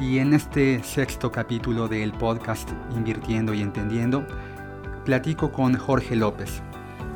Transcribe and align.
y 0.00 0.18
en 0.18 0.32
este 0.32 0.82
sexto 0.82 1.30
capítulo 1.30 1.86
del 1.86 2.12
podcast 2.12 2.70
Invirtiendo 2.96 3.52
y 3.52 3.60
Entendiendo 3.60 4.26
platico 5.04 5.52
con 5.52 5.76
Jorge 5.76 6.16
López, 6.16 6.62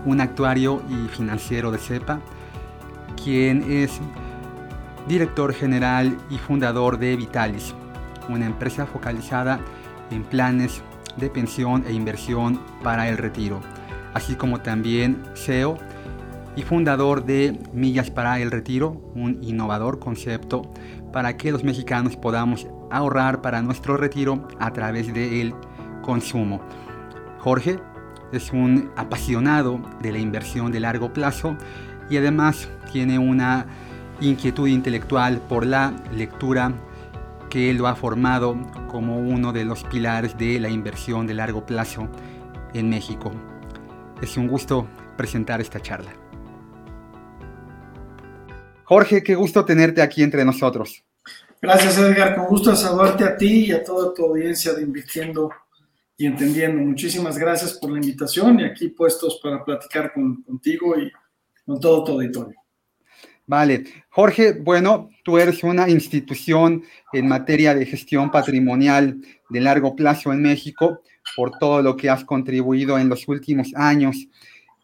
un 0.04 0.20
actuario 0.20 0.82
y 0.90 1.08
financiero 1.08 1.70
de 1.70 1.78
CEPA, 1.78 2.20
quien 3.22 3.62
es 3.72 4.00
director 5.08 5.54
general 5.54 6.18
y 6.28 6.36
fundador 6.36 6.98
de 6.98 7.16
Vitalis, 7.16 7.74
una 8.28 8.44
empresa 8.44 8.84
focalizada 8.84 9.60
en 10.10 10.22
planes 10.22 10.82
de 11.16 11.30
pensión 11.30 11.84
e 11.86 11.92
inversión 11.92 12.60
para 12.82 13.08
el 13.08 13.16
retiro, 13.16 13.60
así 14.12 14.34
como 14.34 14.60
también 14.60 15.22
CEO 15.34 15.78
y 16.56 16.62
fundador 16.62 17.24
de 17.24 17.58
Millas 17.72 18.10
para 18.10 18.38
el 18.40 18.50
Retiro, 18.50 19.00
un 19.14 19.38
innovador 19.42 19.98
concepto 19.98 20.70
para 21.12 21.36
que 21.36 21.50
los 21.50 21.64
mexicanos 21.64 22.16
podamos 22.16 22.66
ahorrar 22.90 23.40
para 23.42 23.62
nuestro 23.62 23.96
retiro 23.96 24.46
a 24.58 24.72
través 24.72 25.12
del 25.12 25.54
consumo. 26.02 26.60
Jorge 27.38 27.78
es 28.32 28.52
un 28.52 28.90
apasionado 28.96 29.80
de 30.00 30.12
la 30.12 30.18
inversión 30.18 30.72
de 30.72 30.80
largo 30.80 31.12
plazo 31.12 31.56
y 32.10 32.16
además 32.16 32.68
tiene 32.92 33.18
una 33.18 33.66
inquietud 34.20 34.68
intelectual 34.68 35.38
por 35.38 35.66
la 35.66 35.94
lectura 36.12 36.72
que 37.50 37.72
lo 37.72 37.86
ha 37.86 37.94
formado 37.94 38.56
como 38.88 39.18
uno 39.18 39.52
de 39.52 39.64
los 39.64 39.84
pilares 39.84 40.36
de 40.36 40.58
la 40.58 40.68
inversión 40.68 41.26
de 41.26 41.34
largo 41.34 41.64
plazo 41.64 42.08
en 42.72 42.88
México. 42.88 43.32
Es 44.20 44.36
un 44.36 44.48
gusto 44.48 44.88
presentar 45.16 45.60
esta 45.60 45.80
charla. 45.80 46.12
Jorge, 48.84 49.22
qué 49.22 49.34
gusto 49.34 49.64
tenerte 49.64 50.02
aquí 50.02 50.22
entre 50.22 50.44
nosotros. 50.44 51.04
Gracias, 51.64 51.96
Edgar. 51.96 52.36
Con 52.36 52.44
gusto 52.44 52.76
saludarte 52.76 53.24
a 53.24 53.38
ti 53.38 53.64
y 53.64 53.72
a 53.72 53.82
toda 53.82 54.12
tu 54.12 54.26
audiencia 54.26 54.74
de 54.74 54.82
Invirtiendo 54.82 55.50
y 56.14 56.26
Entendiendo. 56.26 56.82
Muchísimas 56.82 57.38
gracias 57.38 57.72
por 57.72 57.90
la 57.90 57.96
invitación 57.96 58.60
y 58.60 58.64
aquí 58.64 58.88
puestos 58.88 59.40
para 59.42 59.64
platicar 59.64 60.12
contigo 60.12 60.94
y 60.98 61.10
con 61.64 61.80
todo 61.80 62.04
tu 62.04 62.12
auditorio. 62.12 62.54
Vale. 63.46 63.84
Jorge, 64.10 64.52
bueno, 64.52 65.08
tú 65.24 65.38
eres 65.38 65.64
una 65.64 65.88
institución 65.88 66.82
en 67.14 67.28
materia 67.28 67.74
de 67.74 67.86
gestión 67.86 68.30
patrimonial 68.30 69.16
de 69.48 69.60
largo 69.62 69.96
plazo 69.96 70.34
en 70.34 70.42
México 70.42 71.00
por 71.34 71.52
todo 71.58 71.80
lo 71.80 71.96
que 71.96 72.10
has 72.10 72.26
contribuido 72.26 72.98
en 72.98 73.08
los 73.08 73.26
últimos 73.26 73.72
años 73.74 74.28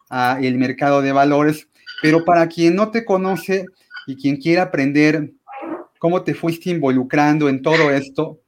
al 0.09 0.55
mercado 0.55 1.03
de 1.03 1.11
valores. 1.11 1.67
Pero 2.01 2.25
para 2.25 2.47
quien 2.47 2.75
no 2.75 2.89
te 2.89 3.05
conoce 3.05 3.67
y 4.07 4.15
quien 4.15 4.37
quiera 4.37 4.63
aprender 4.63 5.31
cómo 6.01 6.23
te 6.23 6.33
fuiste 6.33 6.71
involucrando 6.71 7.47
en 7.47 7.61
todo 7.61 7.91
esto, 7.91 8.39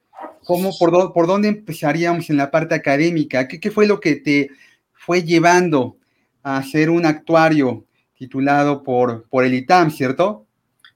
cómo, 0.44 0.72
por, 0.80 1.14
por 1.14 1.28
dónde 1.28 1.50
empezaríamos 1.50 2.32
en 2.32 2.38
la 2.38 2.50
parte 2.50 2.74
académica, 2.74 3.48
¿Qué, 3.48 3.60
¿Qué, 3.60 3.70
fue 3.70 3.86
lo 3.86 4.00
que 4.00 4.16
te 4.16 4.50
fue 4.92 5.22
llevando 5.22 5.98
a 6.42 6.64
ser 6.64 6.90
un 6.90 7.06
actuario 7.06 7.86
titulado 8.18 8.82
por, 8.82 9.30
por 9.30 9.46
el 9.46 9.54
ITAM, 9.54 9.92
¿cierto? 9.92 10.48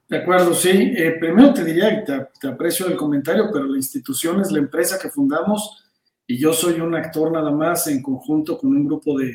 De 0.10 0.18
acuerdo, 0.18 0.56
sí. 0.56 0.94
Eh, 0.98 1.18
primero 1.20 1.54
te 1.54 1.64
diría, 1.64 2.04
te, 2.04 2.26
te 2.42 2.48
aprecio 2.48 2.88
el 2.88 2.96
comentario, 2.96 3.52
pero 3.54 3.66
la 3.66 3.78
institución 3.78 4.42
es 4.42 4.52
la 4.52 4.58
empresa 4.58 4.98
que 5.00 5.12
fundamos 5.12 5.86
y 6.26 6.40
yo 6.40 6.54
soy 6.54 6.80
un 6.80 6.96
actor 6.96 7.32
nada 7.32 7.52
más 7.52 7.86
en 7.86 8.02
conjunto 8.02 8.58
con 8.58 8.72
un 8.72 8.84
grupo 8.84 9.20
de, 9.20 9.32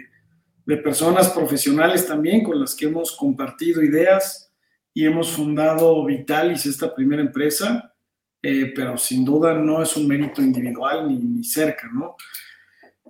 de 0.66 0.76
personas 0.78 1.30
profesionales 1.30 2.04
también 2.04 2.42
con 2.42 2.58
las 2.58 2.74
que 2.74 2.86
hemos 2.86 3.12
compartido 3.12 3.80
ideas 3.80 4.51
y 4.94 5.06
hemos 5.06 5.30
fundado 5.30 6.04
Vitalis, 6.04 6.66
esta 6.66 6.94
primera 6.94 7.22
empresa, 7.22 7.94
eh, 8.42 8.72
pero 8.74 8.96
sin 8.98 9.24
duda 9.24 9.54
no 9.54 9.82
es 9.82 9.96
un 9.96 10.06
mérito 10.06 10.42
individual 10.42 11.08
ni, 11.08 11.16
ni 11.16 11.44
cerca, 11.44 11.88
¿no? 11.92 12.16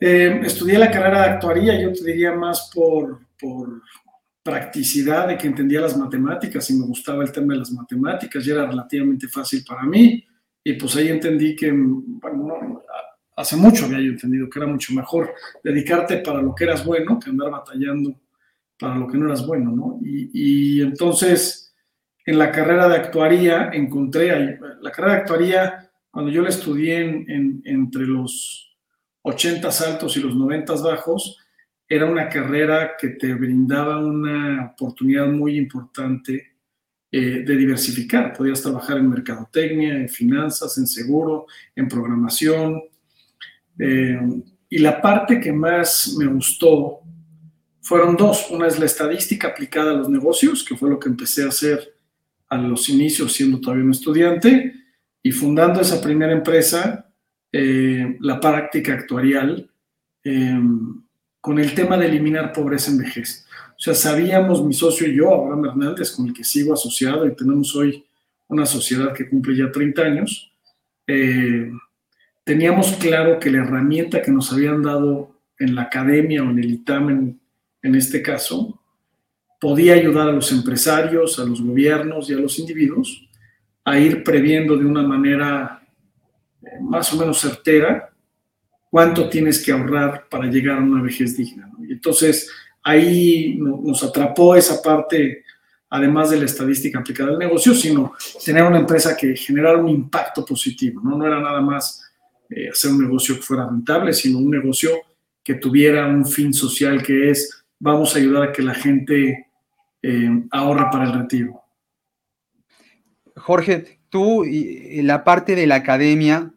Eh, 0.01 0.41
estudié 0.45 0.79
la 0.79 0.91
carrera 0.91 1.23
de 1.23 1.31
actuaría, 1.31 1.81
yo 1.81 1.93
te 1.93 2.05
diría 2.05 2.33
más 2.33 2.71
por, 2.75 3.21
por 3.39 3.83
practicidad 4.43 5.29
de 5.29 5.39
que 5.39 5.47
entendía 5.47 5.81
las 5.81 5.97
matemáticas 5.97 6.69
y 6.71 6.75
me 6.75 6.87
gustaba 6.87 7.23
el 7.23 7.31
tema 7.31 7.55
de 7.55 7.61
las 7.61 7.71
matemáticas 7.71 8.45
y 8.45 8.51
era 8.51 8.67
relativamente 8.67 9.29
fácil 9.29 9.65
para 9.67 9.85
mí. 9.85 10.25
Y 10.65 10.73
pues 10.75 10.97
ahí 10.97 11.09
entendí 11.09 11.55
que, 11.55 11.73
bueno, 11.73 12.83
hace 13.37 13.57
mucho 13.57 13.87
había 13.87 14.01
yo 14.01 14.11
entendido 14.11 14.51
que 14.51 14.59
era 14.59 14.69
mucho 14.69 14.93
mejor 14.93 15.33
dedicarte 15.63 16.19
para 16.19 16.43
lo 16.43 16.55
que 16.55 16.65
eras 16.65 16.85
bueno 16.85 17.19
que 17.19 17.31
andar 17.31 17.51
batallando 17.51 18.15
para 18.79 18.97
lo 18.97 19.07
que 19.07 19.17
no 19.17 19.27
eras 19.27 19.47
bueno, 19.47 19.71
¿no? 19.71 20.01
Y, 20.03 20.31
y 20.33 20.81
entonces 20.81 21.62
en 22.25 22.39
la 22.39 22.51
carrera 22.53 22.89
de 22.89 22.97
actuaría 22.97 23.71
encontré, 23.73 24.59
la 24.81 24.91
carrera 24.91 25.15
de 25.15 25.21
actuaría, 25.21 25.91
cuando 26.11 26.31
yo 26.31 26.43
la 26.43 26.51
estudié 26.51 27.01
en, 27.01 27.31
en, 27.31 27.63
entre 27.65 28.03
los 28.03 28.77
80 29.23 29.69
altos 29.87 30.17
y 30.17 30.21
los 30.21 30.35
90 30.35 30.75
bajos, 30.75 31.39
era 31.89 32.07
una 32.07 32.29
carrera 32.29 32.93
que 32.99 33.09
te 33.09 33.35
brindaba 33.35 33.99
una 33.99 34.73
oportunidad 34.73 35.27
muy 35.27 35.59
importante 35.59 36.53
eh, 37.11 37.45
de 37.45 37.57
diversificar. 37.57 38.33
Podías 38.33 38.63
trabajar 38.63 38.97
en 38.97 39.11
mercadotecnia, 39.11 39.95
en 39.97 40.09
finanzas, 40.09 40.79
en 40.79 40.87
seguro, 40.87 41.47
en 41.77 41.87
programación. 41.89 42.83
Eh, 43.79 44.19
y 44.71 44.79
la 44.79 45.03
parte 45.03 45.39
que 45.39 45.53
más 45.53 46.15
me 46.19 46.25
gustó 46.25 47.01
fueron 47.83 48.17
dos. 48.17 48.51
Una 48.51 48.67
es 48.67 48.79
la 48.79 48.87
estadística 48.87 49.49
aplicada 49.49 49.91
a 49.91 49.97
los 49.97 50.09
negocios, 50.09 50.65
que 50.65 50.75
fue 50.75 50.89
lo 50.89 50.99
que 50.99 51.11
empecé 51.11 51.45
a 51.45 51.49
hacer 51.49 51.93
a 52.53 52.59
los 52.59 52.89
inicios 52.89 53.33
siendo 53.33 53.61
todavía 53.61 53.85
un 53.85 53.93
estudiante. 53.93 54.75
Y 55.23 55.33
fundando 55.33 55.81
esa 55.81 56.01
primera 56.01 56.33
empresa, 56.33 57.11
eh, 57.51 58.17
la 58.21 58.39
práctica 58.41 58.93
actuarial 58.93 59.69
con 61.41 61.59
el 61.59 61.75
tema 61.75 61.99
de 61.99 62.07
eliminar 62.07 62.53
pobreza 62.53 62.93
en 62.93 62.99
vejez. 62.99 63.45
O 63.71 63.81
sea, 63.81 63.95
sabíamos 63.95 64.65
mi 64.65 64.73
socio 64.73 65.09
y 65.09 65.17
yo, 65.17 65.35
Abraham 65.35 65.65
Hernández, 65.65 66.13
con 66.13 66.29
el 66.29 66.33
que 66.33 66.45
sigo 66.45 66.73
asociado 66.73 67.27
y 67.27 67.35
tenemos 67.35 67.75
hoy 67.75 68.05
una 68.47 68.65
sociedad 68.65 69.13
que 69.13 69.29
cumple 69.29 69.57
ya 69.57 69.73
30 69.73 70.03
años, 70.03 70.53
eh, 71.09 71.69
teníamos 72.45 72.93
claro 72.93 73.41
que 73.41 73.51
la 73.51 73.65
herramienta 73.65 74.23
que 74.23 74.31
nos 74.31 74.53
habían 74.53 74.83
dado 74.83 75.37
en 75.59 75.75
la 75.75 75.83
academia 75.83 76.45
o 76.45 76.51
en 76.51 76.61
el 76.61 76.71
ITAM 76.71 77.39
en 77.83 77.95
este 77.97 78.23
caso, 78.23 78.82
podía 79.63 79.95
ayudar 79.95 80.29
a 80.29 80.33
los 80.33 80.51
empresarios, 80.51 81.39
a 81.39 81.45
los 81.45 81.63
gobiernos 81.63 82.29
y 82.29 82.35
a 82.35 82.37
los 82.37 82.59
individuos 82.59 83.29
a 83.85 83.97
ir 83.97 84.25
previendo 84.25 84.77
de 84.77 84.85
una 84.85 85.03
manera 85.03 85.87
eh, 86.61 86.81
más 86.81 87.13
o 87.13 87.17
menos 87.17 87.39
certera 87.39 88.13
cuánto 88.91 89.29
tienes 89.29 89.65
que 89.65 89.71
ahorrar 89.71 90.27
para 90.29 90.47
llegar 90.49 90.79
a 90.79 90.83
una 90.83 91.01
vejez 91.01 91.37
digna. 91.37 91.71
Y 91.81 91.93
entonces 91.93 92.51
ahí 92.83 93.57
nos 93.57 94.03
atrapó 94.03 94.57
esa 94.57 94.83
parte, 94.83 95.45
además 95.91 96.31
de 96.31 96.39
la 96.39 96.47
estadística 96.47 96.99
aplicada 96.99 97.31
al 97.31 97.39
negocio, 97.39 97.73
sino 97.73 98.15
tener 98.45 98.65
una 98.65 98.81
empresa 98.81 99.17
que 99.17 99.37
generara 99.37 99.79
un 99.79 99.89
impacto 99.89 100.45
positivo. 100.45 101.01
No, 101.05 101.25
era 101.25 101.41
nada 101.41 101.61
más 101.61 102.03
eh, 102.51 102.71
hacer 102.71 102.91
un 102.91 103.03
negocio 103.03 103.37
que 103.37 103.43
fuera 103.43 103.69
rentable, 103.69 104.13
sino 104.13 104.39
un 104.39 104.51
negocio 104.51 104.91
que 105.45 105.55
tuviera 105.55 106.05
un 106.09 106.27
fin 106.27 106.53
social 106.53 107.01
que 107.01 107.31
es 107.31 107.65
vamos 107.79 108.17
a 108.17 108.19
ayudar 108.19 108.43
a 108.43 108.53
que 108.53 108.63
la 108.63 108.75
gente 108.75 109.52
eh, 110.03 110.31
para 110.51 111.05
el 111.05 111.13
retiro. 111.13 111.63
Jorge, 113.37 114.01
tú 114.11 114.45
y 114.45 115.01
la 115.03 115.25
parte 115.25 115.55
de 115.55 115.67
la 115.67 115.77
academia, 115.77 116.53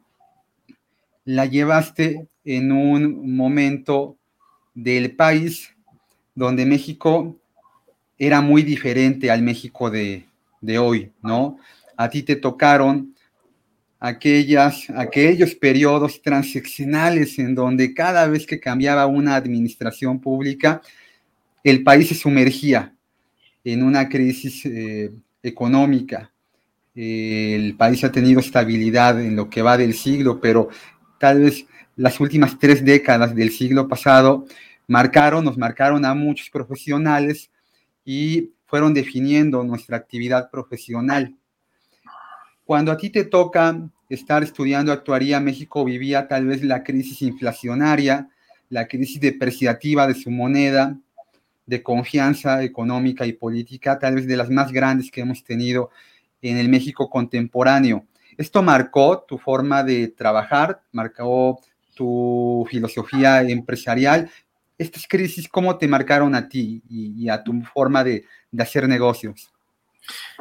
la 1.25 1.45
llevaste 1.45 2.27
en 2.43 2.71
un 2.71 3.35
momento 3.35 4.17
del 4.73 5.15
país 5.15 5.75
donde 6.35 6.65
México 6.65 7.39
era 8.17 8.41
muy 8.41 8.61
diferente 8.61 9.31
al 9.31 9.41
México 9.41 9.89
de, 9.89 10.25
hoy, 10.79 11.11
¿no? 11.21 11.57
A 11.97 12.09
ti 12.09 12.23
te 12.23 12.35
tocaron 12.35 13.15
aquellas, 13.99 14.89
aquellos 14.89 15.55
periodos 15.55 16.21
transaccionales 16.21 17.39
en 17.39 17.55
donde 17.55 17.93
cada 17.93 18.27
vez 18.27 18.45
que 18.45 18.59
cambiaba 18.59 19.05
una 19.07 19.35
administración 19.35 20.19
pública, 20.19 20.81
el 21.63 21.83
país 21.83 22.09
se 22.09 22.15
sumergía 22.15 22.94
en 23.65 23.83
una 23.83 24.07
crisis 24.07 24.65
eh, 24.65 25.11
económica. 25.43 26.31
el 26.95 27.75
país 27.75 28.03
ha 28.05 28.11
tenido 28.11 28.39
estabilidad 28.39 29.19
en 29.19 29.35
lo 29.35 29.49
que 29.49 29.61
va 29.61 29.75
del 29.77 29.93
siglo, 29.93 30.39
pero 30.39 30.69
tal 31.19 31.41
vez 31.41 31.65
las 31.97 32.19
últimas 32.19 32.57
tres 32.57 32.85
décadas 32.85 33.35
del 33.35 33.51
siglo 33.51 33.87
pasado 33.87 34.45
marcaron, 34.87 35.43
nos 35.43 35.57
marcaron 35.57 36.05
a 36.05 36.13
muchos 36.13 36.49
profesionales 36.49 37.49
y 38.05 38.51
fueron 38.65 38.93
definiendo 38.93 39.63
nuestra 39.63 39.97
actividad 39.97 40.49
profesional. 40.49 41.35
Cuando 42.63 42.91
a 42.91 42.97
ti 42.97 43.09
te 43.09 43.25
toca 43.25 43.89
estar 44.09 44.43
estudiando 44.43 44.91
actuaría, 44.91 45.39
México 45.39 45.83
vivía 45.83 46.27
tal 46.27 46.45
vez 46.45 46.63
la 46.63 46.83
crisis 46.83 47.21
inflacionaria, 47.21 48.29
la 48.69 48.87
crisis 48.87 49.19
depreciativa 49.19 50.07
de 50.07 50.15
su 50.15 50.31
moneda, 50.31 50.97
de 51.65 51.81
confianza 51.81 52.63
económica 52.63 53.25
y 53.25 53.33
política, 53.33 53.97
tal 53.97 54.15
vez 54.15 54.27
de 54.27 54.37
las 54.37 54.49
más 54.49 54.71
grandes 54.71 55.09
que 55.09 55.21
hemos 55.21 55.43
tenido 55.43 55.89
en 56.41 56.57
el 56.57 56.69
México 56.69 57.09
contemporáneo. 57.09 58.05
Esto 58.37 58.61
marcó 58.61 59.23
tu 59.27 59.37
forma 59.37 59.83
de 59.83 60.09
trabajar, 60.09 60.81
marcó 60.91 61.59
tu 61.95 62.67
filosofía 62.69 63.41
empresarial. 63.41 64.29
Estas 64.77 65.07
crisis, 65.07 65.47
¿cómo 65.47 65.77
te 65.77 65.87
marcaron 65.87 66.35
a 66.35 66.47
ti 66.47 66.83
y, 66.89 67.29
a 67.29 67.41
tu 67.43 67.61
forma 67.73 68.03
de, 68.03 68.25
hacer 68.59 68.87
negocios? 68.87 69.49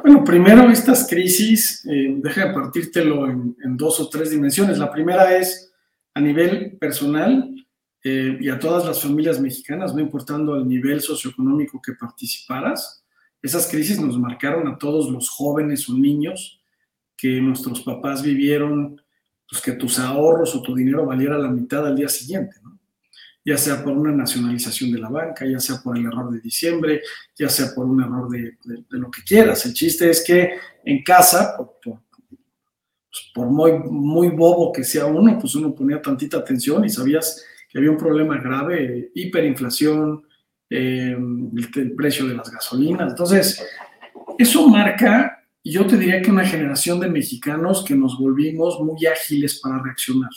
Bueno, 0.03 0.23
primero 0.23 0.69
estas 0.69 1.07
crisis, 1.07 1.83
eh, 1.85 2.15
deja 2.17 2.47
de 2.47 2.53
partírtelo 2.53 3.27
en, 3.29 3.55
dos 3.77 3.99
o 3.99 4.09
tres 4.09 4.29
dimensiones. 4.29 4.77
La 4.77 4.91
primera 4.91 5.35
es 5.35 5.73
a 6.13 6.21
nivel 6.21 6.77
personal 6.77 7.64
eh, 8.07 8.37
y 8.39 8.49
a 8.49 8.59
todas 8.59 8.85
las 8.85 9.01
familias 9.01 9.41
mexicanas, 9.41 9.95
no 9.95 9.99
importando 9.99 10.55
el 10.55 10.67
nivel 10.67 11.01
socioeconómico 11.01 11.81
que 11.81 11.93
participaras. 11.93 13.03
Esas 13.41 13.67
crisis 13.67 13.99
nos 13.99 14.19
marcaron 14.19 14.67
a 14.67 14.77
todos 14.77 15.09
los 15.09 15.27
jóvenes 15.27 15.89
o 15.89 15.93
niños 15.95 16.61
que 17.17 17.41
nuestros 17.41 17.81
papás 17.81 18.21
vivieron, 18.21 19.01
pues 19.49 19.59
que 19.59 19.71
tus 19.71 19.97
ahorros 19.97 20.53
o 20.53 20.61
tu 20.61 20.75
dinero 20.75 21.03
valiera 21.03 21.35
la 21.39 21.49
mitad 21.49 21.83
al 21.83 21.95
día 21.95 22.07
siguiente, 22.07 22.57
¿no? 22.63 22.79
ya 23.43 23.57
sea 23.57 23.83
por 23.83 23.93
una 23.93 24.11
nacionalización 24.11 24.91
de 24.91 24.99
la 24.99 25.09
banca, 25.09 25.43
ya 25.47 25.59
sea 25.59 25.81
por 25.81 25.97
el 25.97 26.05
error 26.05 26.31
de 26.31 26.41
diciembre, 26.41 27.01
ya 27.35 27.49
sea 27.49 27.73
por 27.73 27.87
un 27.87 28.03
error 28.03 28.29
de, 28.29 28.55
lo 28.89 29.09
que 29.09 29.23
quieras. 29.23 29.65
El 29.65 29.73
chiste 29.73 30.11
es 30.11 30.23
que 30.23 30.59
en 30.83 31.01
casa, 31.01 31.57
por, 31.57 31.79
pues 31.81 33.31
por, 33.33 33.47
muy, 33.47 33.71
muy 33.73 34.27
bobo 34.27 34.71
que 34.71 34.83
sea 34.83 35.07
uno, 35.07 35.39
pues 35.39 35.55
uno 35.55 35.73
ponía 35.73 35.99
tantita 35.99 36.37
atención 36.37 36.85
y 36.85 36.89
sabías 36.89 37.43
que 37.75 37.79
había 37.79 37.91
un 37.91 37.97
problema 37.97 38.37
grave, 38.37 39.11
hiperinflación, 39.13 40.23
eh, 40.69 41.13
el 41.75 41.91
precio 41.93 42.25
de 42.25 42.35
las 42.35 42.49
gasolinas. 42.49 43.09
Entonces, 43.09 43.61
eso 44.37 44.65
marca 44.69 45.41
yo 45.67 45.85
te 45.85 45.97
diría 45.97 46.21
que 46.21 46.31
una 46.31 46.45
generación 46.45 46.99
de 46.99 47.09
mexicanos 47.09 47.83
que 47.83 47.95
nos 47.95 48.17
volvimos 48.17 48.79
muy 48.79 49.03
ágiles 49.07 49.59
para 49.59 49.81
reaccionar. 49.81 50.29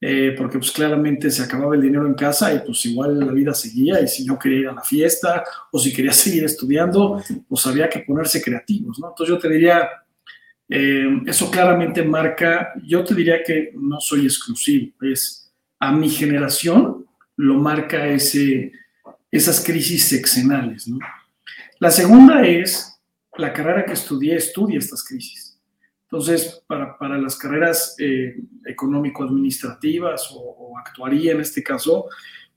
Eh, 0.00 0.34
porque 0.36 0.58
pues 0.58 0.72
claramente 0.72 1.30
se 1.30 1.42
acababa 1.42 1.74
el 1.74 1.82
dinero 1.82 2.06
en 2.06 2.14
casa 2.14 2.54
y 2.54 2.60
pues 2.60 2.86
igual 2.86 3.20
la 3.20 3.32
vida 3.32 3.52
seguía 3.52 4.00
y 4.00 4.08
si 4.08 4.26
yo 4.26 4.38
quería 4.38 4.58
ir 4.60 4.68
a 4.68 4.72
la 4.72 4.82
fiesta 4.82 5.44
o 5.70 5.78
si 5.78 5.92
quería 5.92 6.12
seguir 6.14 6.42
estudiando, 6.42 7.22
pues 7.46 7.66
había 7.66 7.88
que 7.88 8.00
ponerse 8.00 8.42
creativos, 8.42 8.98
¿no? 8.98 9.10
Entonces 9.10 9.36
yo 9.36 9.38
te 9.38 9.50
diría, 9.50 9.90
eh, 10.70 11.20
eso 11.26 11.50
claramente 11.50 12.02
marca, 12.02 12.72
yo 12.82 13.04
te 13.04 13.14
diría 13.14 13.42
que 13.44 13.72
no 13.78 14.00
soy 14.00 14.24
exclusivo, 14.24 14.94
es 15.02 15.49
a 15.80 15.92
mi 15.92 16.08
generación 16.08 17.06
lo 17.36 17.54
marca 17.54 18.06
ese, 18.06 18.72
esas 19.30 19.64
crisis 19.64 20.08
sexenales. 20.08 20.88
La 21.78 21.90
segunda 21.90 22.46
es 22.46 23.00
la 23.38 23.52
carrera 23.52 23.84
que 23.84 23.94
estudié 23.94 24.36
estudia 24.36 24.78
estas 24.78 25.02
crisis. 25.02 25.58
Entonces, 26.04 26.62
para, 26.66 27.18
las 27.18 27.36
carreras 27.36 27.94
eh, 27.98 28.36
económico-administrativas 28.66 30.30
o, 30.34 30.76
actuaría 30.76 31.32
en 31.32 31.40
este 31.40 31.62
caso, 31.62 32.08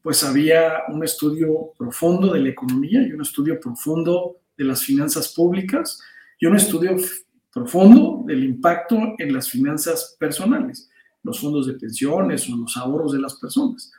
pues 0.01 0.23
había 0.23 0.83
un 0.89 1.03
estudio 1.03 1.71
profundo 1.77 2.33
de 2.33 2.41
la 2.41 2.49
economía 2.49 3.01
y 3.01 3.11
un 3.11 3.21
estudio 3.21 3.59
profundo 3.59 4.37
de 4.57 4.65
las 4.65 4.83
finanzas 4.83 5.33
públicas 5.33 6.01
y 6.39 6.45
un 6.45 6.55
estudio 6.55 6.95
profundo 7.53 8.23
del 8.25 8.43
impacto 8.43 8.97
en 9.17 9.33
las 9.33 9.49
finanzas 9.49 10.15
personales, 10.19 10.89
los 11.23 11.39
fondos 11.39 11.67
de 11.67 11.73
pensiones 11.73 12.49
o 12.49 12.57
los 12.57 12.77
ahorros 12.77 13.13
de 13.13 13.19
las 13.19 13.35
personas. 13.35 13.91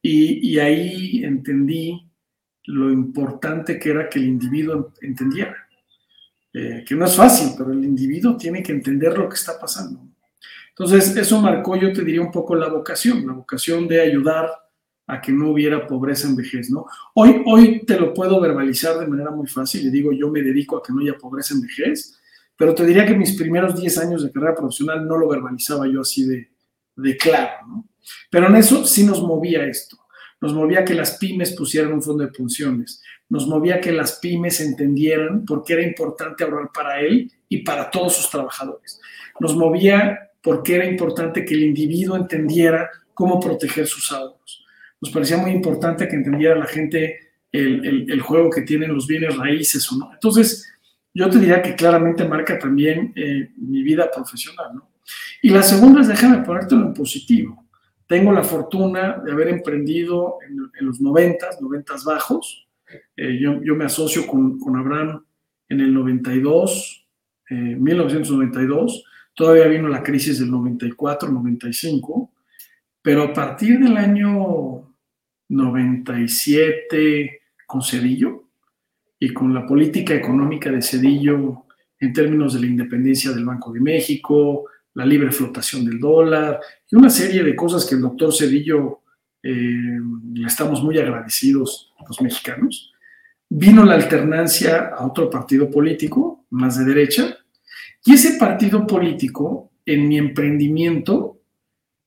Y, 0.00 0.50
y 0.50 0.58
ahí 0.58 1.24
entendí 1.24 2.10
lo 2.64 2.90
importante 2.90 3.78
que 3.78 3.90
era 3.90 4.08
que 4.08 4.18
el 4.18 4.26
individuo 4.26 4.92
entendiera 5.00 5.56
eh, 6.54 6.84
que 6.86 6.94
no 6.94 7.06
es 7.06 7.16
fácil, 7.16 7.54
pero 7.56 7.72
el 7.72 7.82
individuo 7.82 8.36
tiene 8.36 8.62
que 8.62 8.72
entender 8.72 9.16
lo 9.16 9.28
que 9.28 9.36
está 9.36 9.58
pasando. 9.58 10.00
Entonces, 10.68 11.16
eso 11.16 11.40
marcó, 11.40 11.76
yo 11.76 11.92
te 11.92 12.04
diría, 12.04 12.20
un 12.20 12.30
poco 12.30 12.54
la 12.54 12.68
vocación, 12.68 13.26
la 13.26 13.32
vocación 13.32 13.88
de 13.88 14.02
ayudar 14.02 14.50
a 15.06 15.20
que 15.20 15.32
no 15.32 15.50
hubiera 15.50 15.86
pobreza 15.86 16.28
en 16.28 16.36
vejez, 16.36 16.70
¿no? 16.70 16.86
Hoy, 17.14 17.42
hoy 17.46 17.84
te 17.86 17.98
lo 17.98 18.12
puedo 18.12 18.38
verbalizar 18.40 18.98
de 18.98 19.06
manera 19.06 19.30
muy 19.30 19.46
fácil, 19.46 19.86
y 19.86 19.90
digo, 19.90 20.12
yo 20.12 20.30
me 20.30 20.42
dedico 20.42 20.76
a 20.76 20.82
que 20.82 20.92
no 20.92 21.00
haya 21.00 21.16
pobreza 21.16 21.54
en 21.54 21.62
vejez, 21.62 22.18
pero 22.56 22.74
te 22.74 22.84
diría 22.84 23.06
que 23.06 23.14
mis 23.14 23.36
primeros 23.36 23.80
10 23.80 23.98
años 23.98 24.22
de 24.22 24.30
carrera 24.30 24.54
profesional 24.54 25.06
no 25.06 25.16
lo 25.16 25.28
verbalizaba 25.28 25.86
yo 25.88 26.02
así 26.02 26.26
de, 26.26 26.51
de 26.96 27.16
claro, 27.16 27.66
¿no? 27.66 27.88
Pero 28.30 28.48
en 28.48 28.56
eso 28.56 28.84
sí 28.84 29.04
nos 29.04 29.22
movía 29.22 29.64
esto, 29.64 29.96
nos 30.40 30.52
movía 30.52 30.84
que 30.84 30.94
las 30.94 31.18
pymes 31.18 31.52
pusieran 31.52 31.92
un 31.92 32.02
fondo 32.02 32.24
de 32.24 32.32
pensiones, 32.32 33.02
nos 33.28 33.46
movía 33.46 33.80
que 33.80 33.92
las 33.92 34.18
pymes 34.18 34.60
entendieran 34.60 35.44
por 35.44 35.62
qué 35.64 35.74
era 35.74 35.82
importante 35.82 36.44
ahorrar 36.44 36.70
para 36.72 37.00
él 37.00 37.30
y 37.48 37.58
para 37.58 37.90
todos 37.90 38.16
sus 38.16 38.30
trabajadores. 38.30 39.00
Nos 39.40 39.56
movía 39.56 40.30
porque 40.42 40.74
era 40.74 40.84
importante 40.84 41.44
que 41.44 41.54
el 41.54 41.62
individuo 41.62 42.16
entendiera 42.16 42.90
cómo 43.14 43.40
proteger 43.40 43.86
sus 43.86 44.10
ahorros. 44.12 44.64
Nos 45.00 45.10
parecía 45.10 45.36
muy 45.36 45.50
importante 45.50 46.08
que 46.08 46.16
entendiera 46.16 46.56
la 46.56 46.66
gente 46.66 47.32
el, 47.52 48.20
juego 48.20 48.50
que 48.50 48.62
tienen 48.62 48.92
los 48.92 49.06
bienes 49.06 49.36
raíces 49.36 49.90
o 49.92 49.96
no. 49.96 50.10
Entonces, 50.12 50.70
yo 51.14 51.28
te 51.28 51.38
diría 51.38 51.60
que 51.60 51.74
claramente 51.74 52.24
marca 52.24 52.58
también 52.58 53.12
eh, 53.14 53.50
mi 53.56 53.82
vida 53.82 54.10
profesional. 54.10 54.74
¿no? 54.74 54.91
Y 55.42 55.50
la 55.50 55.62
segunda 55.62 56.00
es, 56.00 56.08
déjame 56.08 56.44
ponértelo 56.44 56.82
en 56.82 56.94
positivo. 56.94 57.66
Tengo 58.06 58.32
la 58.32 58.42
fortuna 58.42 59.22
de 59.24 59.32
haber 59.32 59.48
emprendido 59.48 60.38
en, 60.46 60.70
en 60.78 60.86
los 60.86 61.00
90, 61.00 61.46
90 61.60 61.94
bajos, 62.04 62.68
eh, 63.16 63.38
yo, 63.40 63.74
me 63.74 63.84
asocio 63.84 64.26
con, 64.26 64.58
Abraham 64.76 65.24
en 65.68 65.80
el 65.80 65.94
92, 65.94 67.06
1992, 67.50 68.96
eh, 68.96 69.02
todavía 69.34 69.66
vino 69.66 69.88
la 69.88 70.02
crisis 70.02 70.38
del 70.38 70.50
94, 70.50 71.30
95, 71.30 72.32
pero 73.00 73.24
a 73.24 73.32
partir 73.32 73.78
del 73.78 73.96
año 73.96 74.94
97 75.48 77.40
con 77.66 77.82
Cedillo 77.82 78.44
y 79.18 79.32
con 79.32 79.52
la 79.52 79.66
política 79.66 80.14
económica 80.14 80.70
de 80.70 80.82
Cedillo 80.82 81.66
en 81.98 82.12
términos 82.12 82.54
de 82.54 82.60
la 82.60 82.66
independencia 82.66 83.30
del 83.32 83.44
Banco 83.44 83.72
de 83.72 83.80
México, 83.80 84.66
la 84.94 85.06
libre 85.06 85.32
flotación 85.32 85.84
del 85.84 85.98
dólar 85.98 86.60
y 86.90 86.96
una 86.96 87.10
serie 87.10 87.42
de 87.42 87.56
cosas 87.56 87.84
que 87.86 87.94
el 87.94 88.02
doctor 88.02 88.34
Cedillo 88.34 89.00
eh, 89.42 89.98
le 90.34 90.46
estamos 90.46 90.82
muy 90.82 90.98
agradecidos 90.98 91.92
los 92.06 92.20
mexicanos. 92.20 92.92
Vino 93.48 93.84
la 93.84 93.94
alternancia 93.94 94.92
a 94.96 95.06
otro 95.06 95.28
partido 95.28 95.70
político, 95.70 96.46
más 96.50 96.78
de 96.78 96.84
derecha, 96.84 97.36
y 98.04 98.14
ese 98.14 98.38
partido 98.38 98.86
político, 98.86 99.70
en 99.84 100.08
mi 100.08 100.18
emprendimiento, 100.18 101.40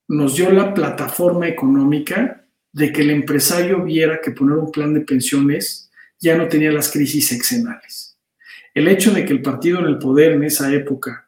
nos 0.08 0.36
dio 0.36 0.52
la 0.52 0.74
plataforma 0.74 1.48
económica 1.48 2.46
de 2.72 2.92
que 2.92 3.02
el 3.02 3.12
empresario 3.12 3.84
viera 3.84 4.20
que 4.22 4.32
poner 4.32 4.58
un 4.58 4.72
plan 4.72 4.94
de 4.94 5.02
pensiones 5.02 5.90
ya 6.20 6.38
no 6.38 6.48
tenía 6.48 6.72
las 6.72 6.92
crisis 6.92 7.28
sexenales. 7.28 8.18
El 8.74 8.88
hecho 8.88 9.12
de 9.12 9.26
que 9.26 9.34
el 9.34 9.42
partido 9.42 9.80
en 9.80 9.86
el 9.86 9.98
poder 9.98 10.34
en 10.34 10.44
esa 10.44 10.74
época 10.74 11.25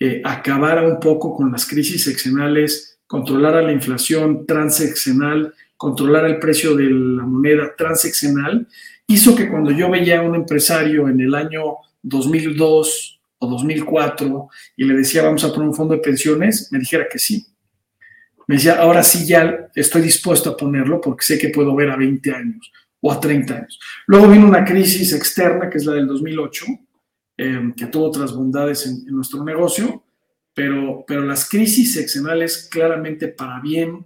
eh, 0.00 0.22
acabara 0.24 0.86
un 0.86 1.00
poco 1.00 1.34
con 1.34 1.50
las 1.50 1.66
crisis 1.66 2.04
sexenales 2.04 2.98
controlar 3.08 3.64
la 3.64 3.72
inflación 3.72 4.46
transeccional, 4.46 5.52
controlar 5.76 6.26
el 6.26 6.38
precio 6.38 6.76
de 6.76 6.84
la 6.84 7.24
moneda 7.24 7.74
transeccional, 7.76 8.68
hizo 9.06 9.34
que 9.34 9.48
cuando 9.48 9.72
yo 9.72 9.90
veía 9.90 10.20
a 10.20 10.22
un 10.22 10.34
empresario 10.34 11.08
en 11.08 11.18
el 11.20 11.34
año 11.34 11.78
2002 12.02 13.20
o 13.38 13.46
2004 13.48 14.48
y 14.76 14.84
le 14.84 14.94
decía 14.94 15.22
vamos 15.22 15.42
a 15.42 15.48
poner 15.48 15.70
un 15.70 15.74
fondo 15.74 15.94
de 15.94 16.00
pensiones, 16.00 16.68
me 16.70 16.78
dijera 16.78 17.08
que 17.10 17.18
sí. 17.18 17.46
Me 18.46 18.56
decía, 18.56 18.80
ahora 18.80 19.02
sí 19.02 19.26
ya 19.26 19.70
estoy 19.74 20.02
dispuesto 20.02 20.50
a 20.50 20.56
ponerlo 20.56 21.00
porque 21.00 21.24
sé 21.24 21.38
que 21.38 21.50
puedo 21.50 21.74
ver 21.74 21.90
a 21.90 21.96
20 21.96 22.32
años 22.32 22.72
o 23.00 23.12
a 23.12 23.20
30 23.20 23.54
años. 23.54 23.78
Luego 24.06 24.28
vino 24.28 24.46
una 24.46 24.64
crisis 24.64 25.12
externa, 25.12 25.68
que 25.68 25.78
es 25.78 25.84
la 25.84 25.92
del 25.92 26.06
2008, 26.06 26.64
eh, 27.38 27.72
que 27.76 27.86
tuvo 27.86 28.06
otras 28.06 28.34
bondades 28.34 28.86
en 28.86 29.06
nuestro 29.14 29.44
negocio, 29.44 30.04
pero, 30.52 31.04
pero 31.06 31.22
las 31.22 31.48
crisis 31.48 31.94
seccionales 31.94 32.68
claramente 32.70 33.28
para 33.28 33.60
bien, 33.60 34.04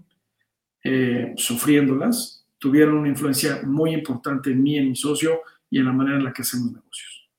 eh, 0.85 1.33
sufriéndolas, 1.37 2.47
tuvieron 2.59 2.99
una 2.99 3.09
influencia 3.09 3.63
muy 3.65 3.95
importante 3.95 4.51
en 4.51 4.63
mí, 4.63 4.77
en 4.77 4.91
mi 4.91 4.97
socio 4.97 5.41
y 5.71 5.79
en 5.79 5.87
la 5.87 5.93
manera 5.93 6.19
en 6.19 6.25
la 6.25 6.33
que 6.33 6.43
hacemos 6.43 6.73
negocios. 6.73 7.31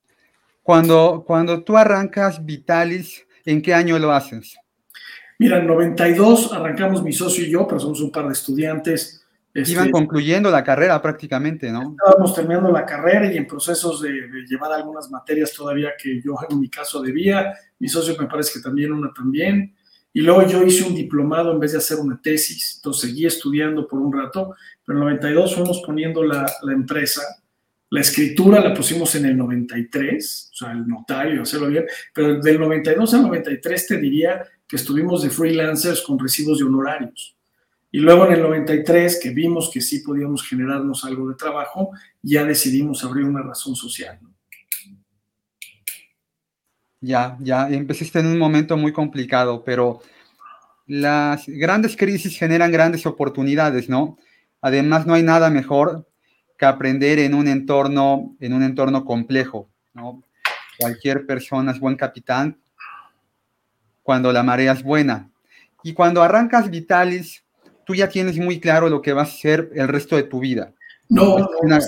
Cuando, 0.63 1.23
cuando 1.27 1.63
tú 1.63 1.77
arrancas 1.77 2.43
Vitalis, 2.43 3.25
¿en 3.45 3.61
qué 3.61 3.73
año 3.73 3.99
lo 3.99 4.11
haces? 4.11 4.57
Mira, 5.37 5.59
en 5.59 5.67
92 5.67 6.53
arrancamos 6.53 7.03
mi 7.03 7.13
socio 7.13 7.45
y 7.45 7.51
yo, 7.51 7.67
pero 7.67 7.79
somos 7.79 8.01
un 8.01 8.11
par 8.11 8.27
de 8.27 8.33
estudiantes. 8.33 9.22
Iban 9.55 9.85
este, 9.85 9.91
concluyendo 9.91 10.49
la 10.49 10.63
carrera 10.63 11.01
prácticamente, 11.01 11.71
¿no? 11.71 11.95
Estábamos 11.97 12.33
terminando 12.33 12.71
la 12.71 12.85
carrera 12.85 13.31
y 13.31 13.37
en 13.37 13.45
procesos 13.45 14.01
de, 14.01 14.11
llevar 14.47 14.71
algunas 14.71 15.11
materias 15.11 15.53
todavía 15.53 15.91
que 16.01 16.21
yo 16.21 16.35
en 16.49 16.59
mi 16.59 16.69
caso 16.69 17.01
debía. 17.01 17.53
Mi 17.77 17.87
socio 17.87 18.15
me 18.19 18.27
parece 18.27 18.53
que 18.53 18.63
también, 18.63 18.91
una 18.91 19.13
también. 19.13 19.75
Y 20.11 20.21
luego 20.21 20.47
yo 20.47 20.63
hice 20.63 20.83
un 20.83 20.95
diplomado 20.95 21.51
en 21.51 21.59
vez 21.59 21.71
de 21.71 21.79
hacer 21.79 21.99
una 21.99 22.19
tesis, 22.21 22.75
entonces 22.77 23.09
seguí 23.09 23.25
estudiando 23.25 23.87
por 23.87 23.99
un 23.99 24.13
rato, 24.13 24.55
pero 24.85 24.99
en 24.99 25.05
92 25.05 25.55
fuimos 25.55 25.81
poniendo 25.85 26.23
la, 26.23 26.45
la 26.61 26.73
empresa 26.73 27.21
la 27.93 28.01
escritura 28.01 28.59
la 28.59 28.73
pusimos 28.73 29.13
en 29.13 29.25
el 29.25 29.37
93, 29.37 30.49
o 30.51 30.55
sea, 30.55 30.71
el 30.71 30.87
notario, 30.87 31.43
hacerlo 31.43 31.67
bien, 31.67 31.85
pero 32.11 32.41
del 32.41 32.59
92 32.59 33.13
al 33.13 33.21
93 33.21 33.87
te 33.87 33.97
diría 33.97 34.43
que 34.67 34.77
estuvimos 34.77 35.21
de 35.21 35.29
freelancers 35.29 36.01
con 36.01 36.17
recibos 36.17 36.57
de 36.57 36.63
honorarios. 36.63 37.32
Y 37.95 37.99
luego 37.99 38.25
en 38.25 38.33
el 38.33 38.41
93, 38.41 39.19
que 39.21 39.29
vimos 39.29 39.69
que 39.71 39.79
sí 39.79 39.99
podíamos 39.99 40.41
generarnos 40.41 41.05
algo 41.05 41.29
de 41.29 41.35
trabajo, 41.35 41.91
ya 42.23 42.43
decidimos 42.43 43.03
abrir 43.03 43.23
una 43.23 43.43
razón 43.43 43.75
social. 43.75 44.19
Ya, 46.99 47.37
ya, 47.39 47.69
empezaste 47.69 48.17
en 48.17 48.25
un 48.25 48.39
momento 48.39 48.77
muy 48.77 48.91
complicado, 48.93 49.63
pero 49.63 50.01
las 50.87 51.45
grandes 51.45 51.95
crisis 51.95 52.35
generan 52.35 52.71
grandes 52.71 53.05
oportunidades, 53.05 53.87
¿no? 53.87 54.17
Además, 54.59 55.05
no 55.05 55.13
hay 55.13 55.21
nada 55.21 55.51
mejor 55.51 56.09
que 56.57 56.65
aprender 56.65 57.19
en 57.19 57.35
un 57.35 57.47
entorno, 57.47 58.35
en 58.39 58.53
un 58.53 58.63
entorno 58.63 59.05
complejo, 59.05 59.69
¿no? 59.93 60.23
Cualquier 60.79 61.27
persona 61.27 61.71
es 61.71 61.79
buen 61.79 61.95
capitán 61.95 62.59
cuando 64.01 64.33
la 64.33 64.41
marea 64.41 64.71
es 64.71 64.81
buena. 64.81 65.29
Y 65.83 65.93
cuando 65.93 66.23
arrancas 66.23 66.71
Vitalis, 66.71 67.42
tú 67.85 67.95
ya 67.95 68.09
tienes 68.09 68.37
muy 68.37 68.59
claro 68.59 68.89
lo 68.89 69.01
que 69.01 69.13
vas 69.13 69.29
a 69.29 69.33
hacer 69.33 69.69
el 69.73 69.87
resto 69.87 70.15
de 70.15 70.23
tu 70.23 70.39
vida. 70.39 70.73
No, 71.09 71.37
no. 71.37 71.79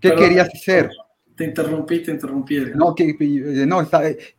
¿Qué 0.00 0.14
querías 0.14 0.48
hacer? 0.54 0.90
Te 1.36 1.44
interrumpí, 1.44 2.02
te 2.02 2.12
interrumpí. 2.12 2.60
No, 2.74 2.94
¿qué, 2.94 3.14
no, 3.66 3.88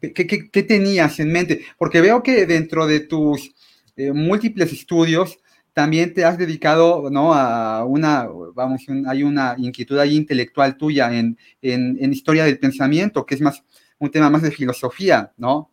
¿qué, 0.02 0.64
tenías 0.64 1.20
en 1.20 1.32
mente? 1.32 1.62
Porque 1.78 2.02
veo 2.02 2.24
que 2.24 2.46
dentro 2.46 2.88
de 2.88 3.02
tus 3.02 3.54
eh, 3.96 4.12
múltiples 4.12 4.72
estudios 4.74 5.40
también 5.74 6.12
te 6.12 6.26
has 6.26 6.40
dedicado, 6.40 7.10
¿no? 7.12 7.36
A 7.36 7.86
una, 7.86 8.28
vamos, 8.56 8.84
hay 9.08 9.22
una 9.22 9.54
inquietud 9.60 10.00
ahí 10.00 10.16
intelectual 10.16 10.76
tuya 10.76 11.14
en, 11.14 11.38
en, 11.62 12.12
historia 12.12 12.46
del 12.46 12.58
pensamiento, 12.58 13.28
que 13.28 13.36
es 13.36 13.42
más 13.42 13.64
un 14.00 14.10
tema 14.10 14.32
más 14.32 14.42
de 14.42 14.50
filosofía, 14.50 15.34
¿no? 15.38 15.70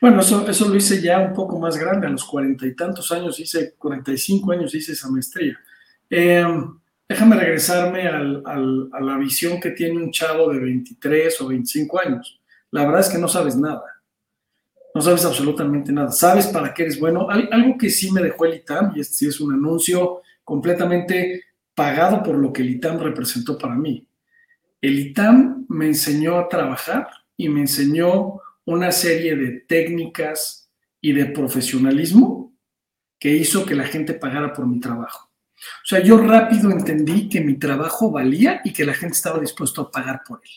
Bueno, 0.00 0.20
eso, 0.20 0.48
eso 0.48 0.68
lo 0.68 0.76
hice 0.76 1.00
ya 1.02 1.18
un 1.20 1.32
poco 1.32 1.58
más 1.58 1.76
grande, 1.76 2.06
a 2.06 2.10
los 2.10 2.24
cuarenta 2.24 2.66
y 2.66 2.74
tantos 2.74 3.10
años, 3.12 3.38
hice 3.40 3.74
45 3.74 4.52
años, 4.52 4.74
hice 4.74 4.92
esa 4.92 5.10
maestría. 5.10 5.58
Em, 6.08 6.78
déjame 7.08 7.36
regresarme 7.36 8.06
a 8.06 8.20
la 9.00 9.16
visión 9.18 9.60
que 9.60 9.70
tiene 9.70 10.02
un 10.02 10.10
chavo 10.10 10.52
de 10.52 10.60
23 10.60 11.40
o 11.40 11.48
25 11.48 12.00
años. 12.00 12.40
La 12.70 12.84
verdad 12.84 13.00
es 13.00 13.08
que 13.08 13.18
no 13.18 13.28
sabes 13.28 13.56
nada 13.56 13.82
no 14.98 15.02
sabes 15.02 15.24
absolutamente 15.24 15.92
nada, 15.92 16.10
sabes 16.10 16.48
para 16.48 16.74
qué 16.74 16.82
eres 16.82 16.98
bueno. 16.98 17.28
algo 17.30 17.78
que 17.78 17.88
sí 17.88 18.10
me 18.10 18.20
dejó 18.20 18.46
el 18.46 18.56
ITAM, 18.56 18.92
y 18.96 19.00
este 19.00 19.28
es 19.28 19.40
un 19.40 19.52
anuncio 19.52 20.22
completamente 20.42 21.44
pagado 21.72 22.22
por 22.22 22.36
lo 22.36 22.52
que 22.52 22.62
el 22.62 22.70
ITAM 22.70 22.98
representó 22.98 23.56
para 23.56 23.76
mí. 23.76 24.06
El 24.80 24.98
ITAM 24.98 25.66
me 25.68 25.86
enseñó 25.86 26.38
a 26.38 26.48
trabajar 26.48 27.08
y 27.36 27.48
me 27.48 27.60
enseñó 27.60 28.40
una 28.68 28.92
serie 28.92 29.34
de 29.34 29.60
técnicas 29.60 30.70
y 31.00 31.12
de 31.12 31.24
profesionalismo 31.24 32.54
que 33.18 33.34
hizo 33.34 33.64
que 33.64 33.74
la 33.74 33.84
gente 33.84 34.12
pagara 34.12 34.52
por 34.52 34.66
mi 34.66 34.78
trabajo. 34.78 35.30
O 35.56 35.86
sea, 35.86 36.00
yo 36.00 36.18
rápido 36.18 36.70
entendí 36.70 37.30
que 37.30 37.40
mi 37.40 37.58
trabajo 37.58 38.10
valía 38.10 38.60
y 38.62 38.74
que 38.74 38.84
la 38.84 38.92
gente 38.92 39.14
estaba 39.16 39.40
dispuesto 39.40 39.80
a 39.80 39.90
pagar 39.90 40.20
por 40.22 40.42
él. 40.44 40.50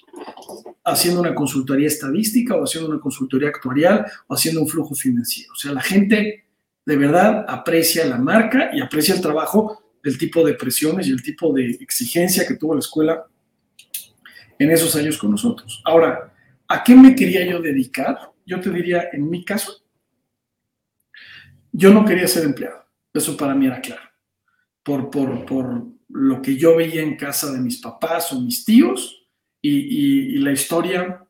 Haciendo 0.84 1.22
una 1.22 1.34
consultoría 1.34 1.88
estadística 1.88 2.53
o 2.56 2.65
haciendo 2.65 2.89
una 2.89 3.00
consultoría 3.00 3.48
actuarial 3.48 4.06
o 4.27 4.36
haciendo 4.36 4.62
un 4.62 4.68
flujo 4.68 4.94
financiero. 4.94 5.53
O 5.53 5.56
sea, 5.56 5.72
la 5.72 5.82
gente 5.82 6.44
de 6.86 6.98
verdad 6.98 7.46
aprecia 7.48 8.06
la 8.06 8.18
marca 8.18 8.72
y 8.74 8.82
aprecia 8.82 9.15
el 9.15 9.22
trabajo 9.22 9.96
del 10.03 10.18
tipo 10.18 10.46
de 10.46 10.56
presiones 10.56 11.08
y 11.08 11.12
el 11.12 11.24
tipo 11.24 11.53
de 11.53 11.77
exigencia 11.80 12.46
que 12.46 12.56
tuvo 12.56 12.74
la 12.74 12.82
escuela 12.82 13.25
en 14.60 14.70
esos 14.70 14.98
años 14.98 15.18
con 15.18 15.32
nosotros. 15.32 15.82
Ahora, 15.86 16.31
¿a 16.72 16.84
qué 16.84 16.96
me 16.96 17.16
quería 17.16 17.46
yo 17.46 17.62
dedicar? 17.62 18.32
Yo 18.46 18.60
te 18.60 18.70
diría, 18.70 19.10
en 19.12 19.30
mi 19.30 19.44
caso, 19.46 19.84
yo 21.72 21.94
no 21.94 22.06
quería 22.06 22.28
ser 22.28 22.46
empleado. 22.46 22.86
Eso 23.13 23.36
para 23.36 23.56
mí 23.56 23.68
era 23.68 23.82
claro 23.82 24.12
por, 24.84 25.10
por, 25.46 25.86
lo 26.13 26.42
que 26.42 26.58
yo 26.58 26.75
veía 26.75 27.01
en 27.01 27.16
casa 27.16 27.51
de 27.54 27.60
mis 27.60 27.78
papás 27.78 28.34
o 28.34 28.42
mis 28.42 28.66
tíos 28.66 29.25
y, 29.62 30.38
la 30.40 30.51
historia 30.51 31.25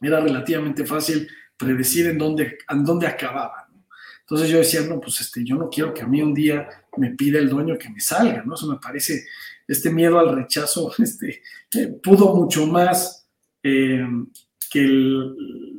era 0.00 0.20
relativamente 0.20 0.84
fácil 0.84 1.28
predecir 1.56 2.06
en 2.06 2.18
dónde, 2.18 2.58
en 2.68 2.84
dónde 2.84 3.06
acababa. 3.06 3.68
Entonces 4.20 4.48
yo 4.48 4.58
decía, 4.58 4.80
no, 4.82 5.00
pues 5.00 5.20
este, 5.20 5.44
yo 5.44 5.54
no 5.54 5.70
quiero 5.70 5.94
que 5.94 6.02
a 6.02 6.06
mí 6.06 6.20
un 6.20 6.34
día 6.34 6.68
me 6.96 7.10
pida 7.10 7.38
el 7.38 7.48
dueño 7.48 7.78
que 7.78 7.88
me 7.88 8.00
salga, 8.00 8.42
¿no? 8.44 8.54
Eso 8.54 8.66
me 8.66 8.78
parece, 8.78 9.26
este 9.68 9.90
miedo 9.90 10.18
al 10.18 10.34
rechazo, 10.34 10.92
este, 10.98 11.42
pudo 12.02 12.34
mucho 12.34 12.66
más 12.66 13.27
eh, 13.62 14.06
que, 14.70 14.86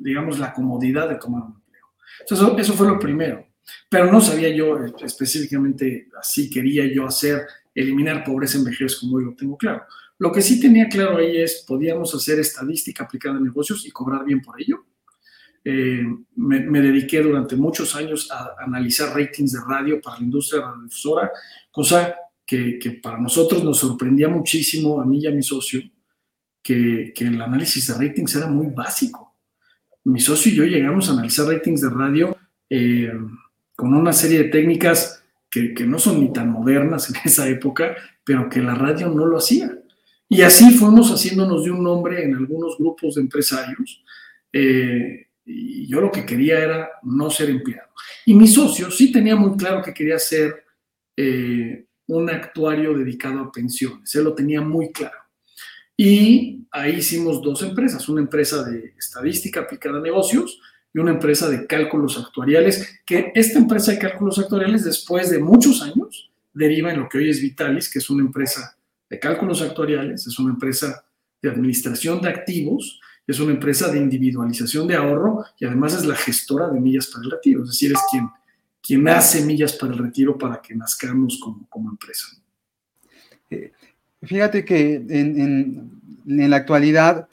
digamos, 0.01 0.39
la 0.39 0.53
comodidad 0.53 1.09
de 1.09 1.15
tomar 1.15 1.43
un 1.43 1.53
empleo. 1.53 1.85
Entonces 2.21 2.47
eso 2.59 2.73
fue 2.73 2.87
lo 2.87 2.99
primero. 2.99 3.45
Pero 3.89 4.11
no 4.11 4.21
sabía 4.21 4.49
yo 4.49 4.77
específicamente 5.03 6.07
así 6.19 6.49
quería 6.49 6.91
yo 6.91 7.05
hacer, 7.05 7.45
eliminar 7.73 8.23
pobreza 8.23 8.57
en 8.57 8.63
vejez 8.63 8.95
como 8.95 9.17
hoy 9.17 9.25
lo 9.25 9.35
tengo 9.35 9.57
claro. 9.57 9.83
Lo 10.17 10.31
que 10.31 10.41
sí 10.41 10.59
tenía 10.59 10.89
claro 10.89 11.17
ahí 11.17 11.37
es, 11.37 11.63
podíamos 11.67 12.13
hacer 12.13 12.39
estadística 12.39 13.03
aplicada 13.03 13.37
a 13.37 13.41
negocios 13.41 13.85
y 13.85 13.91
cobrar 13.91 14.25
bien 14.25 14.41
por 14.41 14.59
ello. 14.61 14.85
Eh, 15.63 16.03
me, 16.35 16.81
dediqué 16.81 17.21
durante 17.21 17.55
muchos 17.55 17.95
años 17.95 18.29
a 18.31 18.55
analizar 18.59 19.15
ratings 19.15 19.53
de 19.53 19.59
radio 19.67 20.01
para 20.01 20.17
la 20.17 20.23
industria 20.23 20.61
radiodifusora, 20.61 21.31
cosa 21.71 22.15
que, 22.45 22.79
que, 22.79 22.91
para 22.91 23.19
nosotros 23.19 23.63
nos 23.63 23.77
sorprendía 23.77 24.27
muchísimo, 24.29 24.99
a 25.01 25.05
mí 25.05 25.19
y 25.19 25.27
a 25.27 25.31
mi 25.31 25.43
socio, 25.43 25.81
que, 26.61 27.13
que 27.15 27.25
el 27.25 27.41
análisis 27.41 27.87
de 27.87 27.93
ratings 27.93 28.35
era 28.35 28.47
muy 28.47 28.67
básico. 28.67 29.35
Mi 30.05 30.19
socio 30.19 30.51
y 30.51 30.55
yo 30.55 30.63
llegamos 30.65 31.09
a 31.09 31.13
analizar 31.13 31.47
ratings 31.47 31.81
de 31.81 31.89
radio 31.89 32.37
eh, 32.69 33.11
con 33.75 33.93
una 33.93 34.13
serie 34.13 34.43
de 34.43 34.49
técnicas 34.49 35.23
que, 35.49 35.73
no 35.85 35.97
son 35.99 36.21
ni 36.21 36.31
tan 36.31 36.49
modernas 36.49 37.09
en 37.09 37.15
esa 37.25 37.47
época, 37.47 37.95
pero 38.23 38.49
que 38.49 38.61
la 38.61 38.75
radio 38.75 39.09
no 39.09 39.25
lo 39.25 39.37
hacía. 39.37 39.71
Y 40.27 40.43
así 40.43 40.71
fuimos 40.71 41.11
haciéndonos 41.11 41.63
de 41.63 41.71
un 41.71 41.83
nombre 41.83 42.23
en 42.23 42.35
algunos 42.35 42.77
grupos 42.77 43.15
de 43.15 43.21
empresarios. 43.21 44.03
Eh, 44.53 45.27
y 45.45 45.87
yo 45.87 46.01
lo 46.01 46.11
que 46.11 46.25
quería 46.25 46.59
era 46.59 46.89
no 47.01 47.31
ser 47.31 47.49
empleado. 47.49 47.89
Y 48.25 48.35
mi 48.35 48.47
socio 48.47 48.91
sí 48.91 49.11
tenía 49.11 49.35
muy 49.35 49.57
claro 49.57 49.81
que 49.81 49.93
quería 49.93 50.19
ser 50.19 50.63
eh, 51.17 51.85
un 52.07 52.29
actuario 52.29 52.93
dedicado 52.95 53.39
a 53.39 53.51
pensiones. 53.51 54.13
Él 54.13 54.25
lo 54.25 54.35
tenía 54.35 54.61
muy 54.61 54.91
claro. 54.91 55.18
Y 56.01 56.65
ahí 56.71 56.95
hicimos 56.95 57.41
dos 57.41 57.61
empresas, 57.61 58.07
una 58.07 58.21
empresa 58.21 58.63
de 58.63 58.93
estadística 58.97 59.59
aplicada 59.59 59.97
a 59.97 60.01
negocios 60.01 60.61
y 60.93 60.99
una 60.99 61.11
empresa 61.11 61.49
de 61.49 61.67
cálculos 61.67 62.17
actuariales, 62.17 63.01
que 63.05 63.33
esta 63.35 63.59
empresa 63.59 63.91
de 63.91 63.99
cálculos 63.99 64.39
actuariales 64.39 64.85
después 64.85 65.29
de 65.29 65.39
muchos 65.39 65.81
años 65.81 66.31
deriva 66.53 66.93
en 66.93 67.01
lo 67.01 67.09
que 67.09 67.17
hoy 67.17 67.29
es 67.29 67.41
Vitalis, 67.41 67.91
que 67.91 67.99
es 67.99 68.09
una 68.09 68.23
empresa 68.23 68.77
de 69.09 69.19
cálculos 69.19 69.61
actuariales, 69.61 70.25
es 70.25 70.39
una 70.39 70.53
empresa 70.53 71.03
de 71.41 71.49
administración 71.49 72.21
de 72.21 72.29
activos, 72.29 73.01
es 73.27 73.37
una 73.41 73.51
empresa 73.51 73.91
de 73.91 73.97
individualización 73.97 74.87
de 74.87 74.95
ahorro 74.95 75.43
y 75.59 75.65
además 75.65 75.95
es 75.95 76.05
la 76.05 76.15
gestora 76.15 76.69
de 76.69 76.79
millas 76.79 77.07
para 77.07 77.25
el 77.25 77.31
retiro, 77.31 77.63
es 77.63 77.71
decir, 77.71 77.91
es 77.91 77.99
quien, 78.09 78.29
quien 78.81 79.05
hace 79.09 79.43
millas 79.43 79.73
para 79.73 79.91
el 79.91 79.99
retiro 79.99 80.37
para 80.37 80.61
que 80.61 80.73
nazcamos 80.75 81.37
como, 81.43 81.67
como 81.67 81.89
empresa. 81.89 82.25
Eh, 83.49 83.73
fíjate 84.23 84.65
que 84.65 84.95
en, 84.95 86.01
la 86.25 86.57
actualidad 86.57 87.27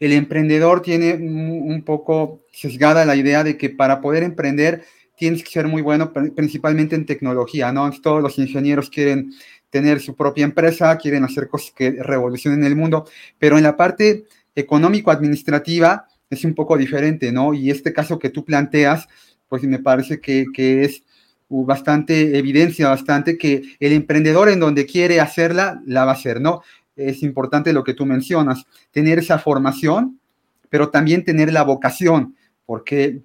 el 0.00 0.12
emprendedor 0.12 0.80
tiene 0.80 1.14
un 1.14 1.82
poco 1.84 2.44
sesgada 2.52 3.04
la 3.04 3.16
idea 3.16 3.44
de 3.44 3.56
que 3.56 3.70
para 3.70 4.00
poder 4.00 4.22
emprender 4.22 4.84
tienes 5.16 5.42
que 5.42 5.50
ser 5.50 5.66
muy 5.66 5.82
bueno, 5.82 6.12
principalmente 6.12 6.94
en 6.94 7.04
tecnología, 7.04 7.72
¿no? 7.72 7.90
Todos 8.00 8.22
los 8.22 8.38
ingenieros 8.38 8.88
quieren 8.88 9.32
tener 9.68 10.00
su 10.00 10.14
propia 10.14 10.44
empresa, 10.44 10.96
quieren 10.96 11.24
hacer 11.24 11.48
cosas 11.48 11.72
que 11.72 11.90
revolucionen 11.90 12.62
el 12.64 12.76
mundo, 12.76 13.06
pero 13.38 13.56
en 13.56 13.64
la 13.64 13.76
parte 13.76 14.24
económico-administrativa 14.54 16.06
es 16.30 16.44
un 16.44 16.54
poco 16.54 16.76
diferente, 16.76 17.32
¿no? 17.32 17.52
Y 17.52 17.70
este 17.70 17.92
caso 17.92 18.18
que 18.18 18.30
tú 18.30 18.44
planteas, 18.44 19.08
pues 19.48 19.64
me 19.64 19.80
parece 19.80 20.20
que 20.20 20.46
es 20.84 21.02
bastante 21.48 22.36
evidencia, 22.38 22.88
bastante 22.88 23.38
que 23.38 23.62
el 23.80 23.92
emprendedor 23.92 24.48
en 24.48 24.60
donde 24.60 24.86
quiere 24.86 25.20
hacerla, 25.20 25.80
la 25.86 26.04
va 26.04 26.12
a 26.12 26.14
hacer, 26.14 26.40
¿no? 26.40 26.62
es 26.98 27.22
importante 27.22 27.72
lo 27.72 27.84
que 27.84 27.94
tú 27.94 28.04
mencionas, 28.04 28.66
tener 28.90 29.18
esa 29.18 29.38
formación, 29.38 30.20
pero 30.68 30.90
también 30.90 31.24
tener 31.24 31.52
la 31.52 31.62
vocación, 31.62 32.36
porque 32.66 33.22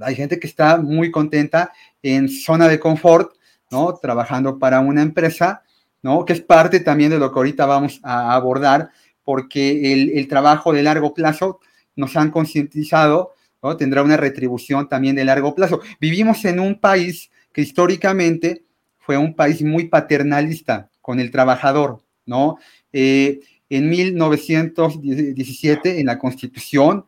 hay 0.00 0.14
gente 0.14 0.40
que 0.40 0.46
está 0.46 0.78
muy 0.78 1.10
contenta 1.10 1.72
en 2.02 2.28
zona 2.28 2.68
de 2.68 2.80
confort, 2.80 3.32
¿no? 3.70 3.94
Trabajando 3.94 4.58
para 4.58 4.80
una 4.80 5.02
empresa, 5.02 5.62
¿no? 6.02 6.24
Que 6.24 6.32
es 6.32 6.40
parte 6.40 6.80
también 6.80 7.10
de 7.10 7.18
lo 7.18 7.30
que 7.32 7.38
ahorita 7.38 7.66
vamos 7.66 8.00
a 8.02 8.34
abordar, 8.34 8.90
porque 9.22 9.92
el, 9.92 10.26
trabajo 10.26 10.72
de 10.72 10.82
largo 10.82 11.14
plazo 11.14 11.60
nos 11.94 12.16
han 12.16 12.30
concientizado, 12.30 13.34
¿no? 13.62 13.76
Tendrá 13.76 14.02
una 14.02 14.16
retribución 14.16 14.88
también 14.88 15.16
de 15.16 15.24
largo 15.24 15.54
plazo. 15.54 15.80
Vivimos 16.00 16.44
en 16.44 16.60
un 16.60 16.78
país 16.78 17.30
que 17.52 17.62
históricamente 17.62 18.64
fue 18.98 19.16
un 19.16 19.34
país 19.34 19.62
muy 19.62 19.88
paternalista 19.88 20.90
con 21.00 21.20
el 21.20 21.30
trabajador, 21.30 22.02
¿no? 22.26 22.58
Eh, 22.92 23.40
en 23.68 23.88
1917, 23.88 26.00
en 26.00 26.06
la 26.06 26.18
Constitución 26.18 27.04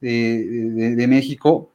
de, 0.00 1.06
México, 1.08 1.70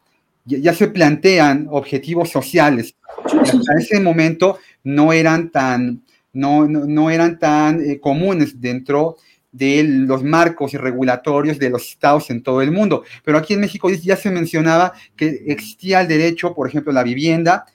ya, 0.45 0.73
se 0.73 0.89
plantean 0.89 1.67
objetivos 1.71 2.29
sociales. 2.29 2.95
Hasta 3.25 3.73
ese 3.79 3.99
momento 3.99 4.59
no 4.83 5.13
eran 5.13 5.51
tan, 5.51 6.03
no, 6.33 6.67
no, 6.67 7.09
eran 7.09 7.39
tan 7.39 7.81
eh, 7.81 7.99
comunes 7.99 8.59
dentro 8.59 9.15
de 9.15 9.28
los 9.51 10.23
marcos 10.23 10.73
regulatorios 10.73 11.57
de 11.57 11.69
los 11.69 11.87
estados 11.87 12.29
en 12.29 12.43
todo 12.43 12.61
el 12.61 12.71
mundo. 12.71 13.03
Pero 13.23 13.37
aquí 13.37 13.53
en 13.53 13.61
México 13.61 13.89
ya 13.89 14.15
se 14.15 14.31
mencionaba 14.31 14.93
que 15.15 15.43
existía 15.47 16.01
el 16.01 16.07
derecho, 16.07 16.53
por 16.53 16.67
ejemplo, 16.67 16.91
a 16.91 16.95
la 16.95 17.03
vivienda 17.03 17.65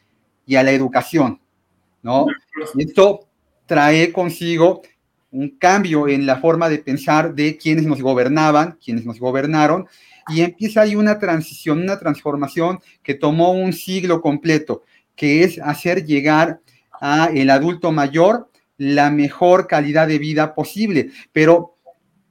y 0.47 0.57
a 0.57 0.63
la 0.63 0.73
educación, 0.73 1.41
¿no? 2.03 2.27
Y 2.75 2.85
esto 2.85 3.27
trae 3.67 4.13
consigo 4.13 4.83
un 5.31 5.51
cambio 5.59 6.07
en 6.07 6.27
la 6.27 6.37
forma 6.37 6.69
de 6.69 6.79
pensar 6.79 7.35
de 7.35 7.57
quienes 7.57 7.87
nos 7.87 8.01
gobernaban, 8.01 8.79
quienes 8.83 9.05
nos 9.05 9.19
gobernaron, 9.19 9.89
y 10.29 10.43
empieza 10.43 10.83
ahí 10.83 10.95
una 10.95 11.19
transición, 11.19 11.83
una 11.83 11.99
transformación 11.99 12.79
que 13.03 13.15
tomó 13.15 13.53
un 13.53 13.73
siglo 13.73 14.21
completo, 14.21 14.85
que 15.17 15.43
es 15.43 15.59
hacer 15.59 16.07
llegar 16.07 16.61
a 17.01 17.31
el 17.35 17.51
adulto 17.51 17.91
mayor 17.91 18.49
la 18.77 19.11
mejor 19.11 19.67
calidad 19.67 20.09
de 20.09 20.19
vida 20.19 20.55
posible. 20.55 21.11
Pero 21.33 21.77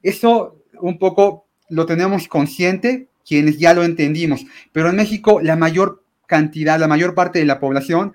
eso 0.01 0.63
un 0.81 0.97
poco 0.97 1.47
lo 1.69 1.85
tenemos 1.85 2.27
consciente 2.27 3.07
quienes 3.25 3.57
ya 3.57 3.73
lo 3.73 3.83
entendimos, 3.83 4.45
pero 4.71 4.89
en 4.89 4.97
México 4.97 5.39
la 5.41 5.55
mayor 5.55 6.03
cantidad, 6.27 6.79
la 6.79 6.87
mayor 6.87 7.15
parte 7.15 7.39
de 7.39 7.45
la 7.45 7.59
población 7.59 8.13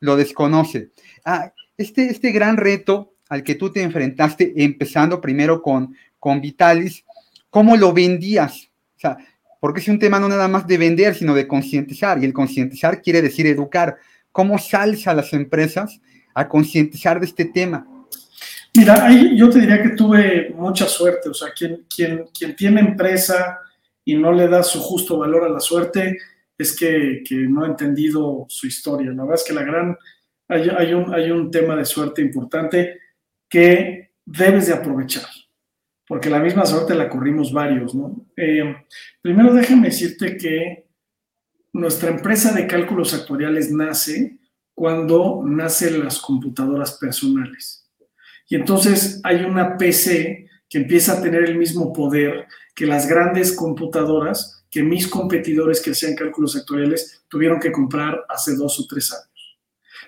lo 0.00 0.16
desconoce. 0.16 0.90
Ah, 1.24 1.52
este, 1.76 2.06
este 2.10 2.30
gran 2.30 2.56
reto 2.56 3.14
al 3.28 3.42
que 3.42 3.56
tú 3.56 3.72
te 3.72 3.82
enfrentaste, 3.82 4.52
empezando 4.56 5.20
primero 5.20 5.60
con, 5.62 5.96
con 6.18 6.40
Vitalis, 6.40 7.04
¿cómo 7.50 7.76
lo 7.76 7.92
vendías? 7.92 8.70
O 8.96 9.00
sea, 9.00 9.16
porque 9.60 9.80
es 9.80 9.88
un 9.88 9.98
tema 9.98 10.20
no 10.20 10.28
nada 10.28 10.46
más 10.46 10.66
de 10.66 10.78
vender, 10.78 11.14
sino 11.14 11.34
de 11.34 11.48
concientizar, 11.48 12.22
y 12.22 12.26
el 12.26 12.32
concientizar 12.32 13.00
quiere 13.00 13.22
decir 13.22 13.46
educar. 13.46 13.96
¿Cómo 14.30 14.58
sales 14.58 15.06
a 15.06 15.14
las 15.14 15.32
empresas 15.32 16.00
a 16.34 16.48
concientizar 16.48 17.20
de 17.20 17.26
este 17.26 17.44
tema? 17.44 17.86
Mira, 18.76 19.06
ahí 19.06 19.38
yo 19.38 19.48
te 19.48 19.60
diría 19.60 19.80
que 19.82 19.90
tuve 19.90 20.52
mucha 20.56 20.86
suerte, 20.86 21.28
o 21.28 21.34
sea, 21.34 21.52
quien, 21.52 21.86
quien, 21.94 22.26
quien 22.36 22.56
tiene 22.56 22.80
empresa 22.80 23.60
y 24.04 24.16
no 24.16 24.32
le 24.32 24.48
da 24.48 24.62
su 24.64 24.80
justo 24.80 25.18
valor 25.18 25.44
a 25.44 25.48
la 25.48 25.60
suerte, 25.60 26.18
es 26.58 26.76
que, 26.76 27.22
que 27.26 27.36
no 27.36 27.64
ha 27.64 27.68
entendido 27.68 28.46
su 28.48 28.66
historia. 28.66 29.12
La 29.12 29.22
verdad 29.22 29.40
es 29.40 29.44
que 29.44 29.54
la 29.54 29.62
gran, 29.62 29.96
hay, 30.48 30.68
hay, 30.76 30.92
un, 30.92 31.14
hay 31.14 31.30
un 31.30 31.50
tema 31.50 31.76
de 31.76 31.84
suerte 31.84 32.20
importante 32.20 33.00
que 33.48 34.10
debes 34.24 34.66
de 34.66 34.74
aprovechar, 34.74 35.28
porque 36.08 36.28
la 36.28 36.40
misma 36.40 36.66
suerte 36.66 36.94
la 36.94 37.08
corrimos 37.08 37.52
varios, 37.52 37.94
¿no? 37.94 38.26
Eh, 38.36 38.74
primero 39.22 39.54
déjame 39.54 39.88
decirte 39.88 40.36
que 40.36 40.88
nuestra 41.72 42.10
empresa 42.10 42.52
de 42.52 42.66
cálculos 42.66 43.14
actuariales 43.14 43.70
nace 43.70 44.38
cuando 44.74 45.42
nacen 45.44 46.02
las 46.02 46.18
computadoras 46.18 46.98
personales. 46.98 47.88
Y 48.48 48.56
entonces 48.56 49.20
hay 49.22 49.44
una 49.44 49.76
PC 49.76 50.48
que 50.68 50.78
empieza 50.78 51.14
a 51.14 51.22
tener 51.22 51.44
el 51.44 51.56
mismo 51.56 51.92
poder 51.92 52.46
que 52.74 52.86
las 52.86 53.08
grandes 53.08 53.52
computadoras 53.52 54.64
que 54.74 54.82
mis 54.82 55.06
competidores 55.06 55.80
que 55.80 55.92
hacían 55.92 56.16
cálculos 56.16 56.56
actuariales 56.56 57.22
tuvieron 57.28 57.60
que 57.60 57.70
comprar 57.70 58.24
hace 58.28 58.56
dos 58.56 58.80
o 58.80 58.86
tres 58.88 59.12
años. 59.12 59.58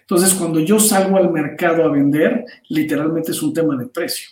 Entonces, 0.01 0.35
cuando 0.35 0.59
yo 0.59 0.81
salgo 0.81 1.17
al 1.17 1.31
mercado 1.31 1.85
a 1.85 1.93
vender, 1.93 2.45
literalmente 2.69 3.31
es 3.31 3.41
un 3.43 3.55
tema 3.55 3.77
de 3.77 3.87
precio. 3.87 4.29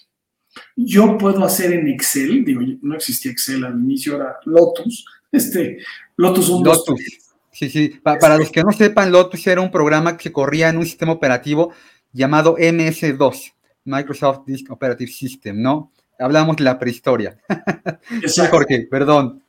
Yo 0.75 1.17
puedo 1.19 1.45
hacer 1.45 1.73
en 1.73 1.87
Excel, 1.87 2.45
digo, 2.45 2.63
no 2.83 2.97
existía 2.97 3.31
Excel 3.31 3.65
al 3.65 3.79
inicio, 3.79 4.17
era 4.17 4.37
Lotus, 4.45 5.05
este, 5.31 5.79
Lotus 6.17 6.49
un 6.49 6.65
Lotus. 6.65 7.24
Sí, 7.55 7.71
sí, 7.71 8.01
para 8.03 8.37
los 8.37 8.51
que 8.51 8.65
no 8.65 8.73
sepan, 8.73 9.13
Lotus 9.13 9.47
era 9.47 9.61
un 9.61 9.71
programa 9.71 10.17
que 10.17 10.33
corría 10.33 10.71
en 10.71 10.77
un 10.77 10.85
sistema 10.85 11.13
operativo 11.13 11.73
llamado 12.13 12.57
MS2, 12.57 13.53
Microsoft 13.85 14.41
Disk 14.45 14.73
Operative 14.73 15.11
System, 15.11 15.63
¿no? 15.63 15.93
Hablamos 16.19 16.57
de 16.57 16.65
la 16.65 16.77
prehistoria. 16.77 17.39
Exacto. 18.11 18.57
Jorge, 18.57 18.89
perdón. 18.91 19.45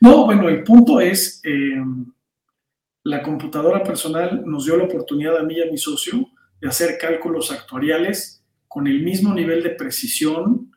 No, 0.00 0.24
bueno, 0.24 0.48
el 0.48 0.64
punto 0.64 1.02
es, 1.02 1.42
eh, 1.44 1.84
la 3.04 3.22
computadora 3.22 3.84
personal 3.84 4.42
nos 4.46 4.64
dio 4.64 4.78
la 4.78 4.84
oportunidad 4.84 5.36
a 5.36 5.42
mí 5.42 5.56
y 5.56 5.62
a 5.62 5.70
mi 5.70 5.76
socio 5.76 6.30
de 6.62 6.68
hacer 6.68 6.96
cálculos 6.98 7.52
actuariales 7.52 8.42
con 8.68 8.86
el 8.86 9.02
mismo 9.02 9.34
nivel 9.34 9.62
de 9.62 9.70
precisión, 9.70 10.74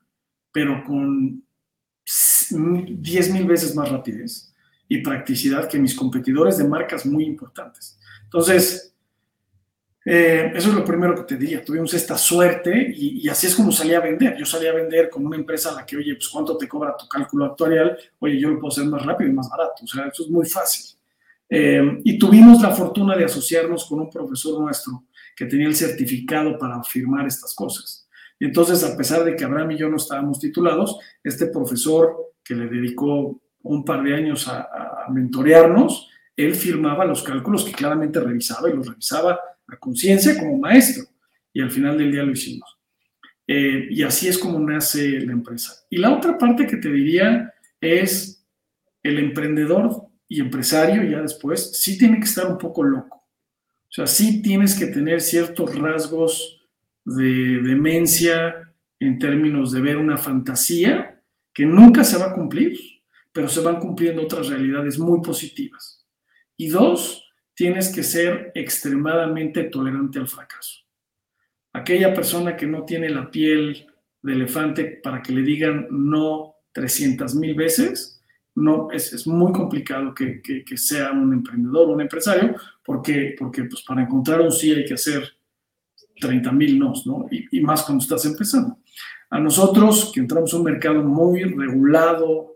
pero 0.52 0.84
con 0.84 1.46
10 2.52 3.32
mil 3.32 3.46
veces 3.46 3.74
más 3.74 3.90
rapidez 3.90 4.53
y 4.94 5.00
practicidad 5.02 5.68
que 5.68 5.80
mis 5.80 5.96
competidores 5.96 6.60
de 6.60 6.66
marcas 6.66 7.04
muy 7.04 7.24
importantes. 7.26 7.98
Entonces, 8.26 8.94
eh, 10.06 10.52
eso 10.54 10.70
es 10.70 10.76
lo 10.76 10.86
primero 10.86 11.16
que 11.16 11.24
te 11.24 11.36
diría. 11.36 11.66
Tuvimos 11.66 11.96
esta 11.96 12.16
suerte 12.16 12.94
y, 12.96 13.28
así 13.28 13.48
es 13.48 13.56
como 13.56 13.72
salía 13.72 13.98
a 13.98 14.02
vender. 14.02 14.38
Yo 14.38 14.46
salía 14.46 14.70
a 14.70 14.76
vender 14.76 15.10
con 15.10 15.26
una 15.26 15.36
empresa 15.36 15.72
a 15.72 15.76
la 15.78 15.86
que, 15.86 15.98
oye, 15.98 16.14
pues 16.14 16.30
cuánto 16.30 16.56
te 16.58 16.68
cobra 16.68 16.96
tu 16.96 17.08
cálculo 17.08 17.46
actuarial. 17.46 17.98
Oye, 18.20 18.40
yo 18.40 18.50
lo 18.50 18.60
puedo 18.60 18.72
hacer 18.72 18.86
más 18.86 19.04
rápido 19.04 19.32
y 19.32 19.34
más 19.34 19.50
barato. 19.50 19.84
O 19.84 19.88
sea, 19.88 20.06
eso 20.06 20.26
es 20.26 20.30
muy 20.30 20.48
fácil. 20.48 20.96
Eh, 21.50 22.00
y 22.04 22.20
tuvimos 22.20 22.62
la 22.62 22.70
fortuna 22.70 23.16
de 23.18 23.26
asociarnos 23.26 23.86
con 23.86 24.00
un 24.00 24.12
profesor 24.12 24.62
nuestro 24.62 25.06
que 25.36 25.46
tenía 25.46 25.68
el 25.68 25.76
certificado 25.76 26.56
para 26.60 26.84
firmar 26.84 27.26
estas 27.26 27.56
cosas. 27.56 28.08
Y 28.40 28.46
entonces, 28.46 28.84
a 28.84 28.96
pesar 28.96 29.24
de 29.24 29.36
que 29.36 29.44
Abraham 29.44 29.72
y 29.72 29.78
yo 29.78 29.90
no 29.90 29.96
estábamos 29.96 30.40
titulados, 30.40 31.00
este 31.24 31.48
profesor 31.48 32.16
que 32.44 32.54
le 32.54 32.68
dedicó 32.68 33.42
un 33.64 33.84
par 33.84 34.04
de 34.04 34.16
años 34.16 34.48
a, 34.48 35.08
mentorearnos, 35.10 36.10
él 36.36 36.56
firmaba 36.56 37.06
los 37.06 37.24
cálculos 37.24 37.66
que 37.66 37.74
claramente 37.74 38.20
revisaba 38.20 38.70
y 38.70 38.74
los 38.74 38.88
revisaba 38.88 39.40
a 39.68 39.78
conciencia 39.78 40.38
como 40.38 40.58
maestro. 40.58 41.04
Y 41.52 41.62
al 41.62 41.72
final 41.72 41.98
del 41.98 42.12
día 42.12 42.24
lo 42.24 42.32
hicimos. 42.32 42.78
Eh, 43.46 43.88
y 43.90 44.04
así 44.04 44.28
es 44.28 44.38
como 44.38 44.60
nace 44.60 45.20
la 45.20 45.34
empresa. 45.34 45.74
Y 45.90 45.98
la 45.98 46.14
otra 46.14 46.38
parte 46.38 46.66
que 46.66 46.78
te 46.78 46.90
diría 46.90 47.54
es 47.82 48.46
el 49.04 49.20
emprendedor 49.20 50.08
y 50.28 50.40
empresario 50.40 51.04
ya 51.04 51.22
después, 51.22 51.78
sí 51.80 51.98
tiene 51.98 52.18
que 52.18 52.26
estar 52.26 52.48
un 52.48 52.58
poco 52.58 52.84
loco. 52.84 53.18
O 53.18 53.92
sea, 53.96 54.08
sí 54.08 54.42
tienes 54.42 54.74
que 54.74 54.88
tener 54.88 55.22
ciertos 55.22 55.76
rasgos 55.76 56.66
de 57.06 57.62
demencia 57.62 58.74
en 59.00 59.20
términos 59.20 59.72
de 59.72 59.82
ver 59.82 59.98
una 59.98 60.18
fantasía 60.18 61.22
que 61.54 61.66
nunca 61.66 62.04
se 62.04 62.18
va 62.18 62.32
a 62.32 62.34
cumplir, 62.34 62.80
pero 63.34 63.50
se 63.50 63.62
van 63.62 63.80
cumpliendo 63.80 64.22
otras 64.22 64.48
realidades 64.48 64.98
muy 64.98 65.22
positivas. 65.22 66.06
Y 66.56 66.70
dos, 66.70 67.30
tienes 67.56 67.94
que 67.94 68.04
ser 68.04 68.52
extremadamente 68.56 69.64
tolerante 69.66 70.20
al 70.20 70.28
fracaso. 70.28 70.82
Aquella 71.74 72.14
persona 72.14 72.56
que 72.56 72.68
no 72.68 72.86
tiene 72.86 73.10
la 73.10 73.30
piel 73.30 73.88
de 74.22 74.34
elefante 74.34 75.00
para 75.04 75.22
que 75.22 75.34
le 75.34 75.42
digan 75.42 75.88
no 75.90 76.56
300 76.72 77.36
mil 77.36 77.56
veces, 77.56 78.22
no, 78.56 78.92
es, 78.92 79.26
muy 79.26 79.52
complicado 79.52 80.14
que, 80.14 80.64
sea 80.76 81.12
un 81.12 81.34
emprendedor 81.34 81.90
o 81.90 81.94
un 81.94 82.02
empresario, 82.02 82.56
porque, 82.86 83.36
porque 83.38 83.64
pues 83.64 83.84
para 83.84 84.04
encontrar 84.04 84.42
un 84.42 84.52
sí 84.52 84.72
hay 84.72 84.86
que 84.86 84.94
hacer 84.94 85.24
30 86.20 86.52
mil 86.52 86.80
¿no? 86.80 86.96
Y, 87.32 87.60
más 87.62 87.84
cuando 87.84 88.04
estás 88.04 88.26
empezando. 88.26 88.78
A 89.32 89.40
nosotros, 89.40 90.12
que 90.14 90.20
entramos 90.20 90.54
a 90.54 90.58
un 90.58 90.64
mercado 90.64 91.04
muy 91.04 91.44
regulado, 91.44 92.53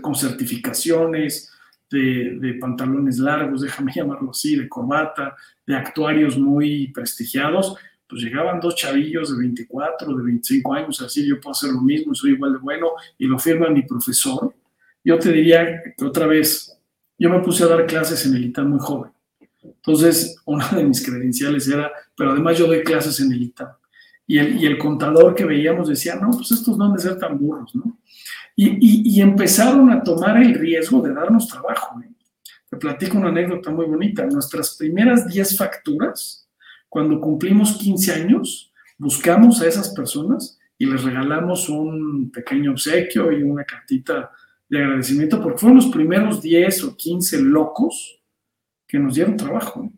con 0.00 0.14
certificaciones 0.14 1.52
de, 1.90 2.38
de 2.40 2.54
pantalones 2.54 3.18
largos, 3.18 3.62
déjame 3.62 3.92
llamarlo 3.94 4.30
así, 4.30 4.56
de 4.56 4.68
corbata, 4.68 5.34
de 5.66 5.76
actuarios 5.76 6.38
muy 6.38 6.88
prestigiados, 6.88 7.76
pues 8.10 8.22
llegaban 8.22 8.60
dos 8.60 8.74
chavillos 8.74 9.30
de 9.32 9.38
24, 9.38 10.16
de 10.16 10.22
25 10.24 10.74
años, 10.74 11.00
así 11.00 11.26
yo 11.26 11.40
puedo 11.40 11.52
hacer 11.52 11.70
lo 11.70 11.80
mismo, 11.80 12.14
soy 12.14 12.32
igual 12.32 12.54
de 12.54 12.58
bueno, 12.58 12.88
y 13.16 13.26
lo 13.26 13.38
firma 13.38 13.70
mi 13.70 13.82
profesor, 13.82 14.52
yo 15.04 15.18
te 15.18 15.32
diría 15.32 15.80
que 15.96 16.04
otra 16.04 16.26
vez, 16.26 16.76
yo 17.16 17.30
me 17.30 17.40
puse 17.40 17.64
a 17.64 17.68
dar 17.68 17.86
clases 17.86 18.26
en 18.26 18.34
el 18.34 18.46
ITAM 18.46 18.70
muy 18.70 18.80
joven. 18.80 19.12
Entonces, 19.62 20.36
una 20.44 20.68
de 20.70 20.84
mis 20.84 21.04
credenciales 21.04 21.68
era, 21.68 21.90
pero 22.16 22.32
además 22.32 22.58
yo 22.58 22.66
doy 22.66 22.82
clases 22.82 23.20
en 23.20 23.32
el 23.32 23.42
ITAM. 23.42 23.68
Y 24.26 24.38
el, 24.38 24.60
y 24.60 24.66
el 24.66 24.78
contador 24.78 25.34
que 25.34 25.44
veíamos 25.44 25.88
decía, 25.88 26.16
no, 26.16 26.30
pues 26.30 26.50
estos 26.52 26.76
no 26.76 26.86
han 26.86 26.94
de 26.94 27.00
ser 27.00 27.18
tan 27.18 27.38
burros, 27.38 27.74
¿no? 27.74 27.98
Y, 28.56 29.20
empezaron 29.20 29.90
a 29.90 30.02
tomar 30.02 30.36
el 30.42 30.54
riesgo 30.54 31.00
de 31.00 31.14
darnos 31.14 31.48
trabajo. 31.48 32.00
¿eh? 32.02 32.10
Te 32.68 32.76
platico 32.76 33.18
una 33.18 33.28
anécdota 33.28 33.70
muy 33.70 33.86
bonita. 33.86 34.26
Nuestras 34.26 34.76
primeras 34.76 35.26
10 35.26 35.56
facturas, 35.56 36.48
cuando 36.88 37.20
cumplimos 37.20 37.76
15 37.78 38.12
años, 38.12 38.72
buscamos 38.98 39.60
a 39.62 39.66
esas 39.66 39.90
personas 39.90 40.58
y 40.78 40.86
les 40.86 41.02
regalamos 41.02 41.68
un 41.68 42.30
pequeño 42.30 42.72
obsequio 42.72 43.32
y 43.32 43.42
una 43.42 43.64
cartita 43.64 44.30
de 44.68 44.78
agradecimiento 44.78 45.42
porque 45.42 45.58
fueron 45.58 45.78
los 45.78 45.88
primeros 45.88 46.40
10 46.40 46.84
o 46.84 46.96
15 46.96 47.42
locos 47.42 48.20
que 48.86 48.98
nos 48.98 49.14
dieron 49.14 49.36
trabajo, 49.36 49.90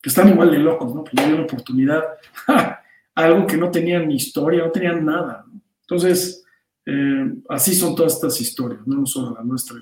que 0.00 0.08
están 0.08 0.28
igual 0.28 0.50
de 0.50 0.58
locos, 0.58 0.94
¿no? 0.94 1.04
Que 1.04 1.22
dieron 1.22 1.44
oportunidad 1.44 2.02
a 2.46 2.80
algo 3.14 3.46
que 3.46 3.56
no 3.56 3.70
tenían 3.70 4.08
ni 4.08 4.16
historia, 4.16 4.64
no 4.64 4.70
tenían 4.70 5.04
nada. 5.04 5.44
Entonces, 5.82 6.45
eh, 6.86 7.34
así 7.48 7.74
son 7.74 7.94
todas 7.94 8.14
estas 8.14 8.40
historias, 8.40 8.80
no 8.86 9.04
solo 9.04 9.34
la 9.34 9.42
nuestra. 9.42 9.76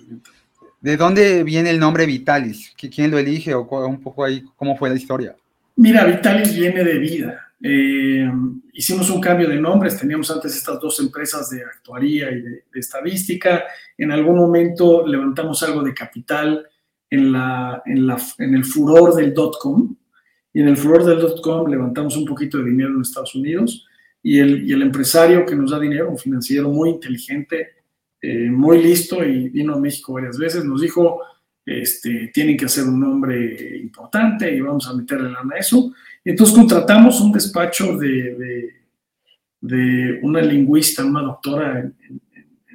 ¿De 0.81 0.97
dónde 0.97 1.45
viene 1.45 1.71
el 1.71 1.79
nombre 1.79 2.07
Vitalis? 2.07 2.75
¿Quién 2.77 3.11
lo 3.11 3.19
elige 3.19 3.55
o 3.55 3.63
un 3.87 4.01
poco 4.01 4.25
ahí 4.25 4.43
cómo 4.57 4.77
fue 4.77 4.89
la 4.89 4.97
historia? 4.97 5.37
Mira, 5.77 6.05
Vitalis 6.05 6.55
viene 6.55 6.83
de 6.83 6.99
vida. 6.99 7.41
Eh, 7.63 8.31
hicimos 8.73 9.09
un 9.11 9.21
cambio 9.21 9.49
de 9.49 9.61
nombres, 9.61 9.99
teníamos 9.99 10.31
antes 10.31 10.55
estas 10.55 10.79
dos 10.81 11.01
empresas 11.01 11.49
de 11.51 11.63
actuaría 11.63 12.31
y 12.31 12.43
de, 12.43 12.65
estadística, 12.75 13.65
en 13.97 14.13
algún 14.13 14.37
momento 14.37 15.07
levantamos 15.07 15.63
algo 15.63 15.83
de 15.83 15.95
capital 15.95 16.67
en, 17.09 17.33
la, 17.33 17.83
en, 17.87 18.07
la, 18.07 18.19
en 18.39 18.55
el 18.55 18.65
furor 18.65 19.15
del 19.15 19.33
dot-com, 19.33 19.97
y 20.53 20.61
en 20.61 20.69
el 20.69 20.77
furor 20.77 21.05
del 21.05 21.21
dot-com 21.21 21.67
levantamos 21.69 22.17
un 22.17 22.27
poquito 22.27 22.59
de 22.59 22.65
dinero 22.65 22.91
en 22.95 23.01
Estados 23.01 23.35
Unidos, 23.35 23.87
y 24.27 24.39
el, 24.39 24.67
y 24.67 24.73
el 24.73 24.81
empresario 24.81 25.45
que 25.45 25.55
nos 25.55 25.71
da 25.71 25.79
dinero, 25.79 26.09
un 26.09 26.17
financiero 26.17 26.71
muy 26.71 26.89
inteligente, 26.89 27.69
eh, 28.23 28.49
muy 28.51 28.83
listo, 28.83 29.23
y 29.23 29.51
vino 29.51 29.75
a 29.75 29.79
México 29.79 30.15
varias 30.15 30.39
veces, 30.39 30.65
nos 30.65 30.81
dijo, 30.81 31.21
este, 31.67 32.31
tienen 32.33 32.57
que 32.57 32.65
hacer 32.65 32.85
un 32.85 33.01
nombre 33.01 33.77
importante 33.77 34.51
y 34.51 34.63
vamos 34.63 34.89
a 34.89 34.95
meterle 34.95 35.31
lana 35.31 35.57
a 35.57 35.59
eso. 35.59 35.93
Entonces 36.25 36.57
contratamos 36.57 37.21
un 37.21 37.33
despacho 37.33 37.99
de, 37.99 38.73
de, 39.61 40.21
una 40.23 40.41
lingüista, 40.41 41.05
una 41.05 41.21
doctora 41.21 41.81
en, 41.81 42.21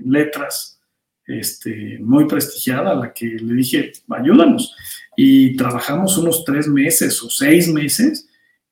letras, 0.06 0.80
este, 1.26 1.98
muy 2.00 2.26
prestigiada, 2.28 2.92
a 2.92 2.96
la 2.96 3.12
que 3.12 3.26
le 3.26 3.56
dije, 3.56 3.92
ayúdanos. 4.08 4.76
Y 5.18 5.56
trabajamos 5.56 6.16
unos 6.20 6.46
tres 6.46 6.68
meses 6.68 7.22
o 7.24 7.30
seis 7.30 7.68
meses 7.68 8.29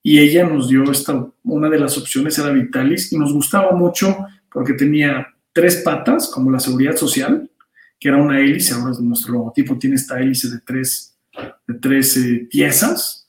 y 0.08 0.20
ella 0.20 0.46
nos 0.46 0.70
dio 0.70 0.90
esta, 0.90 1.28
una 1.44 1.70
de 1.70 1.80
las 1.80 1.98
opciones 1.98 2.40
era 2.40 2.52
Vitalis 2.52 3.12
y 3.12 3.18
nos 3.18 3.34
gustaba 3.34 3.74
mucho 3.74 4.16
porque 4.50 4.72
tenía 4.72 5.36
tres 5.52 5.82
patas, 5.84 6.30
como 6.30 6.50
la 6.50 6.62
seguridad 6.62 6.96
social, 6.96 7.52
que 8.00 8.08
era 8.08 8.16
una 8.16 8.40
hélice, 8.40 8.74
ahora 8.74 8.96
nuestro 9.02 9.34
logotipo 9.34 9.78
tiene 9.78 9.98
esta 9.98 10.18
hélice 10.18 10.50
de 10.50 10.60
tres, 10.66 11.14
de 11.68 11.74
tres 11.74 12.16
eh, 12.16 12.48
piezas, 12.50 13.28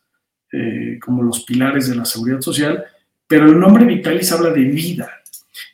eh, 0.52 1.00
como 1.04 1.24
los 1.24 1.42
pilares 1.42 1.88
de 1.88 1.96
la 1.96 2.04
seguridad 2.04 2.40
social, 2.42 2.84
pero 3.26 3.46
el 3.46 3.58
nombre 3.58 3.84
Vitalis 3.84 4.30
habla 4.30 4.50
de 4.50 4.62
vida 4.62 5.10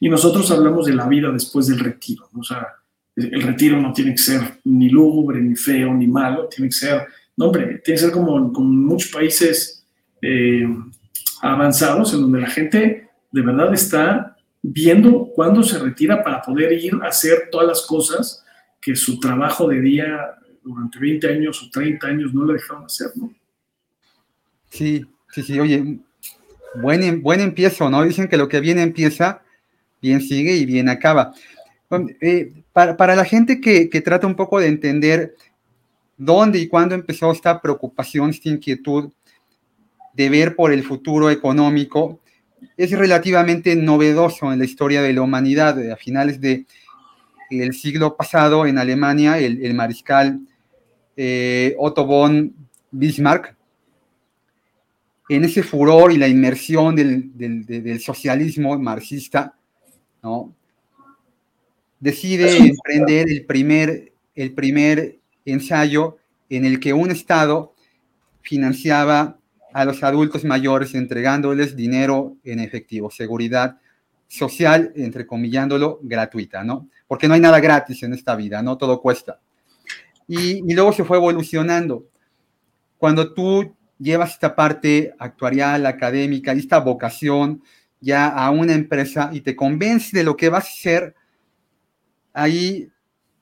y 0.00 0.08
nosotros 0.08 0.50
hablamos 0.52 0.86
de 0.86 0.94
la 0.94 1.06
vida 1.06 1.30
después 1.30 1.66
del 1.66 1.80
retiro. 1.80 2.30
O 2.34 2.42
sea, 2.42 2.66
el 3.14 3.42
retiro 3.42 3.78
no 3.78 3.92
tiene 3.92 4.12
que 4.12 4.22
ser 4.22 4.40
ni 4.64 4.88
lúgubre, 4.88 5.38
ni 5.38 5.54
feo, 5.54 5.92
ni 5.92 6.06
malo, 6.06 6.48
tiene 6.48 6.70
que 6.70 6.76
ser, 6.76 7.06
no 7.36 7.48
hombre, 7.48 7.82
tiene 7.84 7.98
que 7.98 7.98
ser 7.98 8.10
como, 8.10 8.50
como 8.54 8.70
en 8.70 8.86
muchos 8.86 9.10
países 9.10 9.83
eh, 10.24 10.66
avanzados 11.42 12.14
en 12.14 12.22
donde 12.22 12.40
la 12.40 12.48
gente 12.48 13.10
de 13.30 13.42
verdad 13.42 13.74
está 13.74 14.36
viendo 14.62 15.28
cuándo 15.34 15.62
se 15.62 15.78
retira 15.78 16.24
para 16.24 16.40
poder 16.40 16.72
ir 16.72 16.94
a 17.02 17.08
hacer 17.08 17.48
todas 17.50 17.66
las 17.66 17.82
cosas 17.82 18.44
que 18.80 18.96
su 18.96 19.20
trabajo 19.20 19.68
de 19.68 19.80
día 19.80 20.34
durante 20.62 20.98
20 20.98 21.28
años 21.28 21.62
o 21.62 21.70
30 21.70 22.06
años 22.06 22.32
no 22.32 22.46
le 22.46 22.54
dejaron 22.54 22.84
hacer, 22.84 23.08
¿no? 23.16 23.32
Sí, 24.70 25.04
sí, 25.30 25.42
sí, 25.42 25.60
oye, 25.60 25.98
buen, 26.80 27.02
em, 27.02 27.22
buen 27.22 27.40
empiezo, 27.40 27.90
¿no? 27.90 28.02
Dicen 28.02 28.28
que 28.28 28.38
lo 28.38 28.48
que 28.48 28.60
bien 28.60 28.78
empieza, 28.78 29.42
bien 30.00 30.20
sigue 30.20 30.56
y 30.56 30.64
bien 30.64 30.88
acaba. 30.88 31.34
Eh, 32.20 32.52
para, 32.72 33.14
la 33.14 33.24
gente 33.24 33.60
que, 33.60 33.88
trata 34.00 34.26
un 34.26 34.34
poco 34.34 34.58
de 34.58 34.68
entender 34.68 35.34
dónde 36.16 36.58
y 36.58 36.68
cuándo 36.68 36.94
empezó 36.94 37.30
esta 37.30 37.60
preocupación, 37.60 38.30
esta 38.30 38.48
inquietud 38.48 39.12
de 40.14 40.28
ver 40.28 40.56
por 40.56 40.72
el 40.72 40.82
futuro 40.82 41.30
económico, 41.30 42.20
es 42.76 42.90
relativamente 42.90 43.76
novedoso 43.76 44.52
en 44.52 44.58
la 44.58 44.64
historia 44.64 45.02
de 45.02 45.12
la 45.12 45.22
humanidad. 45.22 45.78
A 45.90 45.96
finales 45.96 46.40
del 46.40 46.66
siglo 47.72 48.16
pasado, 48.16 48.66
en 48.66 48.78
Alemania, 48.78 49.38
el, 49.38 49.74
mariscal 49.74 50.40
eh, 51.16 51.74
Otto 51.78 52.06
von 52.06 52.54
Bismarck 52.90 53.54
en 55.28 55.44
ese 55.44 55.62
furor 55.62 56.12
y 56.12 56.18
la 56.18 56.28
inmersión 56.28 56.94
del, 56.96 58.00
socialismo 58.00 58.78
marxista, 58.78 59.54
¿no? 60.22 60.54
decide 61.98 62.56
emprender 62.58 63.30
el 63.30 63.46
primer, 63.46 64.12
el 64.34 64.52
primer 64.52 65.18
ensayo 65.44 66.18
en 66.50 66.66
el 66.66 66.78
que 66.78 66.92
un 66.92 67.10
Estado 67.10 67.74
financiaba 68.42 69.38
a 69.74 69.84
los 69.84 70.02
adultos 70.04 70.44
mayores 70.44 70.94
entregándoles 70.94 71.74
dinero 71.74 72.36
en 72.44 72.60
efectivo, 72.60 73.10
seguridad 73.10 73.78
social, 74.28 74.92
entrecomillándolo, 74.94 75.98
gratuita, 76.02 76.62
¿no? 76.62 76.88
Porque 77.08 77.28
no 77.28 77.34
hay 77.34 77.40
nada 77.40 77.58
gratis 77.58 78.02
en 78.04 78.14
esta 78.14 78.36
vida, 78.36 78.62
¿no? 78.62 78.78
Todo 78.78 79.02
cuesta. 79.02 79.40
Y, 80.28 80.58
y 80.70 80.74
luego 80.74 80.92
se 80.92 81.04
fue 81.04 81.16
evolucionando. 81.16 82.06
Cuando 82.98 83.34
tú 83.34 83.74
llevas 83.98 84.30
esta 84.30 84.54
parte 84.54 85.12
actuarial, 85.18 85.86
académica, 85.86 86.52
esta 86.52 86.78
vocación 86.78 87.60
ya 88.00 88.28
a 88.28 88.50
una 88.50 88.74
empresa 88.74 89.30
y 89.32 89.40
te 89.40 89.56
convence 89.56 90.16
de 90.16 90.22
lo 90.22 90.36
que 90.36 90.50
vas 90.50 90.66
a 90.66 90.68
hacer 90.68 91.14
ahí 92.32 92.88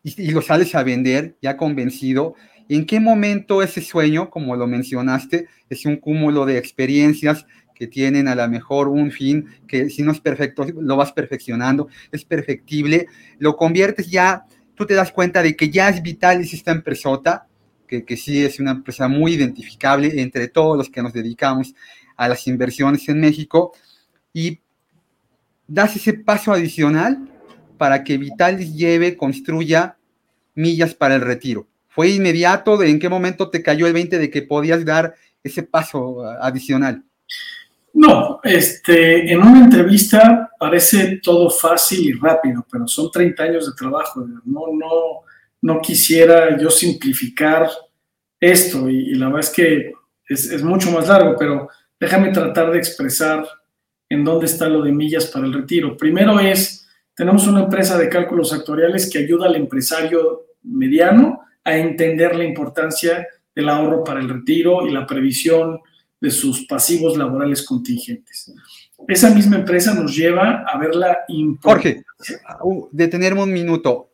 y, 0.02 0.30
lo 0.30 0.42
sales 0.42 0.74
a 0.74 0.82
vender 0.82 1.36
ya 1.42 1.56
convencido. 1.56 2.34
¿En 2.68 2.86
qué 2.86 3.00
momento 3.00 3.62
ese 3.62 3.80
sueño, 3.80 4.30
como 4.30 4.56
lo 4.56 4.66
mencionaste, 4.66 5.48
es 5.68 5.84
un 5.84 5.96
cúmulo 5.96 6.46
de 6.46 6.58
experiencias 6.58 7.46
que 7.74 7.86
tienen 7.86 8.28
a 8.28 8.34
lo 8.34 8.48
mejor 8.48 8.88
un 8.88 9.10
fin 9.10 9.46
que 9.66 9.90
si 9.90 10.02
no 10.02 10.12
es 10.12 10.20
perfecto, 10.20 10.64
lo 10.64 10.96
vas 10.96 11.12
perfeccionando, 11.12 11.88
es 12.12 12.24
perfectible, 12.24 13.06
lo 13.38 13.56
conviertes 13.56 14.10
ya, 14.10 14.44
tú 14.74 14.86
te 14.86 14.94
das 14.94 15.12
cuenta 15.12 15.42
de 15.42 15.56
que 15.56 15.70
ya 15.70 15.88
es 15.88 16.02
vital 16.02 16.40
esta 16.40 16.72
empresota, 16.72 17.48
que, 17.88 18.16
sí 18.16 18.42
es 18.42 18.58
una 18.58 18.70
empresa 18.70 19.06
muy 19.06 19.34
identificable 19.34 20.22
entre 20.22 20.48
todos 20.48 20.78
los 20.78 20.88
que 20.88 21.02
nos 21.02 21.12
dedicamos 21.12 21.74
a 22.16 22.28
las 22.28 22.46
inversiones 22.46 23.06
en 23.08 23.20
México 23.20 23.72
y 24.32 24.60
das 25.66 25.96
ese 25.96 26.14
paso 26.14 26.52
adicional 26.52 27.28
para 27.76 28.02
que 28.04 28.16
Vitalis 28.16 28.74
lleve, 28.74 29.16
construya 29.16 29.98
millas 30.54 30.94
para 30.94 31.16
el 31.16 31.20
retiro. 31.20 31.66
¿Fue 31.94 32.08
inmediato? 32.08 32.76
¿De 32.76 32.88
en 32.88 32.98
qué 32.98 33.08
momento 33.08 33.50
te 33.50 33.62
cayó 33.62 33.86
el 33.86 33.92
20 33.92 34.18
de 34.18 34.30
que 34.30 34.42
podías 34.42 34.84
dar 34.84 35.14
ese 35.42 35.62
paso 35.62 36.24
adicional? 36.40 37.04
No, 37.94 38.40
este, 38.42 39.30
en 39.30 39.40
una 39.40 39.64
entrevista 39.64 40.50
parece 40.58 41.20
todo 41.22 41.50
fácil 41.50 42.08
y 42.08 42.12
rápido, 42.12 42.66
pero 42.70 42.86
son 42.88 43.10
30 43.10 43.42
años 43.42 43.66
de 43.66 43.72
trabajo. 43.76 44.26
No, 44.44 44.68
no, 44.72 44.88
no 45.60 45.80
quisiera 45.80 46.58
yo 46.58 46.70
simplificar 46.70 47.68
esto 48.40 48.88
y, 48.88 49.14
la 49.14 49.26
verdad 49.26 49.40
es 49.40 49.50
que 49.50 49.92
es, 50.28 50.62
mucho 50.62 50.90
más 50.90 51.08
largo, 51.08 51.36
pero 51.38 51.68
déjame 52.00 52.30
tratar 52.30 52.70
de 52.70 52.78
expresar 52.78 53.46
en 54.08 54.24
dónde 54.24 54.46
está 54.46 54.68
lo 54.68 54.82
de 54.82 54.92
millas 54.92 55.26
para 55.26 55.46
el 55.46 55.52
retiro. 55.52 55.96
Primero 55.96 56.40
es, 56.40 56.88
tenemos 57.14 57.46
una 57.46 57.64
empresa 57.64 57.98
de 57.98 58.08
cálculos 58.08 58.52
actuariales 58.54 59.10
que 59.10 59.18
ayuda 59.18 59.46
al 59.46 59.56
empresario 59.56 60.46
mediano 60.62 61.40
a 61.64 61.76
entender 61.76 62.34
la 62.34 62.44
importancia 62.44 63.26
del 63.54 63.68
ahorro 63.68 64.04
para 64.04 64.20
el 64.20 64.28
retiro 64.28 64.86
y 64.86 64.92
la 64.92 65.06
previsión 65.06 65.80
de 66.20 66.30
sus 66.30 66.66
pasivos 66.66 67.16
laborales 67.16 67.64
contingentes. 67.64 68.52
Esa 69.08 69.30
misma 69.30 69.56
empresa 69.56 69.92
nos 69.94 70.14
lleva 70.16 70.64
a 70.66 70.78
ver 70.78 70.94
la 70.94 71.18
importancia. 71.28 72.04
Jorge, 72.16 72.44
uh, 72.62 72.88
detenerme 72.92 73.42
un 73.42 73.52
minuto. 73.52 74.10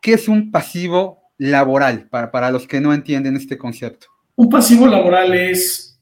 ¿Qué 0.00 0.12
es 0.12 0.28
un 0.28 0.50
pasivo 0.50 1.22
laboral 1.38 2.08
para, 2.08 2.30
para 2.30 2.50
los 2.50 2.66
que 2.66 2.80
no 2.80 2.92
entienden 2.92 3.36
este 3.36 3.56
concepto? 3.56 4.08
Un 4.36 4.50
pasivo 4.50 4.86
laboral 4.86 5.32
es 5.34 5.98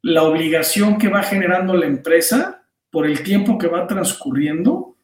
la 0.00 0.22
obligación 0.22 0.98
que 0.98 1.08
va 1.08 1.22
generando 1.22 1.74
la 1.74 1.86
empresa 1.86 2.64
por 2.90 3.06
el 3.06 3.22
tiempo 3.22 3.58
que 3.58 3.68
va 3.68 3.86
transcurriendo, 3.86 4.96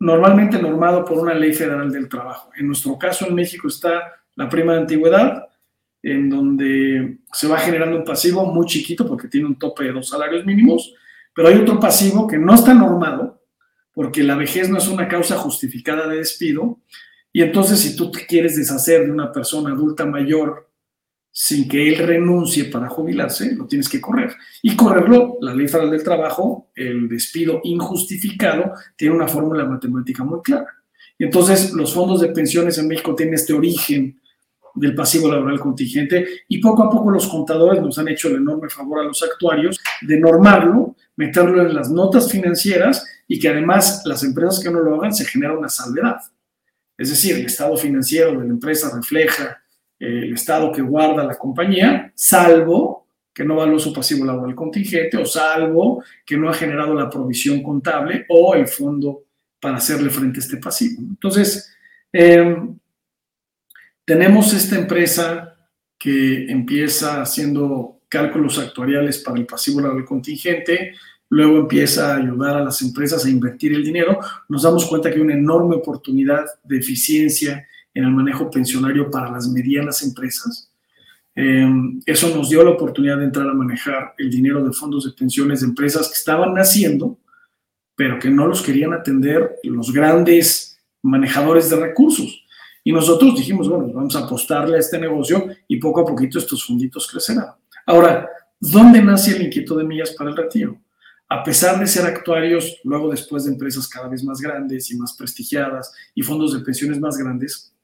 normalmente 0.00 0.60
normado 0.60 1.04
por 1.04 1.18
una 1.18 1.34
ley 1.34 1.52
federal 1.52 1.92
del 1.92 2.08
trabajo. 2.08 2.50
En 2.56 2.66
nuestro 2.66 2.98
caso 2.98 3.26
en 3.26 3.34
México 3.34 3.68
está 3.68 4.17
la 4.38 4.48
prima 4.48 4.74
de 4.74 4.78
antigüedad, 4.78 5.48
en 6.00 6.30
donde 6.30 7.18
se 7.32 7.48
va 7.48 7.58
generando 7.58 7.98
un 7.98 8.04
pasivo 8.04 8.46
muy 8.46 8.66
chiquito 8.66 9.04
porque 9.04 9.26
tiene 9.26 9.48
un 9.48 9.58
tope 9.58 9.82
de 9.82 9.92
dos 9.92 10.08
salarios 10.08 10.46
mínimos, 10.46 10.94
pero 11.34 11.48
hay 11.48 11.56
otro 11.56 11.80
pasivo 11.80 12.28
que 12.28 12.38
no 12.38 12.54
está 12.54 12.72
normado, 12.72 13.42
porque 13.92 14.22
la 14.22 14.36
vejez 14.36 14.70
no 14.70 14.78
es 14.78 14.86
una 14.86 15.08
causa 15.08 15.36
justificada 15.36 16.06
de 16.06 16.18
despido, 16.18 16.78
y 17.32 17.42
entonces 17.42 17.80
si 17.80 17.96
tú 17.96 18.12
te 18.12 18.26
quieres 18.26 18.56
deshacer 18.56 19.06
de 19.06 19.10
una 19.10 19.32
persona 19.32 19.70
adulta 19.70 20.06
mayor 20.06 20.70
sin 21.32 21.68
que 21.68 21.88
él 21.88 22.06
renuncie 22.06 22.66
para 22.66 22.88
jubilarse, 22.88 23.56
lo 23.56 23.66
tienes 23.66 23.88
que 23.88 24.00
correr. 24.00 24.34
Y 24.62 24.76
correrlo, 24.76 25.38
la 25.40 25.52
ley 25.52 25.66
federal 25.66 25.90
del 25.90 26.04
trabajo, 26.04 26.70
el 26.76 27.08
despido 27.08 27.60
injustificado, 27.64 28.72
tiene 28.96 29.16
una 29.16 29.26
fórmula 29.26 29.64
matemática 29.64 30.22
muy 30.22 30.42
clara. 30.42 30.68
Y 31.18 31.24
entonces 31.24 31.72
los 31.72 31.92
fondos 31.92 32.20
de 32.20 32.28
pensiones 32.28 32.78
en 32.78 32.86
México 32.86 33.16
tienen 33.16 33.34
este 33.34 33.52
origen 33.52 34.20
del 34.78 34.94
pasivo 34.94 35.30
laboral 35.30 35.60
contingente 35.60 36.26
y 36.48 36.58
poco 36.58 36.84
a 36.84 36.90
poco 36.90 37.10
los 37.10 37.26
contadores 37.28 37.82
nos 37.82 37.98
han 37.98 38.08
hecho 38.08 38.28
el 38.28 38.36
enorme 38.36 38.68
favor 38.68 39.00
a 39.00 39.04
los 39.04 39.22
actuarios 39.22 39.78
de 40.02 40.18
normarlo, 40.18 40.96
meterlo 41.16 41.62
en 41.62 41.74
las 41.74 41.90
notas 41.90 42.30
financieras 42.30 43.04
y 43.26 43.38
que 43.38 43.48
además 43.48 44.02
las 44.04 44.22
empresas 44.24 44.62
que 44.62 44.70
no 44.70 44.80
lo 44.80 44.96
hagan 44.96 45.12
se 45.12 45.24
genera 45.24 45.56
una 45.56 45.68
salvedad. 45.68 46.16
Es 46.96 47.10
decir, 47.10 47.36
el 47.36 47.46
estado 47.46 47.76
financiero 47.76 48.32
de 48.32 48.38
la 48.38 48.52
empresa 48.52 48.90
refleja 48.94 49.62
eh, 50.00 50.20
el 50.24 50.34
estado 50.34 50.72
que 50.72 50.82
guarda 50.82 51.24
la 51.24 51.36
compañía, 51.36 52.12
salvo 52.14 53.06
que 53.32 53.44
no 53.44 53.54
való 53.54 53.78
su 53.78 53.92
pasivo 53.92 54.24
laboral 54.24 54.54
contingente 54.54 55.16
o 55.16 55.24
salvo 55.24 56.02
que 56.26 56.36
no 56.36 56.48
ha 56.48 56.54
generado 56.54 56.92
la 56.94 57.08
provisión 57.08 57.62
contable 57.62 58.26
o 58.28 58.54
el 58.54 58.66
fondo 58.66 59.24
para 59.60 59.76
hacerle 59.76 60.10
frente 60.10 60.40
a 60.40 60.42
este 60.42 60.56
pasivo. 60.56 61.02
Entonces, 61.02 61.72
eh, 62.12 62.56
tenemos 64.08 64.54
esta 64.54 64.78
empresa 64.78 65.54
que 65.98 66.50
empieza 66.50 67.20
haciendo 67.20 68.00
cálculos 68.08 68.58
actuariales 68.58 69.18
para 69.18 69.38
el 69.38 69.44
pasivo 69.44 69.82
laboral 69.82 70.06
contingente, 70.06 70.94
luego 71.28 71.58
empieza 71.58 72.14
a 72.14 72.16
ayudar 72.16 72.56
a 72.56 72.64
las 72.64 72.80
empresas 72.80 73.26
a 73.26 73.28
invertir 73.28 73.74
el 73.74 73.84
dinero, 73.84 74.18
nos 74.48 74.62
damos 74.62 74.86
cuenta 74.86 75.10
que 75.10 75.16
hay 75.16 75.20
una 75.20 75.34
enorme 75.34 75.76
oportunidad 75.76 76.46
de 76.64 76.78
eficiencia 76.78 77.68
en 77.92 78.04
el 78.04 78.10
manejo 78.10 78.50
pensionario 78.50 79.10
para 79.10 79.30
las 79.30 79.46
medianas 79.46 80.02
empresas. 80.02 80.72
Em, 81.34 82.00
eso 82.06 82.34
nos 82.34 82.48
dio 82.48 82.64
la 82.64 82.70
oportunidad 82.70 83.18
de 83.18 83.24
entrar 83.24 83.46
a 83.46 83.52
manejar 83.52 84.14
el 84.16 84.30
dinero 84.30 84.64
de 84.64 84.72
fondos 84.72 85.04
de 85.04 85.12
pensiones 85.12 85.60
de 85.60 85.66
empresas 85.66 86.08
que 86.08 86.14
estaban 86.14 86.54
naciendo, 86.54 87.18
pero 87.94 88.18
que 88.18 88.30
no 88.30 88.46
los 88.46 88.62
querían 88.62 88.94
atender 88.94 89.56
los 89.64 89.92
grandes 89.92 90.80
manejadores 91.02 91.68
de 91.68 91.76
recursos. 91.76 92.47
Y 92.88 92.92
nosotros 92.92 93.34
dijimos, 93.34 93.68
bueno, 93.68 93.92
vamos 93.92 94.16
a 94.16 94.20
apostarle 94.20 94.76
a 94.76 94.80
este 94.80 94.98
negocio 94.98 95.46
y 95.68 95.76
poco 95.76 96.00
a 96.00 96.06
poquito 96.06 96.38
estos 96.38 96.64
funditos 96.64 97.06
crecerán. 97.06 97.48
Ahora, 97.84 98.26
¿dónde 98.58 99.02
nace 99.02 99.36
el 99.36 99.42
inquietud 99.42 99.76
de 99.76 99.84
millas 99.84 100.12
para 100.12 100.30
el 100.30 100.36
retiro? 100.38 100.80
A 101.28 101.44
pesar 101.44 101.78
de 101.78 101.86
ser 101.86 102.06
actuarios, 102.06 102.80
luego 102.84 103.10
después 103.10 103.44
de 103.44 103.50
empresas 103.52 103.86
cada 103.88 104.08
vez 104.08 104.24
más 104.24 104.40
grandes 104.40 104.90
y 104.90 104.96
más 104.96 105.12
prestigiadas 105.12 105.92
y 106.14 106.22
fondos 106.22 106.54
de 106.54 106.64
pensiones 106.64 106.98
más 106.98 107.18
grandes, 107.18 107.74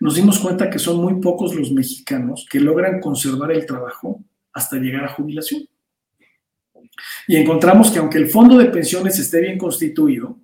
nos 0.00 0.14
dimos 0.14 0.38
cuenta 0.38 0.70
que 0.70 0.78
son 0.78 0.96
muy 0.96 1.20
pocos 1.20 1.54
los 1.54 1.70
mexicanos 1.70 2.46
que 2.48 2.60
logran 2.60 3.02
conservar 3.02 3.52
el 3.52 3.66
trabajo 3.66 4.24
hasta 4.54 4.78
llegar 4.78 5.04
a 5.04 5.12
jubilación. 5.12 5.68
Y 7.28 7.36
encontramos 7.36 7.90
que 7.90 7.98
aunque 7.98 8.16
el 8.16 8.28
fondo 8.28 8.56
de 8.56 8.64
pensiones 8.64 9.18
esté 9.18 9.42
bien 9.42 9.58
constituido, 9.58 10.38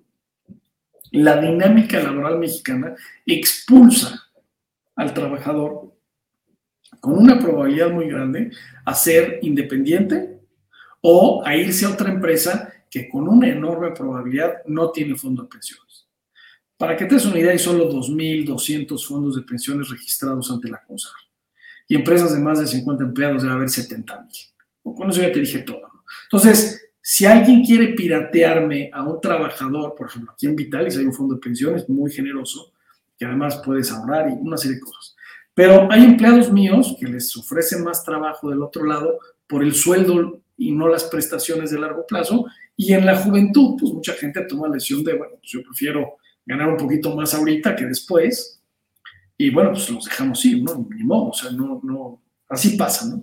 la 1.12 1.40
dinámica 1.40 2.00
laboral 2.00 2.38
mexicana 2.38 2.94
expulsa 3.26 4.30
al 4.96 5.14
trabajador 5.14 5.94
con 7.00 7.18
una 7.18 7.38
probabilidad 7.38 7.90
muy 7.90 8.08
grande 8.08 8.50
a 8.84 8.94
ser 8.94 9.38
independiente 9.42 10.40
o 11.00 11.42
a 11.44 11.56
irse 11.56 11.86
a 11.86 11.90
otra 11.90 12.10
empresa 12.10 12.72
que 12.90 13.08
con 13.08 13.28
una 13.28 13.48
enorme 13.48 13.92
probabilidad 13.92 14.64
no 14.66 14.90
tiene 14.90 15.16
fondo 15.16 15.42
de 15.42 15.48
pensiones. 15.48 16.06
Para 16.76 16.96
que 16.96 17.04
te 17.04 17.14
des 17.14 17.26
una 17.26 17.38
idea, 17.38 17.52
hay 17.52 17.58
solo 17.58 17.90
2.200 17.90 19.06
fondos 19.06 19.36
de 19.36 19.42
pensiones 19.42 19.88
registrados 19.90 20.50
ante 20.50 20.68
la 20.68 20.82
CONSAR. 20.82 21.12
Y 21.86 21.94
empresas 21.94 22.32
de 22.32 22.40
más 22.40 22.58
de 22.58 22.66
50 22.66 23.04
empleados 23.04 23.42
debe 23.42 23.54
haber 23.54 23.68
70.000. 23.68 24.52
Con 24.82 25.10
eso 25.10 25.20
ya 25.20 25.32
te 25.32 25.40
dije 25.40 25.60
todo. 25.60 25.82
Entonces, 26.24 26.89
si 27.02 27.24
alguien 27.24 27.64
quiere 27.64 27.88
piratearme 27.94 28.90
a 28.92 29.02
un 29.02 29.20
trabajador, 29.20 29.94
por 29.96 30.08
ejemplo, 30.08 30.32
aquí 30.32 30.46
en 30.46 30.56
Vitalis 30.56 30.96
hay 30.98 31.06
un 31.06 31.14
fondo 31.14 31.34
de 31.34 31.40
pensiones 31.40 31.88
muy 31.88 32.10
generoso, 32.10 32.72
que 33.18 33.24
además 33.24 33.62
puedes 33.64 33.90
ahorrar 33.90 34.28
y 34.28 34.32
una 34.32 34.56
serie 34.56 34.76
de 34.76 34.82
cosas. 34.82 35.16
Pero 35.54 35.90
hay 35.90 36.04
empleados 36.04 36.52
míos 36.52 36.96
que 36.98 37.06
les 37.06 37.36
ofrecen 37.36 37.84
más 37.84 38.04
trabajo 38.04 38.50
del 38.50 38.62
otro 38.62 38.84
lado 38.84 39.18
por 39.46 39.62
el 39.62 39.74
sueldo 39.74 40.40
y 40.56 40.72
no 40.72 40.88
las 40.88 41.04
prestaciones 41.04 41.70
de 41.70 41.78
largo 41.78 42.06
plazo. 42.06 42.46
Y 42.76 42.92
en 42.92 43.04
la 43.04 43.16
juventud, 43.16 43.76
pues 43.78 43.92
mucha 43.92 44.12
gente 44.12 44.42
toma 44.42 44.68
la 44.68 44.74
decisión 44.74 45.02
de, 45.02 45.14
bueno, 45.14 45.34
pues 45.40 45.50
yo 45.52 45.62
prefiero 45.62 46.16
ganar 46.46 46.68
un 46.68 46.76
poquito 46.76 47.14
más 47.14 47.34
ahorita 47.34 47.74
que 47.76 47.86
después. 47.86 48.62
Y 49.36 49.50
bueno, 49.50 49.72
pues 49.72 49.90
los 49.90 50.04
dejamos 50.04 50.44
ir, 50.44 50.62
¿no? 50.62 50.86
Ni 50.94 51.02
modo, 51.02 51.30
o 51.30 51.34
sea, 51.34 51.50
no, 51.50 51.80
no, 51.82 52.22
así 52.48 52.76
pasa, 52.76 53.06
¿no? 53.06 53.22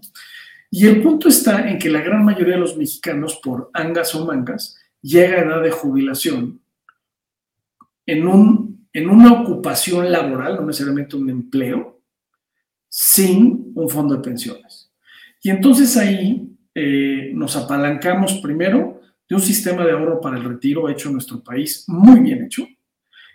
Y 0.69 0.85
el 0.87 1.01
punto 1.01 1.29
está 1.29 1.69
en 1.69 1.79
que 1.79 1.89
la 1.89 2.01
gran 2.01 2.25
mayoría 2.25 2.55
de 2.55 2.59
los 2.59 2.77
mexicanos, 2.77 3.39
por 3.41 3.69
angas 3.73 4.13
o 4.15 4.25
mangas, 4.25 4.77
llega 5.01 5.37
a 5.37 5.41
edad 5.43 5.63
de 5.63 5.71
jubilación 5.71 6.61
en, 8.05 8.27
un, 8.27 8.87
en 8.93 9.09
una 9.09 9.33
ocupación 9.33 10.11
laboral, 10.11 10.55
no 10.55 10.65
necesariamente 10.65 11.15
un 11.15 11.29
empleo, 11.29 12.01
sin 12.89 13.71
un 13.75 13.89
fondo 13.89 14.15
de 14.15 14.21
pensiones. 14.21 14.91
Y 15.41 15.49
entonces 15.49 15.95
ahí 15.97 16.57
eh, 16.73 17.31
nos 17.33 17.55
apalancamos 17.55 18.39
primero 18.41 19.01
de 19.29 19.35
un 19.35 19.41
sistema 19.41 19.85
de 19.85 19.91
ahorro 19.91 20.21
para 20.21 20.37
el 20.37 20.43
retiro 20.43 20.89
hecho 20.89 21.09
en 21.09 21.13
nuestro 21.13 21.43
país, 21.43 21.85
muy 21.87 22.19
bien 22.21 22.45
hecho, 22.45 22.67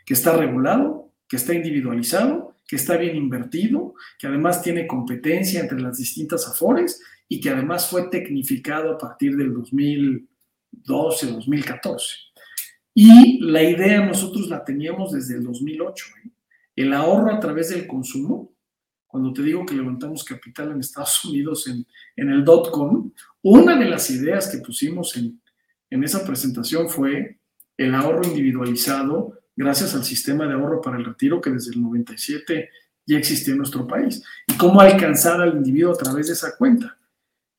que 0.04 0.14
está 0.14 0.36
regulado, 0.36 1.12
que 1.28 1.36
está 1.36 1.54
individualizado, 1.54 2.56
que 2.66 2.76
está 2.76 2.96
bien 2.96 3.16
invertido, 3.16 3.94
que 4.18 4.26
además 4.26 4.62
tiene 4.62 4.86
competencia 4.86 5.60
entre 5.60 5.80
las 5.80 5.98
distintas 5.98 6.48
afores 6.48 7.02
y 7.28 7.40
que 7.40 7.50
además 7.50 7.88
fue 7.88 8.08
tecnificado 8.08 8.92
a 8.92 8.98
partir 8.98 9.36
del 9.36 9.52
2012, 9.54 11.32
2014. 11.32 12.16
Y 12.94 13.40
la 13.40 13.62
idea 13.62 14.04
nosotros 14.04 14.48
la 14.48 14.64
teníamos 14.64 15.12
desde 15.12 15.36
el 15.36 15.44
2008. 15.44 16.04
¿eh? 16.24 16.30
El 16.76 16.92
ahorro 16.92 17.32
a 17.32 17.40
través 17.40 17.70
del 17.70 17.86
consumo, 17.86 18.52
cuando 19.06 19.32
te 19.32 19.42
digo 19.42 19.64
que 19.64 19.74
levantamos 19.74 20.24
capital 20.24 20.72
en 20.72 20.80
Estados 20.80 21.24
Unidos 21.26 21.66
en, 21.68 21.86
en 22.16 22.30
el 22.30 22.44
dot-com, 22.44 23.10
una 23.42 23.76
de 23.78 23.88
las 23.88 24.10
ideas 24.10 24.48
que 24.48 24.58
pusimos 24.58 25.16
en, 25.16 25.40
en 25.90 26.04
esa 26.04 26.24
presentación 26.24 26.88
fue 26.88 27.38
el 27.76 27.94
ahorro 27.94 28.26
individualizado 28.26 29.38
gracias 29.56 29.94
al 29.94 30.04
sistema 30.04 30.46
de 30.46 30.54
ahorro 30.54 30.80
para 30.80 30.96
el 30.96 31.04
retiro 31.04 31.40
que 31.40 31.50
desde 31.50 31.72
el 31.72 31.82
97 31.82 32.70
ya 33.06 33.18
existía 33.18 33.52
en 33.52 33.58
nuestro 33.58 33.86
país. 33.86 34.22
Y 34.46 34.56
cómo 34.56 34.80
alcanzar 34.80 35.40
al 35.40 35.56
individuo 35.56 35.92
a 35.92 35.96
través 35.96 36.28
de 36.28 36.34
esa 36.34 36.56
cuenta. 36.56 36.96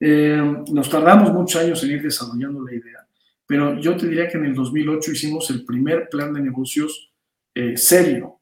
Eh, 0.05 0.63
nos 0.73 0.89
tardamos 0.89 1.31
muchos 1.31 1.61
años 1.61 1.81
en 1.81 1.91
ir 1.91 2.01
desarrollando 2.01 2.61
la 2.61 2.73
idea, 2.73 3.07
pero 3.47 3.79
yo 3.79 3.95
te 3.95 4.05
diría 4.05 4.27
que 4.27 4.37
en 4.37 4.43
el 4.43 4.53
2008 4.53 5.13
hicimos 5.13 5.49
el 5.49 5.63
primer 5.63 6.09
plan 6.09 6.33
de 6.33 6.41
negocios 6.41 7.13
eh, 7.55 7.77
serio. 7.77 8.41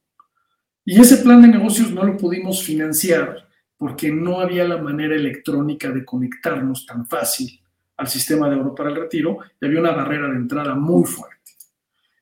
Y 0.83 0.99
ese 0.99 1.17
plan 1.17 1.39
de 1.39 1.49
negocios 1.49 1.91
no 1.91 2.03
lo 2.03 2.17
pudimos 2.17 2.63
financiar 2.63 3.47
porque 3.77 4.11
no 4.11 4.39
había 4.39 4.63
la 4.63 4.81
manera 4.81 5.13
electrónica 5.13 5.91
de 5.91 6.03
conectarnos 6.03 6.87
tan 6.87 7.05
fácil 7.05 7.61
al 7.95 8.07
sistema 8.07 8.49
de 8.49 8.55
oro 8.55 8.73
para 8.73 8.89
el 8.89 8.95
retiro 8.95 9.37
y 9.61 9.65
había 9.67 9.81
una 9.81 9.91
barrera 9.91 10.29
de 10.29 10.37
entrada 10.37 10.73
muy 10.73 11.03
fuerte. 11.05 11.51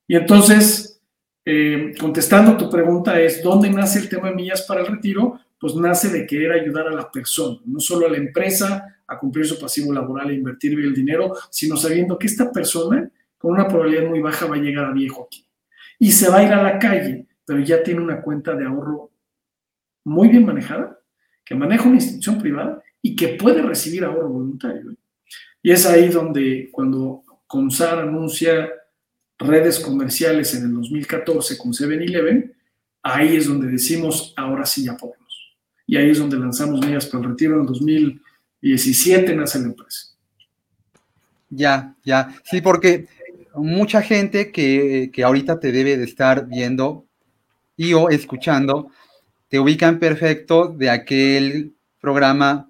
Y 0.06 0.18
entonces, 0.18 1.02
eh, 1.46 1.94
contestando 1.98 2.58
tu 2.58 2.70
pregunta 2.70 3.18
es, 3.22 3.42
¿dónde 3.42 3.70
nace 3.70 4.00
el 4.00 4.10
tema 4.10 4.28
de 4.28 4.36
millas 4.36 4.64
para 4.64 4.82
el 4.82 4.88
retiro? 4.88 5.40
Pues 5.60 5.76
nace 5.76 6.10
de 6.10 6.26
querer 6.26 6.52
ayudar 6.52 6.88
a 6.88 6.92
la 6.92 7.12
persona, 7.12 7.60
no 7.66 7.80
solo 7.80 8.08
a 8.08 8.10
la 8.10 8.18
empresa, 8.18 9.02
a 9.06 9.20
cumplir 9.20 9.46
su 9.46 9.60
pasivo 9.60 9.92
laboral 9.92 10.30
e 10.30 10.36
invertir 10.36 10.76
bien 10.76 10.90
el 10.90 10.96
dinero, 10.96 11.34
sino 11.50 11.76
sabiendo 11.76 12.18
que 12.18 12.28
esta 12.28 12.52
persona 12.52 13.10
con 13.38 13.52
una 13.52 13.68
probabilidad 13.68 14.08
muy 14.08 14.22
baja 14.22 14.46
va 14.46 14.56
a 14.56 14.60
llegar 14.60 14.86
a 14.86 14.94
viejo 14.94 15.26
aquí. 15.26 15.46
Y 15.98 16.12
se 16.12 16.30
va 16.30 16.38
a 16.38 16.44
ir 16.44 16.54
a 16.54 16.64
la 16.64 16.80
calle, 16.80 17.28
pero 17.46 17.60
ya 17.60 17.84
tiene 17.84 18.02
una 18.02 18.22
cuenta 18.22 18.56
de 18.56 18.66
ahorro 18.66 19.12
muy 20.06 20.30
bien 20.30 20.46
manejada, 20.46 21.00
que 21.44 21.56
maneja 21.56 21.88
una 21.88 21.96
institución 21.96 22.38
privada 22.38 22.82
y 23.02 23.16
que 23.16 23.30
puede 23.30 23.62
recibir 23.62 24.04
ahorro 24.06 24.30
voluntario. 24.30 24.96
Y 25.62 25.72
es 25.72 25.86
ahí 25.86 26.10
donde 26.10 26.70
cuando 26.72 27.24
Comsar 27.48 27.98
anuncia 27.98 28.70
redes 29.40 29.80
comerciales 29.80 30.54
en 30.54 30.66
el 30.66 30.74
2014 30.76 31.58
con 31.58 31.72
7-Eleven, 31.72 32.54
ahí 33.02 33.38
es 33.38 33.48
donde 33.48 33.68
decimos, 33.68 34.34
ahora 34.38 34.68
sí 34.68 34.84
ya 34.84 34.96
podemos. 34.96 35.19
Y 35.90 35.98
ahí 35.98 36.12
es 36.12 36.20
donde 36.20 36.38
lanzamos 36.38 36.80
medidas 36.80 37.08
para 37.08 37.24
el 37.24 37.32
retiro 37.32 37.56
en 37.56 37.62
el 37.62 37.66
2000 37.66 38.22
17 38.62 39.36
nace 39.36 39.58
la 39.58 39.66
empresa. 39.66 40.08
Ya, 41.50 41.96
ya. 42.04 42.36
Sí, 42.44 42.62
porque 42.62 43.08
mucha 43.56 44.04
gente 44.04 44.52
que, 44.52 45.10
ahorita 45.24 45.60
te 45.60 45.72
debe 45.72 45.98
de 45.98 46.04
estar 46.04 46.46
viendo 46.46 47.06
y 47.76 47.94
o 47.94 48.10
escuchando, 48.10 48.92
te 49.48 49.60
ubican 49.60 49.98
perfecto 49.98 50.68
de 50.68 50.92
aquel 50.92 51.74
programa 52.00 52.70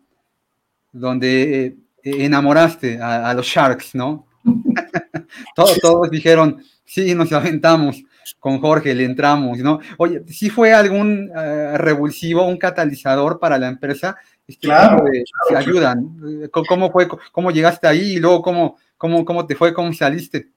donde 0.94 1.66
eh, 1.66 1.76
enamoraste 2.04 3.02
a, 3.02 3.34
los 3.34 3.46
Sharks, 3.46 3.96
¿no? 3.96 4.28
todos, 5.56 5.78
todos 5.82 6.10
dijeron, 6.10 6.64
Sí, 6.90 7.14
nos 7.14 7.32
aventamos 7.32 8.04
con 8.40 8.60
Jorge, 8.60 8.94
le 8.94 9.06
entramos, 9.06 9.58
¿no? 9.60 9.80
Oye, 9.98 10.22
¿sí 10.28 10.50
fue 10.50 10.74
algún 10.74 11.30
uh, 11.30 11.78
revulsivo, 11.78 12.46
un 12.46 12.58
catalizador 12.58 13.40
para 13.40 13.58
la 13.58 13.68
empresa? 13.68 14.16
Este 14.48 14.68
claro, 14.68 15.04
de, 15.06 15.24
claro, 15.48 15.68
ayudan. 15.68 16.50
¿Cómo 16.52 16.92
fue, 16.92 17.08
cómo 17.32 17.52
llegaste 17.52 17.88
ahí 17.88 18.14
y 18.14 18.20
luego 18.20 18.42
cómo, 18.42 18.78
cómo, 18.98 19.24
cómo 19.24 19.46
te 19.46 19.56
fue, 19.56 19.74
cómo 19.74 19.94
saliste? 19.94 20.50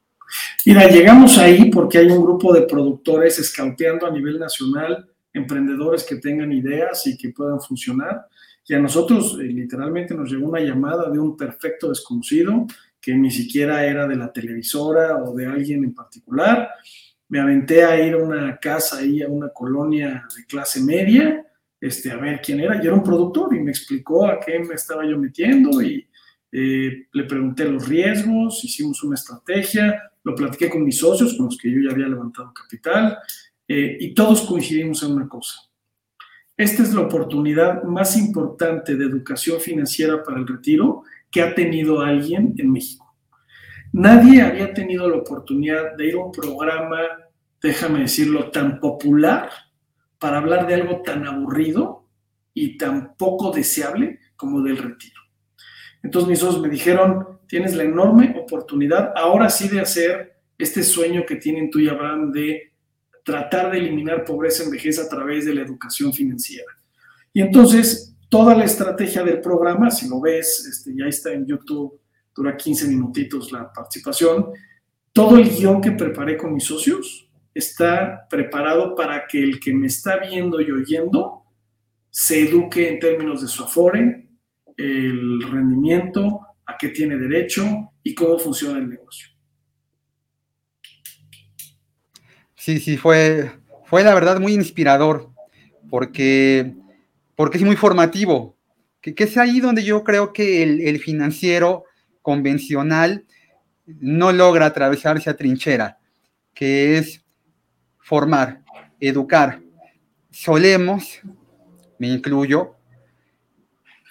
Mira, 0.65 0.89
llegamos 0.89 1.39
ahí 1.39 1.71
porque 1.71 1.99
hay 1.99 2.07
un 2.07 2.23
grupo 2.23 2.53
de 2.55 2.63
productores 2.63 3.39
escauteando 3.39 4.07
a 4.07 4.11
nivel 4.11 4.39
nacional, 4.39 5.09
emprendedores 5.33 6.05
que 6.05 6.17
tengan 6.17 6.53
ideas 6.53 7.07
y 7.07 7.17
que 7.17 7.31
puedan 7.31 7.61
funcionar. 7.61 8.27
Y 8.67 8.75
a 8.75 8.79
nosotros 8.79 9.39
eh, 9.41 9.45
literalmente 9.45 10.15
nos 10.15 10.31
llegó 10.31 10.49
una 10.49 10.61
llamada 10.61 11.11
de 11.11 11.19
un 11.19 11.37
perfecto 11.37 11.89
desconocido 11.89 12.67
que 13.01 13.15
ni 13.15 13.31
siquiera 13.31 13.85
era 13.85 14.07
de 14.07 14.15
la 14.15 14.33
televisora 14.33 15.17
o 15.17 15.35
de 15.35 15.47
alguien 15.47 15.83
en 15.83 15.93
particular. 15.93 16.71
Me 17.33 17.41
aventé 17.41 17.83
a 17.83 17.99
ir 17.99 18.13
a 18.13 18.19
una 18.19 18.59
casa 18.59 18.99
ahí, 18.99 19.23
a 19.23 19.27
una 19.27 19.49
colonia 19.49 20.29
de 20.37 20.45
clase 20.45 20.83
media, 20.83 21.43
este, 21.81 22.11
a 22.11 22.19
ver 22.19 22.43
quién 22.43 22.61
era. 22.61 22.77
Y 22.77 22.87
era 22.87 22.93
un 22.93 23.03
productor 23.03 23.57
y 23.57 23.61
me 23.61 23.71
explicó 23.71 24.27
a 24.27 24.39
qué 24.39 24.59
me 24.59 24.75
estaba 24.75 25.03
yo 25.07 25.17
metiendo 25.17 25.81
y 25.81 26.07
eh, 26.53 27.07
le 27.11 27.25
pregunté 27.25 27.65
los 27.65 27.89
riesgos, 27.89 28.63
hicimos 28.63 29.03
una 29.03 29.15
estrategia, 29.15 30.13
lo 30.23 30.35
platiqué 30.35 30.69
con 30.69 30.85
mis 30.85 30.99
socios, 30.99 31.33
con 31.33 31.47
los 31.47 31.57
que 31.57 31.71
yo 31.71 31.81
ya 31.81 31.95
había 31.95 32.07
levantado 32.07 32.53
capital, 32.53 33.17
eh, 33.67 33.97
y 33.99 34.13
todos 34.13 34.43
coincidimos 34.43 35.03
en 35.03 35.13
una 35.13 35.27
cosa. 35.27 35.59
Esta 36.55 36.83
es 36.83 36.93
la 36.93 37.01
oportunidad 37.01 37.83
más 37.85 38.15
importante 38.15 38.95
de 38.95 39.07
educación 39.07 39.59
financiera 39.59 40.23
para 40.23 40.37
el 40.39 40.47
retiro 40.47 41.05
que 41.31 41.41
ha 41.41 41.55
tenido 41.55 42.03
alguien 42.03 42.55
en 42.59 42.71
México. 42.71 43.02
Nadie 43.93 44.41
había 44.41 44.73
tenido 44.73 45.09
la 45.09 45.19
oportunidad 45.19 45.97
de 45.97 46.09
ir 46.09 46.15
a 46.15 46.25
un 46.25 46.33
programa, 46.33 46.99
déjame 47.61 48.01
decirlo, 48.01 48.51
tan 48.51 48.81
popular 48.81 49.51
para 50.19 50.39
hablar 50.39 50.67
de 50.67 50.75
algo 50.75 51.03
tan 51.03 51.27
aburrido 51.27 52.07
y 52.55 52.79
tan 52.79 53.15
poco 53.17 53.51
deseable 53.51 54.19
como 54.37 54.63
del 54.63 54.79
retiro. 54.79 55.21
Entonces 56.03 56.29
mis 56.29 56.39
socios 56.39 56.63
me 56.63 56.69
dijeron, 56.69 57.41
tienes 57.47 57.75
la 57.75 57.85
enorme 57.85 58.35
oportunidad 58.41 59.13
ahora 59.15 59.51
sí 59.51 59.69
de 59.69 59.81
hacer 59.81 60.37
este 60.57 60.83
sueño 60.83 61.25
que 61.27 61.37
tienen 61.37 61.71
tú 61.71 61.79
y 61.79 61.89
Abraham 61.89 62.33
de 62.33 62.73
tratar 63.25 63.71
de 63.71 63.79
eliminar 63.79 64.25
pobreza 64.25 64.65
en 64.65 64.71
vejez 64.71 64.99
a 64.99 65.09
través 65.09 65.45
de 65.45 65.55
la 65.55 65.63
educación 65.63 66.13
financiera. 66.13 66.73
Y 67.33 67.41
entonces 67.41 68.17
toda 68.29 68.55
la 68.55 68.65
estrategia 68.65 69.23
del 69.23 69.41
programa, 69.41 69.91
si 69.91 70.09
lo 70.09 70.21
ves, 70.21 70.67
este, 70.67 70.97
ya 70.97 71.07
está 71.07 71.33
en 71.33 71.47
YouTube, 71.47 72.01
dura 72.35 72.57
15 72.57 72.89
minutitos 72.89 73.53
la 73.53 73.73
participación. 73.73 74.49
Todo 75.13 75.37
el 75.37 75.51
guion 75.51 75.81
que 75.81 75.93
preparé 75.93 76.37
con 76.37 76.55
mis 76.55 76.65
socios 76.65 77.29
está 77.55 78.27
preparado 78.29 78.95
para 78.95 79.27
que 79.27 79.43
el 79.43 79.61
que 79.61 79.75
me 79.75 79.87
está 79.87 80.19
viendo 80.19 80.61
y 80.61 80.71
oyendo 80.71 81.43
se 82.11 82.43
eduque 82.43 82.89
en 82.89 82.99
términos 82.99 83.43
de 83.43 83.49
su 83.49 83.65
afore, 83.65 84.29
el 84.77 85.43
rendimiento, 85.43 86.41
a 86.67 86.77
qué 86.79 86.89
tiene 86.89 87.17
derecho 87.17 87.65
y 88.03 88.15
cómo 88.15 88.39
funciona 88.39 88.79
el 88.79 88.89
negocio. 88.89 89.29
Sí, 92.55 92.79
sí, 92.79 92.97
fue, 92.97 93.51
fue 93.87 94.03
la 94.05 94.15
verdad 94.15 94.39
muy 94.41 94.55
inspirador, 94.55 95.31
porque 95.91 96.75
porque 97.35 97.59
es 97.59 97.65
muy 97.65 97.77
formativo, 97.77 98.57
que, 99.01 99.15
es 99.17 99.37
ahí 99.37 99.61
donde 99.61 99.83
yo 99.83 100.05
creo 100.05 100.33
que 100.33 100.63
el, 100.63 100.99
financiero 101.01 101.85
convencional 102.23 103.27
no 103.87 104.33
logra 104.33 104.67
atravesar 104.67 105.17
esa 105.17 105.37
trinchera, 105.37 105.99
que 106.55 106.99
es 106.99 107.25
formar, 107.99 108.63
educar. 109.01 109.61
Solemos, 110.31 111.21
me 111.99 112.09
incluyo, 112.09 112.77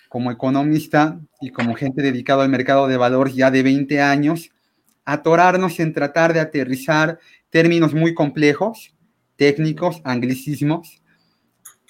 como 0.09 0.31
economista 0.31 1.19
y 1.39 1.51
como 1.51 1.73
gente 1.73 2.01
dedicada 2.01 2.43
al 2.43 2.49
mercado 2.49 2.87
de 2.87 2.97
valores 2.97 3.33
ya 3.33 3.49
de 3.49 3.63
20 3.63 4.01
años, 4.01 4.51
atorarnos 5.05 5.79
en 5.79 5.93
tratar 5.93 6.33
de 6.33 6.41
aterrizar 6.41 7.17
términos 7.49 7.93
muy 7.93 8.13
complejos, 8.13 8.93
técnicos, 9.37 10.01
anglicismos, 10.03 11.01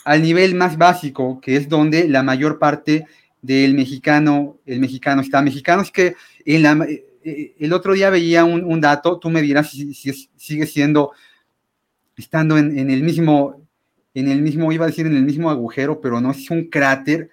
al 0.05 0.21
nivel 0.21 0.55
más 0.55 0.77
básico, 0.77 1.41
que 1.41 1.55
es 1.55 1.67
donde 1.67 2.07
la 2.07 2.23
mayor 2.23 2.59
parte 2.59 3.05
del 3.41 3.73
mexicano, 3.73 4.59
el 4.65 4.79
mexicano 4.79 5.21
está. 5.21 5.41
Mexicano 5.41 5.81
es 5.81 5.91
que 5.91 6.15
en 6.45 6.63
la, 6.63 6.73
eh, 6.85 7.05
eh, 7.23 7.55
el 7.59 7.73
otro 7.73 7.93
día 7.93 8.09
veía 8.09 8.43
un, 8.45 8.81
dato, 8.81 9.19
tú 9.19 9.29
me 9.29 9.41
dirás 9.41 9.71
si, 9.71 9.93
sigue 9.93 10.65
siendo, 10.65 11.11
estando 12.15 12.57
en, 12.57 12.77
en, 12.77 12.91
el 12.91 13.03
mismo, 13.03 13.67
en 14.13 14.29
el 14.29 14.41
mismo, 14.41 14.71
iba 14.71 14.85
a 14.85 14.89
decir 14.89 15.05
en 15.07 15.15
el 15.15 15.23
mismo 15.23 15.49
agujero, 15.49 16.01
pero 16.01 16.21
no, 16.21 16.31
es 16.31 16.49
un 16.49 16.69
cráter. 16.69 17.29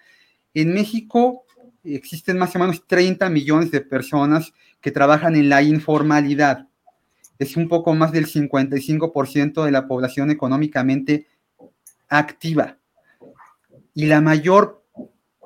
En 0.55 0.73
México 0.73 1.45
existen 1.85 2.39
más 2.39 2.55
o 2.57 2.59
menos 2.59 2.87
30 2.87 3.29
millones 3.31 3.71
de 3.71 3.81
personas 3.81 4.53
que 4.81 4.91
trabajan 4.91 5.37
en 5.37 5.49
la 5.49 5.63
informalidad. 5.63 6.69
Es 7.39 7.57
un 7.57 7.69
poco 7.69 7.95
más 7.95 8.13
del 8.13 8.27
55% 8.27 9.65
de 9.65 9.71
la 9.71 9.87
población 9.87 10.31
económicamente 10.31 11.27
activa. 12.09 12.79
Y 13.95 14.07
la 14.07 14.21
mayor 14.21 14.78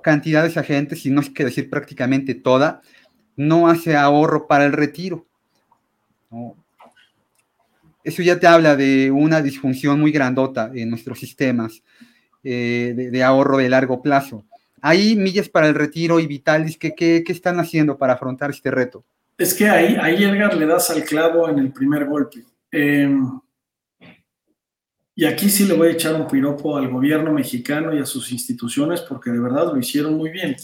cantidad 0.02 0.42
de 0.42 0.48
esa 0.48 0.62
gente, 0.62 0.96
si 0.96 1.10
no 1.10 1.20
es 1.20 1.30
que 1.30 1.44
decir 1.44 1.70
prácticamente 1.70 2.34
toda, 2.34 2.82
no 3.36 3.68
hace 3.68 3.96
ahorro 3.96 4.46
para 4.46 4.66
el 4.66 4.72
retiro. 4.72 5.26
Eso 8.04 8.22
ya 8.22 8.38
te 8.38 8.46
habla 8.46 8.76
de 8.76 9.10
una 9.10 9.42
disfunción 9.42 10.00
muy 10.00 10.12
grandota 10.12 10.70
en 10.74 10.90
nuestros 10.90 11.18
sistemas 11.18 11.82
eh, 12.42 12.94
de, 12.96 13.22
ahorro 13.22 13.58
de 13.58 13.68
largo 13.68 14.02
plazo. 14.02 14.44
Ahí 14.80 15.14
millas 15.14 15.48
para 15.48 15.68
el 15.68 15.74
retiro 15.74 16.18
y 16.18 16.26
Vitalis, 16.26 16.76
¿qué, 16.76 16.94
qué, 16.94 17.22
están 17.28 17.60
haciendo 17.60 17.96
para 17.96 18.14
afrontar 18.14 18.50
este 18.50 18.70
reto? 18.70 19.04
Es 19.38 19.54
que 19.54 19.68
ahí, 19.68 19.96
ahí 20.00 20.24
Edgar 20.24 20.54
le 20.56 20.66
das 20.66 20.90
al 20.90 21.04
clavo 21.04 21.48
en 21.48 21.60
el 21.60 21.72
primer 21.72 22.06
golpe. 22.06 22.44
Eh, 22.72 23.08
y 25.14 25.26
aquí 25.26 25.50
sí 25.50 25.66
le 25.66 25.74
voy 25.74 25.88
a 25.88 25.92
echar 25.92 26.14
un 26.14 26.26
piropo 26.26 26.76
al 26.76 26.88
gobierno 26.88 27.32
mexicano 27.32 27.94
y 27.94 27.98
a 27.98 28.06
sus 28.06 28.32
instituciones 28.32 29.02
porque 29.02 29.30
de 29.30 29.40
verdad 29.40 29.72
lo 29.72 29.78
hicieron 29.78 30.14
muy 30.14 30.30
bien. 30.30 30.56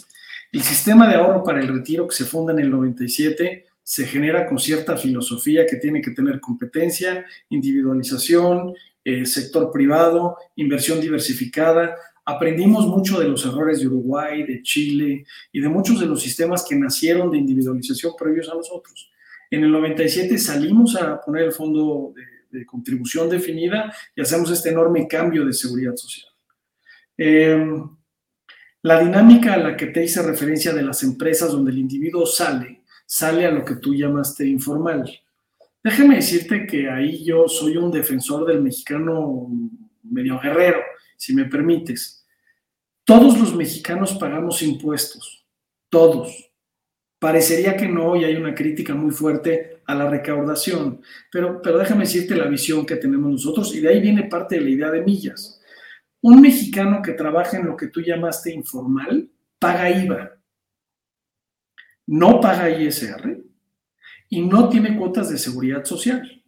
El 0.50 0.62
sistema 0.62 1.06
de 1.06 1.16
ahorro 1.16 1.42
para 1.42 1.60
el 1.60 1.68
retiro 1.68 2.08
que 2.08 2.16
se 2.16 2.24
funda 2.24 2.54
en 2.54 2.60
el 2.60 2.70
97 2.70 3.66
se 3.82 4.06
genera 4.06 4.46
con 4.46 4.58
cierta 4.58 4.96
filosofía 4.96 5.66
que 5.66 5.76
tiene 5.76 6.00
que 6.00 6.12
tener 6.12 6.40
competencia, 6.40 7.26
individualización, 7.50 8.72
eh, 9.04 9.26
sector 9.26 9.70
privado, 9.70 10.36
inversión 10.56 11.00
diversificada. 11.00 11.94
Aprendimos 12.24 12.86
mucho 12.86 13.20
de 13.20 13.28
los 13.28 13.44
errores 13.44 13.80
de 13.80 13.86
Uruguay, 13.86 14.44
de 14.44 14.62
Chile 14.62 15.24
y 15.52 15.60
de 15.60 15.68
muchos 15.68 16.00
de 16.00 16.06
los 16.06 16.22
sistemas 16.22 16.64
que 16.66 16.76
nacieron 16.76 17.30
de 17.30 17.38
individualización 17.38 18.14
previos 18.18 18.48
a 18.48 18.54
nosotros. 18.54 19.10
En 19.50 19.64
el 19.64 19.72
97 19.72 20.38
salimos 20.38 20.96
a 20.96 21.20
poner 21.20 21.44
el 21.44 21.52
fondo 21.52 22.12
de 22.14 22.37
de 22.50 22.66
contribución 22.66 23.28
definida 23.28 23.94
y 24.14 24.20
hacemos 24.20 24.50
este 24.50 24.70
enorme 24.70 25.06
cambio 25.06 25.44
de 25.44 25.52
seguridad 25.52 25.96
social. 25.96 26.28
Em, 27.16 27.88
la 28.82 29.00
dinámica 29.00 29.54
a 29.54 29.58
la 29.58 29.76
que 29.76 29.86
te 29.86 30.04
hice 30.04 30.22
referencia 30.22 30.72
de 30.72 30.82
las 30.82 31.02
empresas 31.02 31.52
donde 31.52 31.72
el 31.72 31.78
individuo 31.78 32.26
sale, 32.26 32.82
sale 33.04 33.44
a 33.44 33.50
lo 33.50 33.64
que 33.64 33.76
tú 33.76 33.94
llamaste 33.94 34.46
informal. 34.46 35.10
Déjame 35.82 36.16
decirte 36.16 36.66
que 36.66 36.88
ahí 36.88 37.24
yo 37.24 37.48
soy 37.48 37.76
un 37.76 37.90
defensor 37.90 38.46
del 38.46 38.62
mexicano 38.62 39.48
medio 40.02 40.38
guerrero, 40.40 40.80
si 41.16 41.34
me 41.34 41.44
permites. 41.44 42.26
Todos 43.04 43.38
los 43.38 43.54
mexicanos 43.54 44.14
pagamos 44.14 44.62
impuestos, 44.62 45.46
todos. 45.88 46.47
Parecería 47.18 47.76
que 47.76 47.88
no 47.88 48.14
y 48.16 48.24
hay 48.24 48.36
una 48.36 48.54
crítica 48.54 48.94
muy 48.94 49.10
fuerte 49.10 49.82
a 49.86 49.94
la 49.94 50.08
recaudación, 50.08 51.00
pero, 51.32 51.60
pero 51.60 51.78
déjame 51.78 52.04
decirte 52.04 52.36
la 52.36 52.46
visión 52.46 52.86
que 52.86 52.96
tenemos 52.96 53.30
nosotros 53.30 53.74
y 53.74 53.80
de 53.80 53.88
ahí 53.88 54.00
viene 54.00 54.24
parte 54.24 54.56
de 54.56 54.60
la 54.60 54.70
idea 54.70 54.90
de 54.90 55.02
millas. 55.02 55.60
Un 56.20 56.40
mexicano 56.40 57.00
que 57.02 57.12
trabaja 57.12 57.56
en 57.56 57.66
lo 57.66 57.76
que 57.76 57.88
tú 57.88 58.00
llamaste 58.00 58.52
informal 58.52 59.30
paga 59.58 59.90
IVA, 59.90 60.38
no 62.06 62.40
paga 62.40 62.70
ISR 62.70 63.42
y 64.28 64.42
no 64.42 64.68
tiene 64.68 64.96
cuotas 64.96 65.30
de 65.30 65.38
seguridad 65.38 65.84
social. 65.84 66.42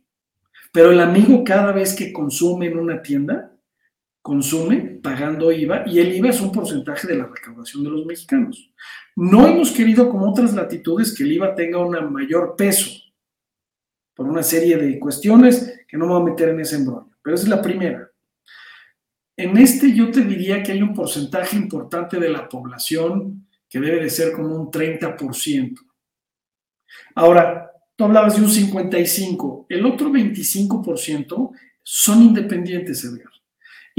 Pero 0.73 0.93
el 0.93 1.01
amigo 1.01 1.43
cada 1.45 1.73
vez 1.73 1.95
que 1.95 2.13
consume 2.13 2.67
en 2.67 2.79
una 2.79 3.03
tienda, 3.03 3.53
consume 4.23 5.01
pagando 5.03 5.51
IVA 5.51 5.85
y 5.87 5.99
el 5.99 6.15
IVA 6.17 6.31
es 6.31 6.41
un 6.41 6.53
porcentaje 6.53 7.09
de 7.09 7.17
la 7.17 7.27
recaudación 7.27 7.85
de 7.85 7.91
los 7.91 8.05
mexicanos. 8.05 8.73
No 9.17 9.47
hemos 9.47 9.73
querido, 9.73 10.11
como 10.11 10.31
otras 10.31 10.55
latitudes, 10.55 11.15
que 11.17 11.25
el 11.25 11.33
IVA 11.33 11.55
tenga 11.55 11.79
un 11.79 12.13
mayor 12.13 12.55
peso 12.57 12.91
por 14.15 14.27
una 14.27 14.43
serie 14.43 14.77
de 14.77 14.99
cuestiones 14.99 15.85
que 15.89 15.97
no 15.97 16.07
me 16.07 16.13
voy 16.13 16.23
a 16.23 16.25
meter 16.27 16.49
en 16.51 16.61
ese 16.61 16.77
embrollo, 16.77 17.11
pero 17.23 17.35
esa 17.35 17.45
es 17.45 17.51
la 17.51 17.63
primera. 17.63 18.11
En 19.37 19.57
este 19.57 19.95
yo 19.95 20.11
te 20.11 20.21
diría 20.21 20.63
que 20.63 20.73
hay 20.73 20.83
un 20.83 20.93
porcentaje 20.93 21.57
importante 21.57 22.21
de 22.21 22.29
la 22.29 22.47
población 22.47 23.47
que 23.69 23.81
debe 23.81 24.03
de 24.03 24.11
ser 24.11 24.33
como 24.33 24.55
un 24.55 24.71
30%. 24.71 25.79
Ahora, 27.15 27.71
tú 27.97 28.05
hablabas 28.05 28.37
de 28.37 28.43
un 28.43 28.51
55, 28.51 29.67
el 29.69 29.87
otro 29.87 30.11
25% 30.11 31.51
son 31.83 32.23
independientes, 32.23 33.03
Edgar. 33.05 33.30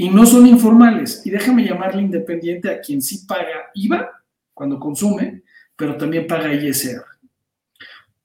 Y 0.01 0.09
no 0.09 0.25
son 0.25 0.47
informales. 0.47 1.21
Y 1.27 1.29
déjame 1.29 1.63
llamarle 1.63 2.01
independiente 2.01 2.71
a 2.71 2.81
quien 2.81 3.03
sí 3.03 3.23
paga 3.27 3.69
IVA 3.75 4.09
cuando 4.51 4.79
consume, 4.79 5.43
pero 5.75 5.95
también 5.95 6.25
paga 6.25 6.51
ISR. 6.51 7.05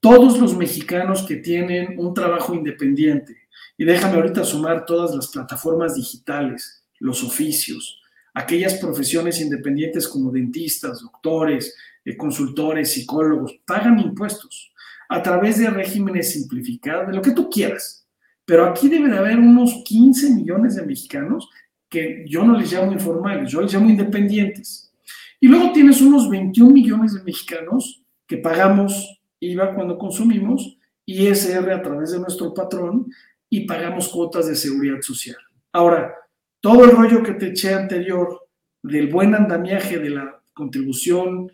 Todos 0.00 0.38
los 0.38 0.56
mexicanos 0.56 1.24
que 1.24 1.36
tienen 1.36 1.98
un 1.98 2.14
trabajo 2.14 2.54
independiente, 2.54 3.36
y 3.76 3.84
déjame 3.84 4.14
ahorita 4.14 4.42
sumar 4.42 4.86
todas 4.86 5.14
las 5.14 5.28
plataformas 5.28 5.96
digitales, 5.96 6.82
los 6.98 7.22
oficios, 7.22 8.00
aquellas 8.32 8.76
profesiones 8.76 9.38
independientes 9.42 10.08
como 10.08 10.30
dentistas, 10.30 11.02
doctores, 11.02 11.76
eh, 12.06 12.16
consultores, 12.16 12.92
psicólogos, 12.92 13.60
pagan 13.66 13.98
impuestos 13.98 14.72
a 15.10 15.22
través 15.22 15.58
de 15.58 15.68
regímenes 15.68 16.32
simplificados, 16.32 17.08
de 17.08 17.12
lo 17.12 17.20
que 17.20 17.32
tú 17.32 17.50
quieras. 17.50 18.06
Pero 18.46 18.64
aquí 18.64 18.88
debe 18.88 19.10
de 19.10 19.18
haber 19.18 19.38
unos 19.38 19.82
15 19.84 20.30
millones 20.30 20.76
de 20.76 20.86
mexicanos 20.86 21.50
que 21.88 22.24
yo 22.28 22.44
no 22.44 22.58
les 22.58 22.72
llamo 22.72 22.92
informales, 22.92 23.50
yo 23.50 23.60
les 23.60 23.72
llamo 23.72 23.88
independientes. 23.88 24.92
Y 25.40 25.48
luego 25.48 25.72
tienes 25.72 26.00
unos 26.00 26.28
21 26.28 26.72
millones 26.72 27.14
de 27.14 27.22
mexicanos 27.22 28.02
que 28.26 28.38
pagamos 28.38 29.20
IVA 29.40 29.74
cuando 29.74 29.98
consumimos, 29.98 30.78
ISR 31.04 31.70
a 31.72 31.82
través 31.82 32.12
de 32.12 32.18
nuestro 32.18 32.52
patrón 32.52 33.06
y 33.48 33.66
pagamos 33.66 34.08
cuotas 34.08 34.48
de 34.48 34.56
seguridad 34.56 35.00
social. 35.00 35.36
Ahora, 35.72 36.14
todo 36.60 36.84
el 36.84 36.90
rollo 36.90 37.22
que 37.22 37.34
te 37.34 37.48
eché 37.48 37.74
anterior 37.74 38.48
del 38.82 39.08
buen 39.08 39.34
andamiaje 39.34 39.98
de 39.98 40.10
la 40.10 40.42
contribución 40.52 41.52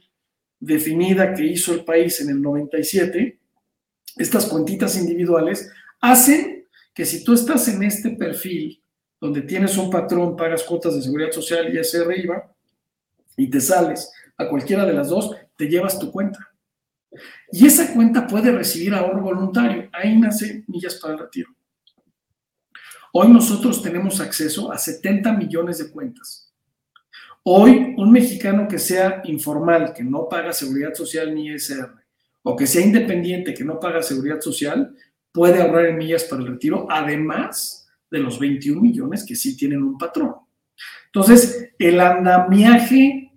definida 0.59 1.35
que 1.35 1.45
hizo 1.45 1.75
el 1.75 1.85
país 1.85 2.21
en 2.21 2.31
el 2.31 2.41
97, 2.41 3.39
estas 4.17 4.47
cuentitas 4.47 4.97
individuales 4.97 5.71
hacen 6.01 6.67
que 6.95 7.05
si 7.05 7.25
tú 7.25 7.35
estás 7.35 7.67
en 7.69 7.83
este 7.83 8.11
perfil 8.11 8.82
donde 9.23 9.43
tienes 9.43 9.79
un 9.79 9.89
patrón, 9.89 10.37
pagas 10.37 10.65
cuotas 10.65 10.97
de 10.97 11.03
seguridad 11.03 11.31
social 11.31 11.73
y 11.73 11.79
ese 11.79 11.99
arriba, 11.99 12.53
y 13.37 13.49
te 13.49 13.61
sales 13.61 14.13
a 14.37 14.49
cualquiera 14.49 14.85
de 14.85 14.95
las 14.95 15.11
dos, 15.11 15.31
te 15.57 15.69
llevas 15.69 15.97
tu 15.97 16.11
cuenta. 16.11 16.51
Y 17.53 17.65
esa 17.65 17.95
cuenta 17.95 18.27
puede 18.27 18.51
recibir 18.51 18.93
ahorro 18.93 19.23
voluntario. 19.23 19.89
Ahí 19.93 20.19
nace 20.19 20.65
Millas 20.67 20.97
para 20.97 21.15
el 21.15 21.21
Retiro. 21.21 21.51
Hoy 23.13 23.29
nosotros 23.29 23.81
tenemos 23.81 24.21
acceso 24.21 24.73
a 24.73 24.77
70 24.77 25.35
millones 25.35 25.79
de 25.79 25.93
cuentas. 25.93 26.53
Hoy 27.45 27.95
un 27.97 28.11
mexicano 28.11 28.67
que 28.67 28.81
sea 28.81 29.23
informal, 29.27 29.93
que 29.95 30.03
no 30.03 30.29
paga 30.29 30.53
seguridad 30.53 30.95
social 30.95 31.33
ni 31.33 31.47
ISR, 31.47 31.95
o 32.43 32.57
que 32.57 32.67
sea 32.67 32.85
independiente, 32.85 33.55
que 33.55 33.63
no 33.63 33.79
paga 33.79 34.03
seguridad 34.03 34.41
social, 34.41 34.97
puede 35.31 35.63
ahorrar 35.63 35.87
en 35.87 35.99
millas 35.99 36.25
para 36.25 36.43
el 36.43 36.49
retiro, 36.49 36.89
además 36.91 37.82
de 38.13 38.19
los 38.19 38.39
21 38.39 38.79
millones 38.79 39.25
que 39.27 39.35
sí 39.35 39.57
tienen 39.57 39.83
un 39.83 39.97
patrón. 39.97 40.35
Entonces, 41.07 41.71
el 41.79 41.99
andamiaje 41.99 43.33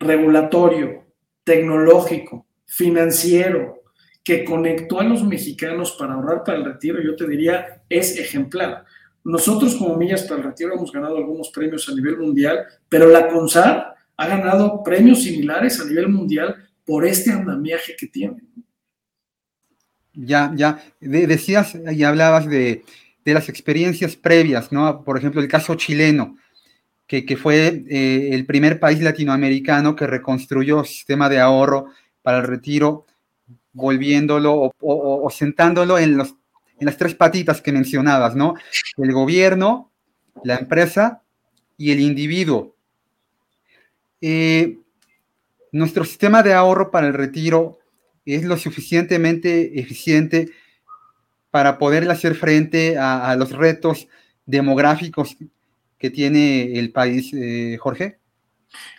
regulatorio, 0.00 1.04
tecnológico, 1.44 2.46
financiero, 2.64 3.82
que 4.24 4.44
conectó 4.44 5.00
a 5.00 5.04
los 5.04 5.22
mexicanos 5.24 5.92
para 5.98 6.14
ahorrar 6.14 6.42
para 6.42 6.58
el 6.58 6.64
retiro, 6.64 7.02
yo 7.02 7.14
te 7.14 7.28
diría, 7.28 7.82
es 7.88 8.18
ejemplar. 8.18 8.86
Nosotros 9.24 9.76
como 9.76 9.96
Millas 9.96 10.22
para 10.22 10.40
el 10.40 10.46
Retiro 10.46 10.74
hemos 10.74 10.90
ganado 10.90 11.18
algunos 11.18 11.50
premios 11.50 11.88
a 11.88 11.94
nivel 11.94 12.16
mundial, 12.16 12.64
pero 12.88 13.08
la 13.08 13.28
CONSAR 13.28 13.94
ha 14.16 14.26
ganado 14.26 14.82
premios 14.82 15.22
similares 15.22 15.78
a 15.80 15.84
nivel 15.84 16.08
mundial 16.08 16.56
por 16.84 17.06
este 17.06 17.30
andamiaje 17.30 17.94
que 17.96 18.06
tiene. 18.06 18.42
Ya, 20.14 20.52
ya, 20.54 20.82
decías 21.00 21.74
y 21.74 22.02
hablabas 22.02 22.46
de, 22.46 22.84
de 23.24 23.34
las 23.34 23.48
experiencias 23.48 24.16
previas, 24.16 24.72
¿no? 24.72 25.04
Por 25.04 25.18
ejemplo, 25.18 25.40
el 25.40 25.48
caso 25.48 25.74
chileno, 25.74 26.36
que, 27.06 27.24
que 27.24 27.36
fue 27.36 27.84
eh, 27.88 28.30
el 28.32 28.46
primer 28.46 28.80
país 28.80 29.00
latinoamericano 29.00 29.94
que 29.94 30.06
reconstruyó 30.06 30.80
el 30.80 30.86
sistema 30.86 31.28
de 31.28 31.40
ahorro 31.40 31.86
para 32.22 32.38
el 32.38 32.44
retiro, 32.44 33.06
volviéndolo 33.72 34.72
o, 34.80 35.30
sentándolo 35.30 35.98
en, 35.98 36.16
los, 36.16 36.34
en 36.78 36.86
las 36.86 36.96
tres 36.96 37.14
patitas 37.14 37.60
que 37.60 37.72
mencionabas, 37.72 38.34
¿no? 38.34 38.54
El 38.96 39.12
gobierno, 39.12 39.90
la 40.44 40.56
empresa 40.56 41.22
y 41.76 41.90
el 41.92 42.00
individuo. 42.00 42.76
Eh, 44.20 44.78
nuestro 45.72 46.04
sistema 46.04 46.42
de 46.42 46.52
ahorro 46.52 46.90
para 46.90 47.06
el 47.06 47.14
retiro 47.14 47.78
es 48.24 48.44
lo 48.44 48.56
suficientemente 48.56 49.80
eficiente 49.80 50.50
para 51.52 51.76
poder 51.76 52.10
hacer 52.10 52.34
frente 52.34 52.96
a, 52.98 53.36
los 53.36 53.52
retos 53.52 54.08
demográficos 54.46 55.36
que 55.98 56.08
tiene 56.08 56.78
el 56.78 56.90
país, 56.92 57.30
eh, 57.34 57.76
Jorge? 57.78 58.18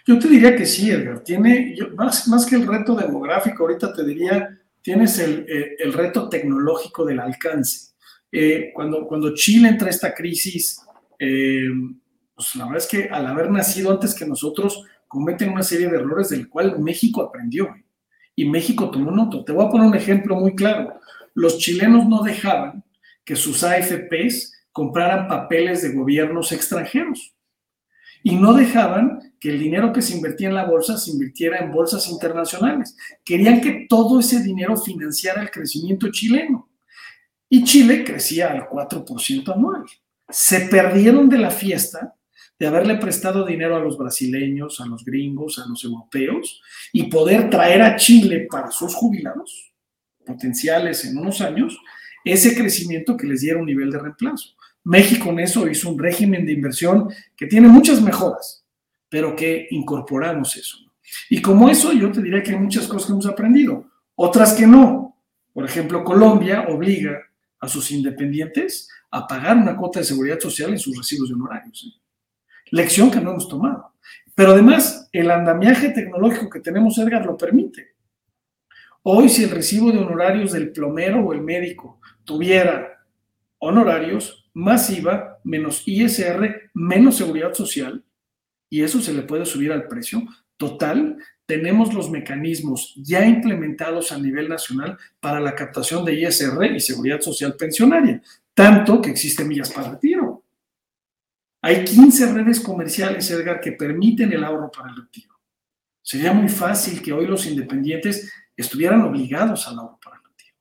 Yo 0.05 0.19
te 0.19 0.27
diría 0.27 0.55
que 0.55 0.67
sí, 0.67 0.91
Edgar. 0.91 1.21
Tiene, 1.21 1.75
más, 1.95 2.27
más 2.27 2.45
que 2.45 2.55
el 2.55 2.67
reto 2.67 2.93
demográfico, 2.93 3.63
ahorita 3.63 3.91
te 3.91 4.05
diría, 4.05 4.55
tienes 4.83 5.17
el, 5.17 5.47
eh, 5.49 5.77
el 5.79 5.93
reto 5.93 6.29
tecnológico 6.29 7.03
del 7.03 7.21
alcance. 7.21 7.93
Eh, 8.31 8.69
cuando, 8.71 9.07
cuando 9.07 9.33
Chile 9.33 9.69
entra 9.69 9.87
a 9.87 9.91
esta 9.91 10.13
crisis, 10.13 10.79
pues 11.17 12.55
la 12.55 12.65
verdad 12.65 12.83
es 12.83 12.87
que 12.87 13.09
al 13.09 13.25
haber 13.25 13.49
nacido 13.49 13.89
antes 13.89 14.13
que 14.13 14.27
nosotros, 14.27 14.85
cometen 15.07 15.49
una 15.49 15.63
serie 15.63 15.89
de 15.89 15.97
errores 15.97 16.29
del 16.29 16.47
cual 16.47 16.77
México 16.79 17.23
aprendió. 17.23 17.69
Y 18.35 18.47
México 18.47 18.91
tomó 18.91 19.09
nota. 19.09 19.43
Te 19.43 19.51
voy 19.51 19.65
a 19.65 19.69
poner 19.69 19.87
un 19.87 19.95
ejemplo 19.95 20.35
muy 20.35 20.53
claro 20.55 20.99
los 21.33 21.57
chilenos 21.57 22.07
no 22.07 22.21
dejaban 22.23 22.83
que 23.25 23.35
sus 23.35 23.63
AFPs 23.63 24.53
compraran 24.71 25.27
papeles 25.27 25.81
de 25.81 25.93
gobiernos 25.93 26.51
extranjeros 26.51 27.35
y 28.23 28.35
no 28.35 28.53
dejaban 28.53 29.33
que 29.39 29.49
el 29.49 29.59
dinero 29.59 29.91
que 29.91 30.01
se 30.01 30.15
invertía 30.15 30.47
en 30.47 30.55
la 30.55 30.65
bolsa 30.65 30.97
se 30.97 31.11
invirtiera 31.11 31.59
en 31.59 31.71
bolsas 31.71 32.09
internacionales. 32.09 32.95
Querían 33.23 33.59
que 33.59 33.85
todo 33.89 34.19
ese 34.19 34.41
dinero 34.41 34.77
financiara 34.77 35.41
el 35.41 35.51
crecimiento 35.51 36.09
chileno. 36.09 36.69
Y 37.49 37.65
Chile 37.65 38.03
crecía 38.05 38.51
al 38.51 38.69
4% 38.69 39.53
anual. 39.53 39.83
Se 40.29 40.61
perdieron 40.61 41.27
de 41.29 41.37
la 41.37 41.51
fiesta 41.51 42.15
de 42.57 42.67
haberle 42.67 42.95
prestado 42.95 43.45
dinero 43.45 43.75
a 43.75 43.81
los 43.81 43.97
brasileños, 43.97 44.79
a 44.79 44.85
los 44.85 45.03
gringos, 45.03 45.59
a 45.59 45.67
los 45.67 45.83
europeos 45.83 46.61
y 46.93 47.03
poder 47.03 47.49
traer 47.49 47.81
a 47.81 47.97
Chile 47.97 48.47
para 48.49 48.71
sus 48.71 48.95
jubilados 48.95 49.72
potenciales 50.25 51.05
en 51.05 51.17
unos 51.17 51.41
años, 51.41 51.79
ese 52.23 52.55
crecimiento 52.55 53.17
que 53.17 53.27
les 53.27 53.41
diera 53.41 53.59
un 53.59 53.65
nivel 53.65 53.91
de 53.91 53.99
reemplazo. 53.99 54.55
México 54.83 55.29
en 55.29 55.39
eso 55.39 55.67
hizo 55.67 55.89
un 55.89 55.99
régimen 55.99 56.45
de 56.45 56.53
inversión 56.53 57.09
que 57.35 57.47
tiene 57.47 57.67
muchas 57.67 58.01
mejoras, 58.01 58.65
pero 59.09 59.35
que 59.35 59.67
incorporamos 59.71 60.55
eso. 60.57 60.77
Y 61.29 61.41
como 61.41 61.69
eso, 61.69 61.93
yo 61.93 62.11
te 62.11 62.21
diría 62.21 62.43
que 62.43 62.51
hay 62.51 62.59
muchas 62.59 62.87
cosas 62.87 63.07
que 63.07 63.13
hemos 63.13 63.25
aprendido, 63.25 63.85
otras 64.15 64.53
que 64.53 64.67
no. 64.67 65.17
Por 65.53 65.65
ejemplo, 65.65 66.03
Colombia 66.03 66.65
obliga 66.69 67.19
a 67.59 67.67
sus 67.69 67.91
independientes 67.91 68.89
a 69.11 69.27
pagar 69.27 69.55
una 69.57 69.77
cuota 69.77 69.99
de 69.99 70.05
seguridad 70.05 70.39
social 70.39 70.71
en 70.71 70.79
sus 70.79 70.97
recibos 70.97 71.29
de 71.29 71.35
honorarios. 71.35 71.85
¿eh? 71.87 72.01
Lección 72.71 73.11
que 73.11 73.21
no 73.21 73.31
hemos 73.31 73.47
tomado. 73.47 73.93
Pero 74.35 74.53
además, 74.53 75.07
el 75.11 75.29
andamiaje 75.29 75.89
tecnológico 75.89 76.49
que 76.49 76.59
tenemos, 76.59 76.97
Edgar, 76.97 77.25
lo 77.25 77.37
permite. 77.37 77.92
Hoy, 79.05 79.27
si 79.27 79.43
el 79.43 79.49
recibo 79.49 79.91
de 79.91 79.99
honorarios 79.99 80.53
del 80.53 80.71
plomero 80.71 81.19
o 81.25 81.33
el 81.33 81.41
médico 81.41 81.99
tuviera 82.23 83.05
honorarios, 83.59 84.49
más 84.53 84.89
IVA, 84.89 85.39
menos 85.43 85.83
ISR, 85.85 86.71
menos 86.73 87.17
seguridad 87.17 87.53
social, 87.53 88.01
y 88.69 88.81
eso 88.81 89.01
se 89.01 89.13
le 89.13 89.23
puede 89.23 89.45
subir 89.45 89.73
al 89.73 89.87
precio 89.89 90.23
total, 90.55 91.17
tenemos 91.45 91.93
los 91.93 92.09
mecanismos 92.09 92.93
ya 92.95 93.25
implementados 93.25 94.13
a 94.13 94.17
nivel 94.17 94.47
nacional 94.47 94.97
para 95.19 95.41
la 95.41 95.53
captación 95.53 96.05
de 96.05 96.13
ISR 96.13 96.73
y 96.73 96.79
seguridad 96.79 97.19
social 97.19 97.55
pensionaria, 97.55 98.21
tanto 98.53 99.01
que 99.01 99.09
existe 99.09 99.43
millas 99.43 99.69
para 99.71 99.91
retiro. 99.91 100.43
Hay 101.61 101.83
15 101.83 102.33
redes 102.33 102.61
comerciales, 102.61 103.29
Edgar, 103.31 103.59
que 103.59 103.73
permiten 103.73 104.31
el 104.31 104.45
ahorro 104.45 104.71
para 104.71 104.91
el 104.91 104.95
retiro. 104.95 105.33
Sería 106.01 106.33
muy 106.33 106.49
fácil 106.49 107.01
que 107.01 107.13
hoy 107.13 107.27
los 107.27 107.45
independientes 107.45 108.31
estuvieran 108.55 109.01
obligados 109.01 109.65
para 109.65 110.17
el 110.17 110.23
retiro. 110.23 110.55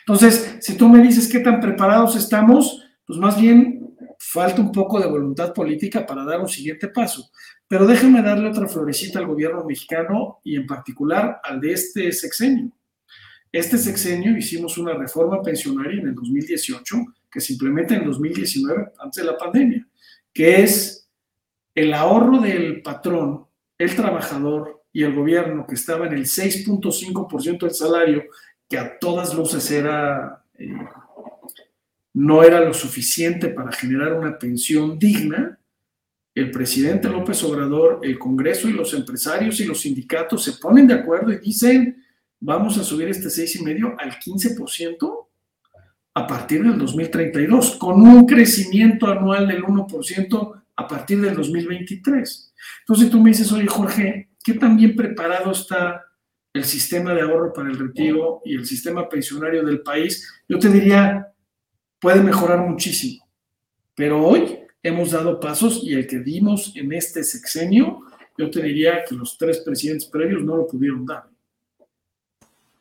Entonces, 0.00 0.58
si 0.60 0.76
tú 0.76 0.88
me 0.88 1.02
dices 1.02 1.28
qué 1.28 1.40
tan 1.40 1.60
preparados 1.60 2.16
estamos, 2.16 2.84
pues 3.06 3.18
más 3.18 3.40
bien 3.40 3.78
falta 4.18 4.60
un 4.60 4.72
poco 4.72 5.00
de 5.00 5.06
voluntad 5.06 5.52
política 5.54 6.04
para 6.04 6.24
dar 6.24 6.40
un 6.40 6.48
siguiente 6.48 6.88
paso. 6.88 7.30
Pero 7.66 7.86
déjame 7.86 8.22
darle 8.22 8.48
otra 8.48 8.66
florecita 8.66 9.18
al 9.18 9.26
gobierno 9.26 9.64
mexicano 9.64 10.40
y 10.42 10.56
en 10.56 10.66
particular 10.66 11.40
al 11.42 11.60
de 11.60 11.72
este 11.72 12.12
sexenio. 12.12 12.72
Este 13.50 13.78
sexenio 13.78 14.36
hicimos 14.36 14.76
una 14.76 14.94
reforma 14.94 15.40
pensionaria 15.42 16.00
en 16.00 16.08
el 16.08 16.14
2018 16.14 16.96
que 17.30 17.40
se 17.40 17.54
implementa 17.54 17.94
en 17.94 18.02
el 18.02 18.06
2019, 18.08 18.92
antes 18.98 19.22
de 19.22 19.30
la 19.30 19.36
pandemia, 19.36 19.86
que 20.32 20.62
es 20.62 21.08
el 21.74 21.94
ahorro 21.94 22.38
del 22.40 22.82
patrón, 22.82 23.46
el 23.76 23.94
trabajador, 23.94 24.77
y 24.92 25.02
el 25.02 25.14
gobierno, 25.14 25.66
que 25.66 25.74
estaba 25.74 26.06
en 26.06 26.14
el 26.14 26.24
6.5% 26.24 27.60
del 27.60 27.74
salario, 27.74 28.24
que 28.68 28.78
a 28.78 28.98
todas 28.98 29.34
luces 29.34 29.70
era, 29.70 30.44
eh, 30.58 30.72
no 32.14 32.42
era 32.42 32.60
lo 32.60 32.74
suficiente 32.74 33.48
para 33.48 33.72
generar 33.72 34.14
una 34.14 34.38
pensión 34.38 34.98
digna, 34.98 35.58
el 36.34 36.50
presidente 36.50 37.08
López 37.08 37.42
Obrador, 37.42 38.00
el 38.02 38.18
Congreso 38.18 38.68
y 38.68 38.72
los 38.72 38.94
empresarios 38.94 39.58
y 39.60 39.64
los 39.64 39.80
sindicatos 39.80 40.44
se 40.44 40.52
ponen 40.52 40.86
de 40.86 40.94
acuerdo 40.94 41.32
y 41.32 41.38
dicen, 41.38 42.04
vamos 42.38 42.78
a 42.78 42.84
subir 42.84 43.08
este 43.08 43.26
6,5 43.26 43.96
al 43.98 44.12
15% 44.18 45.26
a 46.14 46.26
partir 46.26 46.62
del 46.62 46.78
2032, 46.78 47.76
con 47.76 48.02
un 48.02 48.26
crecimiento 48.26 49.06
anual 49.06 49.48
del 49.48 49.62
1% 49.62 50.62
a 50.76 50.88
partir 50.88 51.20
del 51.20 51.34
2023. 51.34 52.54
Entonces 52.80 53.10
tú 53.10 53.20
me 53.20 53.30
dices, 53.30 53.50
oye 53.52 53.66
Jorge, 53.66 54.27
¿qué 54.48 54.54
tan 54.54 54.78
bien 54.78 54.96
preparado 54.96 55.52
está 55.52 56.06
el 56.54 56.64
sistema 56.64 57.12
de 57.12 57.20
ahorro 57.20 57.52
para 57.52 57.68
el 57.68 57.78
retiro 57.78 58.40
y 58.46 58.54
el 58.54 58.64
sistema 58.64 59.06
pensionario 59.06 59.62
del 59.62 59.82
país? 59.82 60.26
Yo 60.48 60.58
te 60.58 60.70
diría, 60.70 61.28
puede 62.00 62.22
mejorar 62.22 62.66
muchísimo, 62.66 63.28
pero 63.94 64.26
hoy 64.26 64.58
hemos 64.82 65.10
dado 65.10 65.38
pasos 65.38 65.80
y 65.82 65.92
el 65.92 66.06
que 66.06 66.20
dimos 66.20 66.72
en 66.76 66.94
este 66.94 67.24
sexenio, 67.24 68.00
yo 68.38 68.50
te 68.50 68.62
diría 68.62 69.04
que 69.06 69.14
los 69.14 69.36
tres 69.36 69.58
presidentes 69.58 70.08
previos 70.08 70.42
no 70.42 70.56
lo 70.56 70.66
pudieron 70.66 71.04
dar. 71.04 71.24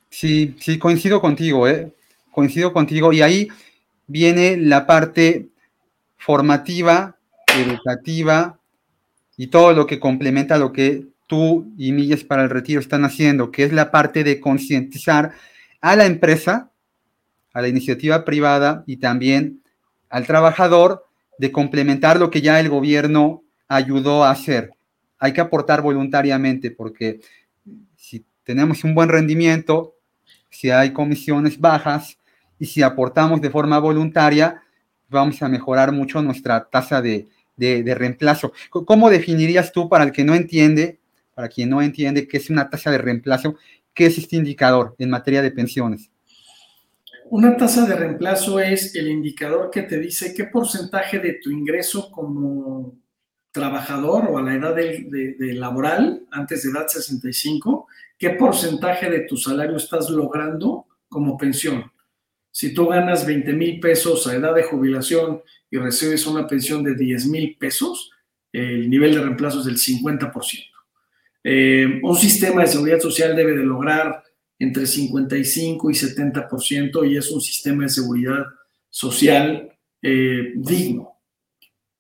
Sí, 0.10 0.56
sí, 0.62 0.80
coincido 0.80 1.20
contigo, 1.20 1.68
¿eh? 1.68 1.92
coincido 2.32 2.72
contigo. 2.72 3.12
Y 3.12 3.22
ahí 3.22 3.50
viene 4.08 4.56
la 4.56 4.88
parte 4.88 5.50
formativa, 6.16 7.18
educativa 7.58 8.58
y 9.36 9.48
todo 9.48 9.74
lo 9.74 9.86
que 9.86 10.00
complementa 10.00 10.58
lo 10.58 10.72
que 10.72 11.17
tú 11.28 11.74
y 11.78 11.92
Millas 11.92 12.24
para 12.24 12.44
el 12.44 12.50
Retiro 12.50 12.80
están 12.80 13.06
haciendo, 13.06 13.52
que 13.52 13.64
es 13.64 13.74
la 13.74 13.92
parte 13.92 14.24
de 14.24 14.40
concientizar 14.40 15.34
a 15.82 15.96
la 15.96 16.06
empresa, 16.06 16.72
a 17.54 17.62
la 17.62 17.68
iniciativa 17.68 18.26
privada 18.26 18.84
y 18.88 18.98
también 18.98 19.62
al 20.10 20.26
trabajador 20.26 21.06
de 21.38 21.52
complementar 21.52 22.20
lo 22.20 22.32
que 22.32 22.42
ya 22.42 22.60
el 22.60 22.70
gobierno 22.70 23.44
ayudó 23.68 24.24
a 24.24 24.32
hacer. 24.32 24.72
Hay 25.20 25.34
que 25.34 25.42
aportar 25.42 25.82
voluntariamente 25.82 26.72
porque 26.72 27.20
si 27.96 28.26
tenemos 28.44 28.84
un 28.84 28.96
buen 28.96 29.10
rendimiento, 29.10 29.96
si 30.50 30.70
hay 30.70 30.94
comisiones 30.94 31.60
bajas 31.60 32.18
y 32.60 32.66
si 32.66 32.82
aportamos 32.82 33.42
de 33.42 33.50
forma 33.50 33.80
voluntaria, 33.80 34.62
vamos 35.10 35.42
a 35.42 35.50
mejorar 35.50 35.92
mucho 35.92 36.22
nuestra 36.22 36.66
tasa 36.70 37.02
de, 37.02 37.28
reemplazo. 37.58 38.54
¿Cómo 38.70 39.10
definirías 39.10 39.72
tú 39.72 39.90
para 39.90 40.04
el 40.04 40.12
que 40.12 40.24
no 40.24 40.36
entiende, 40.36 41.00
para 41.38 41.50
quien 41.50 41.70
no 41.70 41.84
entiende 41.84 42.28
qué 42.28 42.38
es 42.38 42.50
una 42.50 42.68
tasa 42.68 42.90
de 42.90 42.98
reemplazo, 42.98 43.58
qué 43.94 44.08
es 44.08 44.18
este 44.18 44.38
indicador 44.38 44.96
en 44.98 45.12
materia 45.12 45.44
de 45.44 45.52
pensiones? 45.52 46.10
Una 47.30 47.56
tasa 47.56 47.86
de 47.86 47.96
reemplazo 47.96 48.60
es 48.60 48.96
el 48.96 49.08
indicador 49.08 49.70
que 49.70 49.84
te 49.84 50.00
dice 50.00 50.34
qué 50.34 50.46
porcentaje 50.46 51.20
de 51.20 51.34
tu 51.34 51.52
ingreso 51.52 52.10
como 52.10 52.98
trabajador 53.52 54.26
o 54.32 54.40
a 54.40 54.42
la 54.42 54.56
edad 54.56 54.76
de, 54.76 55.54
laboral, 55.54 56.26
antes 56.32 56.64
de 56.64 56.72
edad 56.72 56.88
65, 56.88 57.86
qué 58.18 58.32
porcentaje 58.32 59.08
de 59.08 59.20
tu 59.20 59.38
salario 59.38 59.78
estás 59.78 60.10
logrando 60.10 60.88
como 61.08 61.38
pensión. 61.38 61.92
Si 62.50 62.74
tú 62.74 62.88
ganas 62.88 63.28
20 63.28 63.54
mil 63.54 63.80
pesos 63.80 64.26
a 64.26 64.34
edad 64.34 64.56
de 64.56 64.64
jubilación 64.64 65.44
y 65.70 65.78
recibes 65.78 66.26
una 66.26 66.48
pensión 66.48 66.84
de 66.84 66.96
10 66.96 67.28
mil 67.28 67.56
pesos, 67.60 68.10
el 68.52 68.90
nivel 68.90 69.14
de 69.14 69.22
reemplazo 69.22 69.60
es 69.60 69.66
del 69.66 69.78
50%. 69.78 70.77
Eh, 71.44 72.00
un 72.04 72.16
sistema 72.16 72.62
de 72.62 72.68
seguridad 72.68 73.00
social 73.00 73.36
debe 73.36 73.54
de 73.54 73.64
lograr 73.64 74.24
entre 74.60 74.86
55 74.86 75.92
y 75.92 75.94
70% 75.94 77.10
y 77.10 77.18
es 77.18 77.32
un 77.32 77.42
sistema 77.42 77.84
de 77.84 77.90
seguridad 77.90 78.46
social 78.90 79.70
eh, 80.02 80.54
digno. 80.56 81.14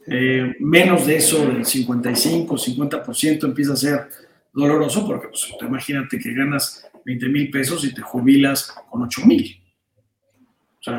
Eh, 0.06 0.56
menos 0.60 1.06
de 1.06 1.18
eso, 1.18 1.46
del 1.46 1.66
55, 1.66 2.58
50% 2.58 3.44
empieza 3.44 3.74
a 3.74 3.76
ser 3.76 4.08
doloroso 4.54 5.06
porque 5.06 5.28
pues, 5.28 5.50
imagínate 5.62 6.18
que 6.18 6.34
ganas 6.34 6.90
20 7.06 7.30
mil 7.30 7.52
pesos 7.52 7.84
y 7.86 7.94
te 7.94 8.02
jubilas 8.02 8.74
con 8.90 9.04
8 9.04 9.22
mil. 9.26 9.62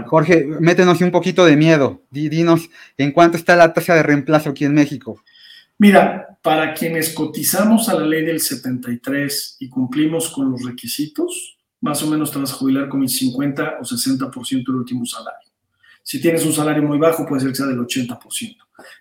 Jorge, 0.06 0.44
métenos 0.44 1.00
un 1.00 1.10
poquito 1.10 1.46
de 1.46 1.56
miedo. 1.56 2.02
Dinos, 2.10 2.68
¿en 2.98 3.12
cuánto 3.12 3.36
está 3.36 3.56
la 3.56 3.72
tasa 3.72 3.94
de 3.94 4.02
reemplazo 4.02 4.50
aquí 4.50 4.64
en 4.64 4.74
México? 4.74 5.22
Mira, 5.78 6.38
para 6.42 6.74
quienes 6.74 7.14
cotizamos 7.14 7.88
a 7.88 7.94
la 7.94 8.06
ley 8.06 8.24
del 8.24 8.40
73 8.40 9.56
y 9.60 9.68
cumplimos 9.68 10.30
con 10.30 10.50
los 10.50 10.64
requisitos, 10.64 11.58
más 11.80 12.02
o 12.02 12.08
menos 12.08 12.32
te 12.32 12.38
vas 12.38 12.52
a 12.52 12.56
jubilar 12.56 12.88
con 12.88 13.02
el 13.02 13.08
50 13.08 13.78
o 13.80 13.84
60% 13.84 14.66
del 14.66 14.76
último 14.76 15.06
salario. 15.06 15.50
Si 16.02 16.20
tienes 16.20 16.44
un 16.44 16.52
salario 16.52 16.82
muy 16.82 16.98
bajo, 16.98 17.26
puede 17.26 17.42
ser 17.42 17.50
que 17.50 17.56
sea 17.56 17.66
del 17.66 17.78
80%. 17.78 18.56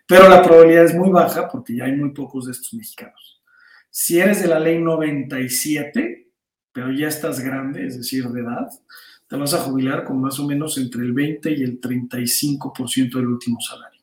Pero 0.05 0.29
la 0.29 0.41
probabilidad 0.41 0.85
es 0.85 0.93
muy 0.93 1.09
baja 1.09 1.47
porque 1.47 1.75
ya 1.75 1.85
hay 1.85 1.95
muy 1.95 2.11
pocos 2.11 2.45
de 2.45 2.51
estos 2.51 2.73
mexicanos. 2.73 3.41
Si 3.89 4.19
eres 4.19 4.41
de 4.41 4.47
la 4.47 4.59
ley 4.59 4.79
97, 4.79 6.29
pero 6.71 6.91
ya 6.91 7.07
estás 7.07 7.39
grande, 7.39 7.87
es 7.87 7.97
decir, 7.97 8.27
de 8.27 8.41
edad, 8.41 8.67
te 9.27 9.35
vas 9.35 9.53
a 9.53 9.59
jubilar 9.59 10.03
con 10.03 10.21
más 10.21 10.39
o 10.39 10.45
menos 10.45 10.77
entre 10.77 11.01
el 11.01 11.13
20 11.13 11.51
y 11.51 11.63
el 11.63 11.81
35% 11.81 13.15
del 13.15 13.27
último 13.27 13.57
salario. 13.61 14.01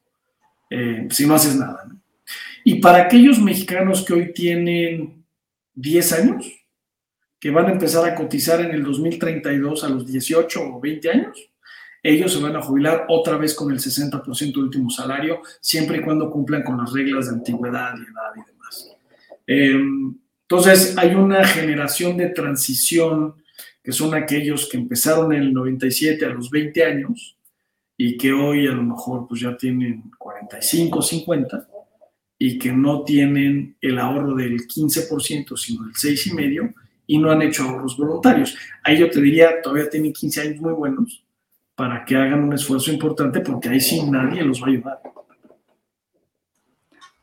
Eh, 0.71 1.07
si 1.11 1.27
no 1.27 1.35
haces 1.35 1.57
nada. 1.57 1.85
¿no? 1.87 2.04
Y 2.67 2.77
para 2.77 3.03
aquellos 3.03 3.39
mexicanos 3.39 4.03
que 4.05 4.15
hoy 4.15 4.33
tienen 4.33 5.23
10 5.75 6.13
años, 6.15 6.51
que 7.39 7.51
van 7.51 7.67
a 7.67 7.73
empezar 7.73 8.09
a 8.09 8.15
cotizar 8.15 8.63
en 8.63 8.71
el 8.71 8.83
2032 8.83 9.85
a 9.85 9.91
los 9.91 10.07
18 10.07 10.63
o 10.63 10.81
20 10.81 11.11
años, 11.11 11.51
ellos 12.03 12.33
se 12.33 12.41
van 12.41 12.57
a 12.57 12.63
jubilar 12.63 13.05
otra 13.09 13.37
vez 13.37 13.55
con 13.55 13.71
el 13.71 13.79
60% 13.79 14.39
del 14.39 14.65
último 14.65 14.89
salario, 14.89 15.43
siempre 15.61 15.99
y 15.99 16.01
cuando 16.01 16.31
cumplan 16.31 16.63
con 16.63 16.79
las 16.79 16.91
reglas 16.91 17.29
de 17.29 17.35
antigüedad 17.35 17.95
y 17.99 18.01
edad 18.01 18.33
y 18.35 18.51
demás. 18.51 18.97
Em, 19.47 20.19
entonces, 20.43 20.97
hay 20.97 21.15
una 21.15 21.47
generación 21.47 22.17
de 22.17 22.31
transición 22.31 23.35
que 23.83 23.93
son 23.93 24.15
aquellos 24.15 24.71
que 24.71 24.79
empezaron 24.79 25.35
en 25.35 25.43
el 25.43 25.53
97 25.53 26.25
a 26.25 26.31
los 26.31 26.49
20 26.49 26.83
años 26.83 27.37
y 27.99 28.17
que 28.17 28.33
hoy 28.33 28.67
a 28.67 28.73
lo 28.73 28.83
mejor 28.83 29.27
pues 29.29 29.43
ya 29.43 29.55
tienen 29.55 30.11
45, 30.19 31.03
50 31.03 31.69
y 32.47 32.59
que 32.59 32.75
no 32.75 33.05
tienen 33.05 33.75
el 33.81 33.99
ahorro 33.99 34.35
del 34.35 34.69
15%, 34.69 35.57
sino 35.57 35.85
del 35.85 35.95
6,5% 35.95 36.75
y 37.07 37.17
no 37.17 37.31
han 37.31 37.41
hecho 37.41 37.63
ahorros 37.63 37.97
voluntarios. 37.97 38.55
Ahí 38.83 38.99
yo 38.99 39.09
te 39.09 39.19
diría, 39.23 39.63
todavía 39.63 39.89
tienen 39.89 40.13
15 40.13 40.41
años 40.43 40.61
muy 40.61 40.75
buenos 40.75 41.25
para 41.75 42.05
que 42.05 42.15
hagan 42.15 42.45
un 42.45 42.53
esfuerzo 42.53 42.93
importante 42.93 43.41
porque 43.41 43.71
ahí 43.71 43.81
sí 43.81 44.03
nadie 44.11 44.43
los 44.43 44.63
va 44.63 44.67
a 44.67 44.71
ayudar. 44.71 45.01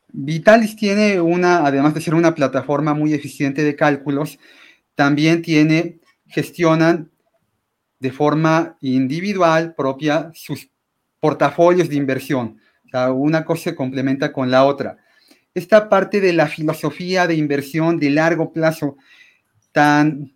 Vitalis 0.08 0.74
tiene 0.74 1.20
una, 1.20 1.64
además 1.64 1.94
de 1.94 2.00
ser 2.00 2.16
una 2.16 2.34
plataforma 2.34 2.92
muy 2.92 3.14
eficiente 3.14 3.62
de 3.62 3.76
cálculos, 3.76 4.40
también 4.96 5.40
tiene, 5.40 6.00
gestionan 6.26 7.12
de 8.00 8.10
forma 8.10 8.76
individual 8.80 9.76
propia 9.76 10.32
sus 10.34 10.68
portafolios 11.20 11.88
de 11.88 11.94
inversión. 11.94 12.58
O 12.86 12.88
sea, 12.88 13.12
una 13.12 13.44
cosa 13.44 13.70
se 13.70 13.76
complementa 13.76 14.32
con 14.32 14.50
la 14.50 14.64
otra 14.64 14.98
esta 15.54 15.88
parte 15.88 16.20
de 16.20 16.32
la 16.32 16.46
filosofía 16.46 17.26
de 17.26 17.34
inversión 17.34 17.98
de 17.98 18.10
largo 18.10 18.52
plazo 18.52 18.96
tan, 19.70 20.34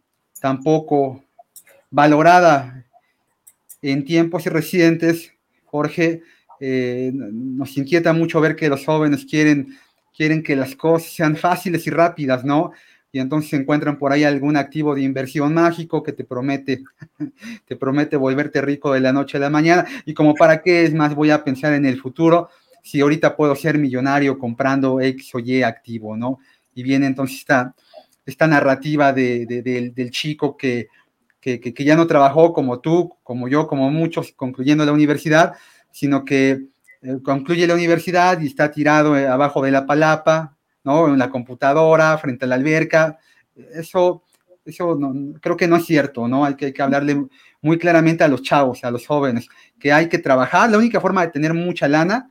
poco 0.63 1.25
valorada 1.91 2.85
en 3.83 4.05
tiempos 4.05 4.45
recientes, 4.45 5.33
Jorge, 5.65 6.23
eh, 6.61 7.11
nos 7.13 7.77
inquieta 7.77 8.13
mucho 8.13 8.41
ver 8.41 8.55
que 8.55 8.69
los 8.69 8.85
jóvenes 8.85 9.27
quieren, 9.29 9.77
quieren 10.17 10.43
que 10.43 10.55
las 10.55 10.77
cosas 10.77 11.11
sean 11.11 11.37
fáciles 11.37 11.87
y 11.87 11.91
rápidas, 11.91 12.45
¿no? 12.45 12.71
Y 13.11 13.19
entonces 13.19 13.53
encuentran 13.55 13.99
por 13.99 14.13
ahí 14.13 14.25
algún 14.25 14.57
activo 14.57 14.95
de 14.95 15.03
inversión 15.03 15.55
mágico 15.55 16.03
que 16.03 16.13
te 16.13 16.25
promete, 16.25 16.85
te 17.67 17.77
promete 17.77 18.17
volverte 18.17 18.61
rico 18.61 18.93
de 18.93 19.01
la 19.01 19.13
noche 19.13 19.39
a 19.39 19.41
la 19.41 19.51
mañana. 19.51 19.87
Y 20.05 20.15
como 20.15 20.35
para 20.35 20.63
qué 20.63 20.85
es 20.85 20.95
más, 20.95 21.15
voy 21.15 21.31
a 21.31 21.43
pensar 21.43 21.73
en 21.73 21.87
el 21.87 22.01
futuro 22.01 22.51
si 22.87 23.01
ahorita 23.01 23.35
puedo 23.35 23.57
ser 23.57 23.79
millonario 23.79 24.39
comprando 24.39 25.01
X 25.01 25.35
o 25.35 25.41
Y 25.41 25.65
activo, 25.65 26.17
¿no? 26.17 26.39
Y 26.73 26.85
viene 26.85 27.07
entonces 27.07 27.39
esta, 27.39 27.75
esta 28.25 28.47
narrativa 28.47 29.13
del 29.13 30.11
chico 30.13 30.57
que, 30.57 30.87
que, 31.41 31.85
ya 31.85 31.97
no 31.97 32.07
trabajó 32.07 32.53
como 32.53 32.79
tú, 32.79 33.17
como 33.25 33.49
yo, 33.49 33.67
como 33.67 33.91
muchos, 33.91 34.33
concluyendo 34.37 34.85
la 34.85 34.93
universidad, 34.93 35.55
sino 35.91 36.25
que 36.25 36.67
eh, 37.03 37.19
concluye 37.25 37.67
la 37.67 37.75
universidad 37.75 38.41
y 38.41 38.47
está 38.47 38.71
tirado 38.71 39.17
eh, 39.19 39.27
abajo 39.27 39.63
de 39.63 39.73
la 39.73 39.85
palapa, 39.85 40.57
¿no? 40.85 41.09
En 41.09 41.19
la 41.19 41.29
computadora, 41.29 42.17
frente 42.19 42.45
a 42.45 42.49
la 42.49 42.55
alberca. 42.55 43.19
Eso, 43.75 44.23
eso 44.65 44.95
no, 44.95 45.41
creo 45.41 45.57
que 45.57 45.67
no 45.67 45.75
es 45.75 45.87
cierto, 45.87 46.29
¿no? 46.29 46.45
Hay 46.45 46.55
que, 46.55 46.67
hay 46.67 46.73
que 46.73 46.83
hablarle 46.83 47.27
muy 47.63 47.79
claramente 47.79 48.23
a 48.23 48.29
los 48.29 48.43
chavos, 48.43 48.85
a 48.85 48.93
los 48.93 49.05
jóvenes, 49.09 49.49
que 49.77 49.93
hay 49.93 50.09
que 50.09 50.19
trabajar. 50.19 50.71
La 50.71 50.79
única 50.79 51.01
forma 51.01 51.23
de 51.23 51.33
tener 51.33 51.53
mucha 51.53 51.89
lana 51.89 52.31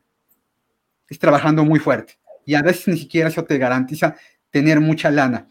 es 1.10 1.20
trabajando 1.20 1.64
muy 1.66 1.80
fuerte. 1.80 2.18
Y 2.45 2.56
a 2.56 2.62
veces 2.62 2.88
ni 2.88 2.97
siquiera 2.97 3.30
eso 3.30 3.43
te 3.43 3.58
garantiza 3.58 4.16
tener 4.51 4.80
mucha 4.80 5.10
lana. 5.12 5.47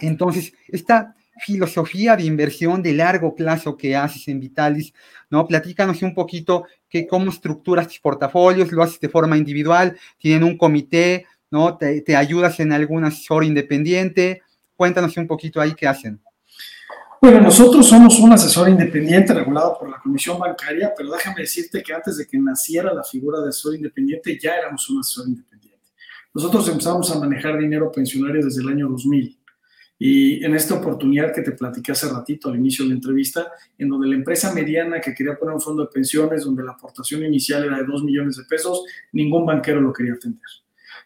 Entonces, 0.00 0.52
esta 0.68 1.14
filosofía 1.38 2.16
de 2.16 2.24
inversión 2.24 2.82
de 2.82 2.94
largo 2.94 3.34
plazo 3.34 3.76
que 3.76 3.94
haces 3.94 4.26
en 4.28 4.40
Vitalis, 4.40 4.94
¿no? 5.28 5.46
Platícanos 5.46 6.02
un 6.02 6.14
poquito 6.14 6.64
que, 6.88 7.06
cómo 7.06 7.30
estructuras 7.30 7.88
tus 7.88 7.98
portafolios, 7.98 8.72
lo 8.72 8.82
haces 8.82 9.00
de 9.00 9.08
forma 9.08 9.36
individual, 9.36 9.98
tienen 10.18 10.44
un 10.44 10.56
comité, 10.56 11.26
¿no? 11.50 11.76
Te, 11.76 12.00
te 12.00 12.16
ayudas 12.16 12.58
en 12.60 12.72
algún 12.72 13.04
asesor 13.04 13.44
independiente. 13.44 14.42
Cuéntanos 14.76 15.16
un 15.16 15.26
poquito 15.26 15.60
ahí 15.60 15.74
qué 15.74 15.86
hacen. 15.86 16.20
Bueno, 17.20 17.40
nosotros 17.40 17.86
somos 17.86 18.18
un 18.20 18.32
asesor 18.32 18.68
independiente 18.68 19.32
regulado 19.32 19.76
por 19.78 19.90
la 19.90 19.98
Comisión 19.98 20.38
Bancaria, 20.38 20.92
pero 20.96 21.10
déjame 21.10 21.40
decirte 21.40 21.82
que 21.82 21.94
antes 21.94 22.18
de 22.18 22.26
que 22.26 22.38
naciera 22.38 22.92
la 22.92 23.02
figura 23.02 23.40
de 23.40 23.48
asesor 23.48 23.74
independiente, 23.74 24.38
ya 24.40 24.54
éramos 24.54 24.88
un 24.90 25.00
asesor 25.00 25.28
independiente. 25.28 25.86
Nosotros 26.34 26.68
empezamos 26.68 27.10
a 27.10 27.18
manejar 27.18 27.58
dinero 27.58 27.90
pensionario 27.90 28.44
desde 28.44 28.60
el 28.62 28.68
año 28.68 28.88
2000. 28.88 29.38
Y 29.98 30.44
en 30.44 30.54
esta 30.54 30.74
oportunidad 30.74 31.32
que 31.32 31.40
te 31.40 31.52
platiqué 31.52 31.92
hace 31.92 32.06
ratito 32.10 32.50
al 32.50 32.56
inicio 32.56 32.84
de 32.84 32.90
la 32.90 32.96
entrevista, 32.96 33.50
en 33.78 33.88
donde 33.88 34.08
la 34.08 34.16
empresa 34.16 34.52
mediana 34.52 35.00
que 35.00 35.14
quería 35.14 35.38
poner 35.38 35.54
un 35.54 35.60
fondo 35.60 35.84
de 35.84 35.88
pensiones, 35.88 36.44
donde 36.44 36.62
la 36.62 36.72
aportación 36.72 37.24
inicial 37.24 37.64
era 37.64 37.78
de 37.78 37.84
2 37.84 38.04
millones 38.04 38.36
de 38.36 38.44
pesos, 38.44 38.84
ningún 39.12 39.46
banquero 39.46 39.80
lo 39.80 39.94
quería 39.94 40.12
atender. 40.12 40.42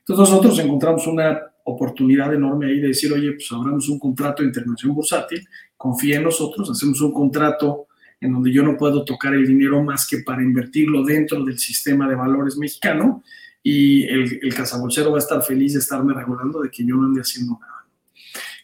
Entonces 0.00 0.28
nosotros 0.28 0.58
encontramos 0.58 1.06
una 1.06 1.40
oportunidad 1.64 2.34
enorme 2.34 2.66
ahí 2.66 2.80
de 2.80 2.88
decir, 2.88 3.12
oye, 3.12 3.32
pues 3.32 3.46
abramos 3.52 3.88
un 3.88 4.00
contrato 4.00 4.42
de 4.42 4.48
intervención 4.48 4.92
bursátil, 4.92 5.46
confía 5.80 6.18
en 6.18 6.24
nosotros, 6.24 6.68
hacemos 6.70 7.00
un 7.00 7.10
contrato 7.10 7.86
en 8.20 8.34
donde 8.34 8.52
yo 8.52 8.62
no 8.62 8.76
puedo 8.76 9.02
tocar 9.02 9.32
el 9.32 9.46
dinero 9.46 9.82
más 9.82 10.06
que 10.06 10.18
para 10.18 10.42
invertirlo 10.42 11.02
dentro 11.02 11.42
del 11.42 11.58
sistema 11.58 12.06
de 12.06 12.16
valores 12.16 12.58
mexicano 12.58 13.24
y 13.62 14.04
el, 14.04 14.40
el 14.42 14.54
cazabolsero 14.54 15.10
va 15.10 15.16
a 15.16 15.20
estar 15.20 15.42
feliz 15.42 15.72
de 15.72 15.78
estarme 15.78 16.12
regulando 16.12 16.60
de 16.60 16.70
que 16.70 16.84
yo 16.84 16.96
no 16.96 17.06
ande 17.06 17.22
haciendo 17.22 17.58
nada. 17.58 17.86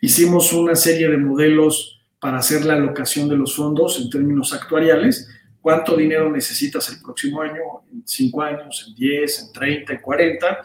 Hicimos 0.02 0.52
una 0.52 0.74
serie 0.74 1.08
de 1.08 1.16
modelos 1.16 2.02
para 2.20 2.36
hacer 2.36 2.66
la 2.66 2.74
alocación 2.74 3.30
de 3.30 3.36
los 3.38 3.56
fondos 3.56 3.98
en 3.98 4.10
términos 4.10 4.52
actuariales. 4.52 5.26
¿Cuánto 5.62 5.96
dinero 5.96 6.30
necesitas 6.30 6.86
el 6.90 7.00
próximo 7.00 7.40
año? 7.40 7.62
En 7.90 8.02
5 8.04 8.42
años, 8.42 8.84
en 8.88 8.94
10, 8.94 9.40
en 9.40 9.52
30, 9.54 9.92
en 9.94 10.00
40. 10.02 10.58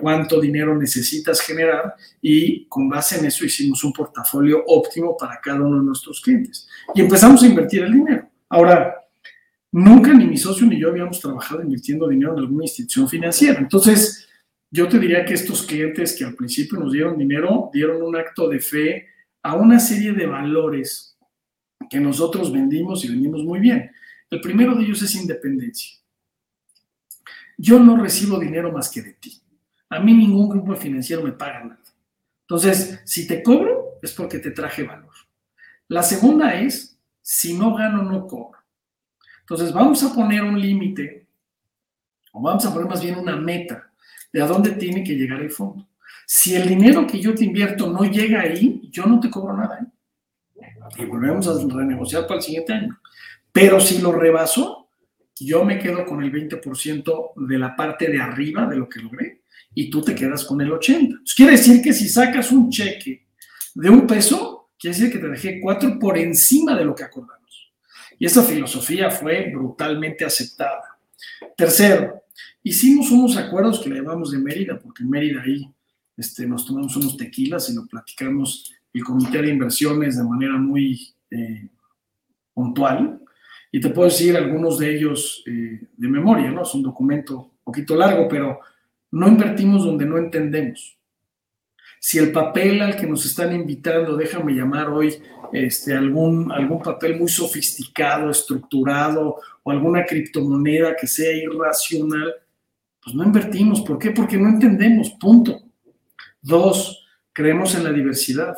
¿Cuánto 0.00 0.40
dinero 0.40 0.76
necesitas 0.76 1.40
generar? 1.40 1.94
Y 2.22 2.66
con 2.66 2.88
base 2.88 3.18
en 3.18 3.26
eso 3.26 3.44
hicimos 3.44 3.84
un 3.84 3.92
portafolio 3.92 4.64
óptimo 4.66 5.16
para 5.16 5.38
cada 5.40 5.60
uno 5.60 5.78
de 5.78 5.84
nuestros 5.84 6.20
clientes. 6.20 6.68
Y 6.94 7.02
empezamos 7.02 7.42
a 7.42 7.46
invertir 7.46 7.82
el 7.82 7.92
dinero. 7.92 8.28
Ahora, 8.48 8.94
nunca 9.70 10.14
ni 10.14 10.26
mi 10.26 10.36
socio 10.36 10.66
ni 10.66 10.80
yo 10.80 10.88
habíamos 10.88 11.20
trabajado 11.20 11.62
invirtiendo 11.62 12.08
dinero 12.08 12.32
en 12.32 12.38
alguna 12.38 12.64
institución 12.64 13.08
financiera. 13.08 13.60
Entonces, 13.60 14.26
yo 14.70 14.88
te 14.88 14.98
diría 14.98 15.24
que 15.24 15.34
estos 15.34 15.64
clientes 15.64 16.16
que 16.16 16.24
al 16.24 16.34
principio 16.34 16.78
nos 16.78 16.92
dieron 16.92 17.18
dinero, 17.18 17.70
dieron 17.72 18.02
un 18.02 18.16
acto 18.16 18.48
de 18.48 18.60
fe 18.60 19.06
a 19.42 19.54
una 19.54 19.78
serie 19.78 20.12
de 20.12 20.26
valores 20.26 21.18
que 21.90 22.00
nosotros 22.00 22.52
vendimos 22.52 23.04
y 23.04 23.08
vendimos 23.08 23.44
muy 23.44 23.60
bien. 23.60 23.90
El 24.30 24.40
primero 24.40 24.74
de 24.74 24.84
ellos 24.84 25.02
es 25.02 25.14
independencia. 25.14 25.98
Yo 27.58 27.78
no 27.78 27.96
recibo 27.96 28.38
dinero 28.38 28.72
más 28.72 28.90
que 28.90 29.02
de 29.02 29.12
ti. 29.14 29.42
A 29.90 29.98
mí 29.98 30.14
ningún 30.14 30.48
grupo 30.48 30.74
financiero 30.76 31.22
me 31.22 31.32
paga 31.32 31.64
nada. 31.64 31.80
Entonces, 32.42 33.00
si 33.04 33.26
te 33.26 33.42
cobro, 33.42 33.98
es 34.00 34.12
porque 34.12 34.38
te 34.38 34.52
traje 34.52 34.84
valor. 34.84 35.12
La 35.88 36.02
segunda 36.02 36.54
es, 36.54 36.96
si 37.20 37.58
no 37.58 37.74
gano, 37.74 38.04
no 38.04 38.26
cobro. 38.26 38.58
Entonces, 39.40 39.72
vamos 39.72 40.02
a 40.04 40.14
poner 40.14 40.42
un 40.44 40.60
límite, 40.60 41.26
o 42.32 42.40
vamos 42.40 42.64
a 42.64 42.72
poner 42.72 42.88
más 42.88 43.02
bien 43.02 43.18
una 43.18 43.36
meta 43.36 43.92
de 44.32 44.40
a 44.40 44.46
dónde 44.46 44.70
tiene 44.72 45.02
que 45.02 45.14
llegar 45.14 45.40
el 45.40 45.50
fondo. 45.50 45.88
Si 46.24 46.54
el 46.54 46.68
dinero 46.68 47.04
que 47.04 47.20
yo 47.20 47.34
te 47.34 47.44
invierto 47.44 47.90
no 47.90 48.04
llega 48.04 48.42
ahí, 48.42 48.88
yo 48.92 49.06
no 49.06 49.18
te 49.18 49.28
cobro 49.28 49.56
nada. 49.56 49.80
¿eh? 49.80 50.66
Y 50.98 51.04
volvemos 51.04 51.48
a 51.48 51.54
renegociar 51.68 52.28
para 52.28 52.36
el 52.36 52.42
siguiente 52.42 52.72
año. 52.72 53.00
Pero 53.50 53.80
si 53.80 54.00
lo 54.00 54.12
rebaso, 54.12 54.88
yo 55.36 55.64
me 55.64 55.80
quedo 55.80 56.04
con 56.04 56.22
el 56.22 56.32
20% 56.32 57.32
de 57.48 57.58
la 57.58 57.74
parte 57.74 58.08
de 58.08 58.20
arriba 58.20 58.66
de 58.66 58.76
lo 58.76 58.88
que 58.88 59.00
logré 59.00 59.39
y 59.74 59.90
tú 59.90 60.02
te 60.02 60.14
quedas 60.14 60.44
con 60.44 60.60
el 60.60 60.70
80%. 60.70 61.22
quiere 61.36 61.52
decir 61.52 61.82
que 61.82 61.92
si 61.92 62.08
sacas 62.08 62.50
un 62.52 62.70
cheque 62.70 63.26
de 63.74 63.90
un 63.90 64.06
peso, 64.06 64.70
quiere 64.78 64.96
decir 64.96 65.12
que 65.12 65.18
te 65.18 65.28
dejé 65.28 65.60
cuatro 65.60 65.98
por 65.98 66.18
encima 66.18 66.76
de 66.76 66.84
lo 66.84 66.94
que 66.94 67.04
acordamos. 67.04 67.72
Y 68.18 68.26
esa 68.26 68.42
filosofía 68.42 69.10
fue 69.10 69.50
brutalmente 69.50 70.24
aceptada. 70.24 70.98
Tercero, 71.56 72.20
Hicimos 72.62 73.10
unos 73.10 73.38
acuerdos 73.38 73.80
que 73.80 73.88
le 73.88 73.96
llamamos 73.96 74.32
de 74.32 74.38
Mérida, 74.38 74.78
porque 74.78 75.02
en 75.02 75.10
Mérida 75.10 75.40
ahí 75.42 75.66
este, 76.16 76.46
nos 76.46 76.66
tomamos 76.66 76.94
unos 76.94 77.16
tequilas 77.16 77.70
y 77.70 77.74
lo 77.74 77.86
platicamos 77.86 78.70
el 78.92 79.02
comité 79.02 79.40
de 79.40 79.48
inversiones 79.48 80.18
de 80.18 80.24
manera 80.24 80.58
muy 80.58 81.14
eh, 81.30 81.70
puntual. 82.52 83.18
Y 83.72 83.80
te 83.80 83.88
puedo 83.88 84.10
decir 84.10 84.36
algunos 84.36 84.78
de 84.78 84.94
ellos 84.94 85.42
eh, 85.46 85.88
de 85.96 86.08
memoria, 86.08 86.50
¿no? 86.50 86.62
Es 86.62 86.74
un 86.74 86.82
documento 86.82 87.38
un 87.38 87.64
poquito 87.64 87.96
largo, 87.96 88.28
pero 88.28 88.60
no 89.10 89.28
invertimos 89.28 89.84
donde 89.84 90.06
no 90.06 90.18
entendemos. 90.18 90.96
Si 91.98 92.18
el 92.18 92.32
papel 92.32 92.80
al 92.80 92.96
que 92.96 93.06
nos 93.06 93.26
están 93.26 93.54
invitando, 93.54 94.16
déjame 94.16 94.54
llamar 94.54 94.88
hoy, 94.88 95.22
este, 95.52 95.92
algún, 95.92 96.50
algún 96.50 96.80
papel 96.80 97.18
muy 97.18 97.28
sofisticado, 97.28 98.30
estructurado, 98.30 99.38
o 99.62 99.70
alguna 99.70 100.06
criptomoneda 100.06 100.96
que 100.96 101.06
sea 101.06 101.30
irracional, 101.32 102.32
pues 103.04 103.14
no 103.14 103.24
invertimos. 103.24 103.82
¿Por 103.82 103.98
qué? 103.98 104.12
Porque 104.12 104.38
no 104.38 104.48
entendemos, 104.48 105.10
punto. 105.10 105.60
Dos, 106.40 107.06
creemos 107.34 107.74
en 107.74 107.84
la 107.84 107.92
diversidad. 107.92 108.56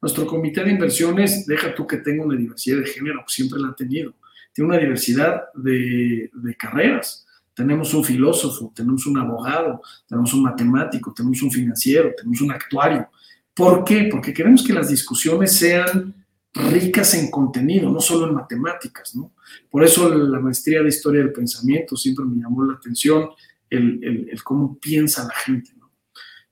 Nuestro 0.00 0.26
comité 0.26 0.62
de 0.62 0.70
inversiones, 0.70 1.46
deja 1.46 1.74
tú 1.74 1.86
que 1.86 1.96
tenga 1.96 2.24
una 2.24 2.36
diversidad 2.36 2.78
de 2.78 2.86
género, 2.86 3.24
siempre 3.26 3.58
la 3.58 3.68
ha 3.68 3.74
tenido. 3.74 4.14
Tiene 4.52 4.68
una 4.68 4.78
diversidad 4.78 5.52
de 5.54 6.30
carreras. 6.56 7.23
Tenemos 7.54 7.94
un 7.94 8.04
filósofo, 8.04 8.72
tenemos 8.74 9.06
un 9.06 9.18
abogado, 9.18 9.80
tenemos 10.08 10.34
un 10.34 10.42
matemático, 10.42 11.12
tenemos 11.14 11.40
un 11.42 11.50
financiero, 11.50 12.12
tenemos 12.16 12.40
un 12.40 12.52
actuario. 12.52 13.08
¿Por 13.54 13.84
qué? 13.84 14.08
Porque 14.10 14.34
queremos 14.34 14.62
que 14.64 14.72
las 14.72 14.88
discusiones 14.88 15.52
sean 15.52 16.14
ricas 16.52 17.14
en 17.14 17.30
contenido, 17.30 17.90
no 17.90 18.00
solo 18.00 18.28
en 18.28 18.34
matemáticas, 18.34 19.14
¿no? 19.14 19.32
Por 19.70 19.84
eso 19.84 20.08
la 20.08 20.40
maestría 20.40 20.82
de 20.82 20.88
historia 20.88 21.20
del 21.20 21.32
pensamiento 21.32 21.96
siempre 21.96 22.24
me 22.24 22.42
llamó 22.42 22.64
la 22.64 22.74
atención, 22.74 23.28
el, 23.70 24.40
cómo 24.42 24.78
piensa 24.78 25.24
la 25.24 25.34
gente. 25.34 25.70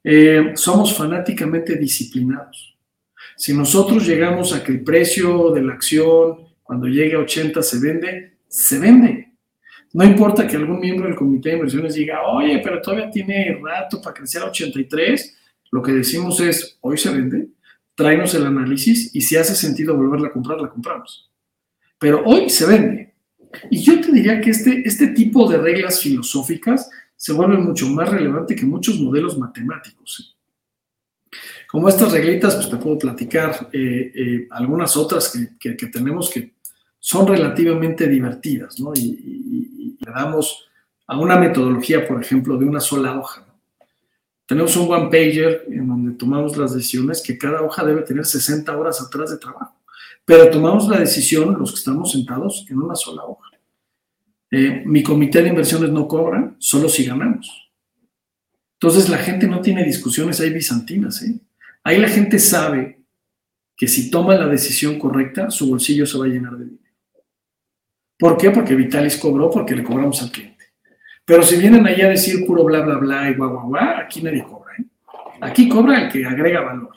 Eh, 0.04 0.52
somos 0.54 0.96
fanáticamente 0.96 1.76
disciplinados. 1.76 2.76
Si 3.36 3.54
nosotros 3.54 4.06
llegamos 4.06 4.52
a 4.52 4.62
que 4.62 4.72
el 4.72 4.82
precio 4.82 5.50
de 5.50 5.62
la 5.62 5.74
acción 5.74 6.52
cuando 6.62 6.86
llegue 6.86 7.14
a 7.14 7.20
80 7.20 7.62
se 7.62 7.78
vende, 7.78 8.38
se 8.48 8.78
vende. 8.78 9.31
No 9.94 10.04
importa 10.04 10.46
que 10.46 10.56
algún 10.56 10.80
miembro 10.80 11.06
del 11.06 11.16
comité 11.16 11.50
de 11.50 11.56
inversiones 11.56 11.94
diga, 11.94 12.22
oye, 12.26 12.60
pero 12.62 12.80
todavía 12.80 13.10
tiene 13.10 13.58
rato 13.62 14.00
para 14.00 14.14
crecer 14.14 14.42
a 14.42 14.46
83. 14.46 15.38
Lo 15.70 15.82
que 15.82 15.92
decimos 15.92 16.40
es, 16.40 16.78
hoy 16.80 16.96
se 16.96 17.12
vende, 17.12 17.48
tráenos 17.94 18.34
el 18.34 18.46
análisis 18.46 19.14
y 19.14 19.20
si 19.20 19.36
hace 19.36 19.54
sentido 19.54 19.96
volverla 19.96 20.28
a 20.28 20.32
comprar, 20.32 20.60
la 20.60 20.70
compramos. 20.70 21.30
Pero 21.98 22.22
hoy 22.24 22.48
se 22.48 22.66
vende. 22.66 23.14
Y 23.70 23.82
yo 23.82 24.00
te 24.00 24.10
diría 24.10 24.40
que 24.40 24.50
este, 24.50 24.82
este 24.86 25.08
tipo 25.08 25.48
de 25.50 25.58
reglas 25.58 26.00
filosóficas 26.00 26.88
se 27.16 27.32
vuelve 27.32 27.58
mucho 27.58 27.86
más 27.86 28.08
relevante 28.08 28.56
que 28.56 28.64
muchos 28.66 28.98
modelos 28.98 29.38
matemáticos. 29.38 30.36
Como 31.68 31.88
estas 31.88 32.12
reglitas, 32.12 32.56
pues 32.56 32.68
te 32.68 32.76
puedo 32.76 32.98
platicar 32.98 33.70
eh, 33.72 34.12
eh, 34.14 34.48
algunas 34.50 34.96
otras 34.96 35.32
que, 35.58 35.74
tenemos 35.86 36.28
que 36.30 36.54
son 37.04 37.26
relativamente 37.26 38.08
divertidas, 38.08 38.78
¿no? 38.78 38.92
Y, 38.94 39.98
le 39.98 40.12
damos 40.12 40.68
a 41.06 41.18
una 41.18 41.36
metodología, 41.36 42.06
por 42.06 42.20
ejemplo, 42.20 42.56
de 42.56 42.64
una 42.64 42.80
sola 42.80 43.18
hoja. 43.18 43.46
Tenemos 44.46 44.76
un 44.76 44.92
one 44.92 45.06
pager 45.06 45.64
en 45.68 45.86
donde 45.86 46.12
tomamos 46.12 46.56
las 46.56 46.74
decisiones 46.74 47.22
que 47.22 47.38
cada 47.38 47.62
hoja 47.62 47.84
debe 47.84 48.02
tener 48.02 48.24
60 48.24 48.76
horas 48.76 49.00
atrás 49.00 49.30
de 49.30 49.38
trabajo, 49.38 49.80
pero 50.24 50.50
tomamos 50.50 50.88
la 50.88 50.98
decisión 50.98 51.56
los 51.58 51.70
que 51.72 51.78
estamos 51.78 52.12
sentados 52.12 52.66
en 52.68 52.78
una 52.78 52.94
sola 52.94 53.24
hoja. 53.24 53.50
Eh, 54.50 54.82
mi 54.84 55.02
comité 55.02 55.42
de 55.42 55.48
inversiones 55.48 55.90
no 55.90 56.06
cobra, 56.06 56.54
solo 56.58 56.88
si 56.88 57.04
ganamos. 57.04 57.72
Entonces 58.74 59.08
la 59.08 59.18
gente 59.18 59.46
no 59.46 59.60
tiene 59.60 59.84
discusiones 59.84 60.40
ahí 60.40 60.50
bizantinas. 60.50 61.22
¿eh? 61.22 61.40
Ahí 61.82 61.98
la 61.98 62.08
gente 62.08 62.38
sabe 62.38 63.04
que 63.76 63.88
si 63.88 64.10
toma 64.10 64.34
la 64.34 64.46
decisión 64.46 64.98
correcta, 64.98 65.50
su 65.50 65.68
bolsillo 65.68 66.06
se 66.06 66.18
va 66.18 66.26
a 66.26 66.28
llenar 66.28 66.56
de 66.56 66.64
dinero. 66.64 66.81
¿Por 68.22 68.36
qué? 68.36 68.52
Porque 68.52 68.76
Vitalis 68.76 69.16
cobró, 69.16 69.50
porque 69.50 69.74
le 69.74 69.82
cobramos 69.82 70.22
al 70.22 70.30
cliente. 70.30 70.66
Pero 71.24 71.42
si 71.42 71.56
vienen 71.56 71.84
allá 71.84 72.06
a 72.06 72.10
decir 72.10 72.46
puro 72.46 72.62
bla, 72.62 72.80
bla, 72.82 72.96
bla 72.98 73.28
y 73.28 73.34
guau, 73.34 73.66
guau, 73.66 73.96
aquí 73.98 74.22
nadie 74.22 74.44
cobra. 74.44 74.74
¿eh? 74.78 74.84
Aquí 75.40 75.68
cobra 75.68 76.04
el 76.04 76.12
que 76.12 76.24
agrega 76.24 76.60
valor. 76.60 76.94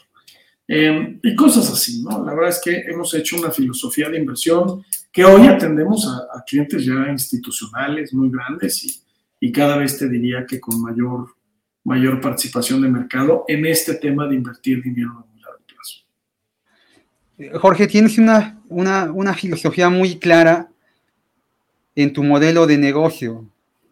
Em, 0.67 1.19
y 1.23 1.35
cosas 1.35 1.67
así, 1.71 2.03
¿no? 2.03 2.23
La 2.23 2.31
verdad 2.35 2.49
es 2.49 2.61
que 2.63 2.77
hemos 2.91 3.11
hecho 3.15 3.37
una 3.37 3.49
filosofía 3.49 4.07
de 4.07 4.19
inversión 4.19 4.83
que 5.11 5.25
hoy 5.25 5.47
atendemos 5.47 6.07
a, 6.07 6.43
clientes 6.43 6.85
ya 6.85 7.07
institucionales 7.09 8.13
muy 8.13 8.29
grandes 8.29 9.01
y, 9.41 9.51
cada 9.51 9.77
vez 9.77 9.97
te 9.97 10.07
diría 10.07 10.45
que 10.47 10.59
con 10.59 10.79
mayor, 10.79 11.35
mayor 11.83 12.21
participación 12.21 12.83
de 12.83 12.89
mercado 12.89 13.45
en 13.47 13.65
este 13.65 13.95
tema 13.95 14.27
de 14.27 14.35
invertir 14.35 14.83
dinero 14.83 15.09
a 15.11 15.25
muy 15.25 15.41
largo 15.41 15.63
plazo. 15.65 17.59
Jorge, 17.59 17.87
tienes 17.87 18.19
una, 18.19 18.61
una, 18.69 19.33
filosofía 19.33 19.89
muy 19.89 20.19
clara 20.19 20.69
en 21.95 22.13
tu 22.13 22.23
modelo 22.23 22.67
de 22.67 22.77
negocio, 22.77 23.49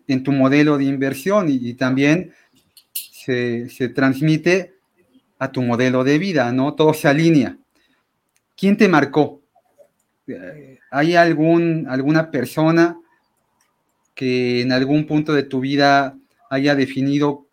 en 0.08 0.24
tu 0.24 0.32
modelo 0.32 0.78
de 0.78 0.86
inversión 0.86 1.48
y, 1.50 1.74
también 1.74 2.34
se, 2.94 3.70
se, 3.70 3.90
transmite 3.90 4.74
a 5.40 5.52
tu 5.52 5.62
modelo 5.62 6.04
de 6.04 6.18
vida, 6.18 6.52
¿no? 6.52 6.74
Todo 6.74 6.94
se 6.94 7.08
alinea. 7.08 7.58
¿Quién 8.56 8.78
te 8.78 8.88
marcó? 8.88 9.42
¿Hay 10.92 11.16
algún, 11.16 11.86
alguna 11.90 12.32
persona 12.32 13.00
que 14.14 14.62
en 14.62 14.72
algún 14.72 15.06
punto 15.06 15.34
de 15.34 15.44
tu 15.44 15.60
vida 15.60 16.18
haya 16.50 16.76
definido 16.76 17.48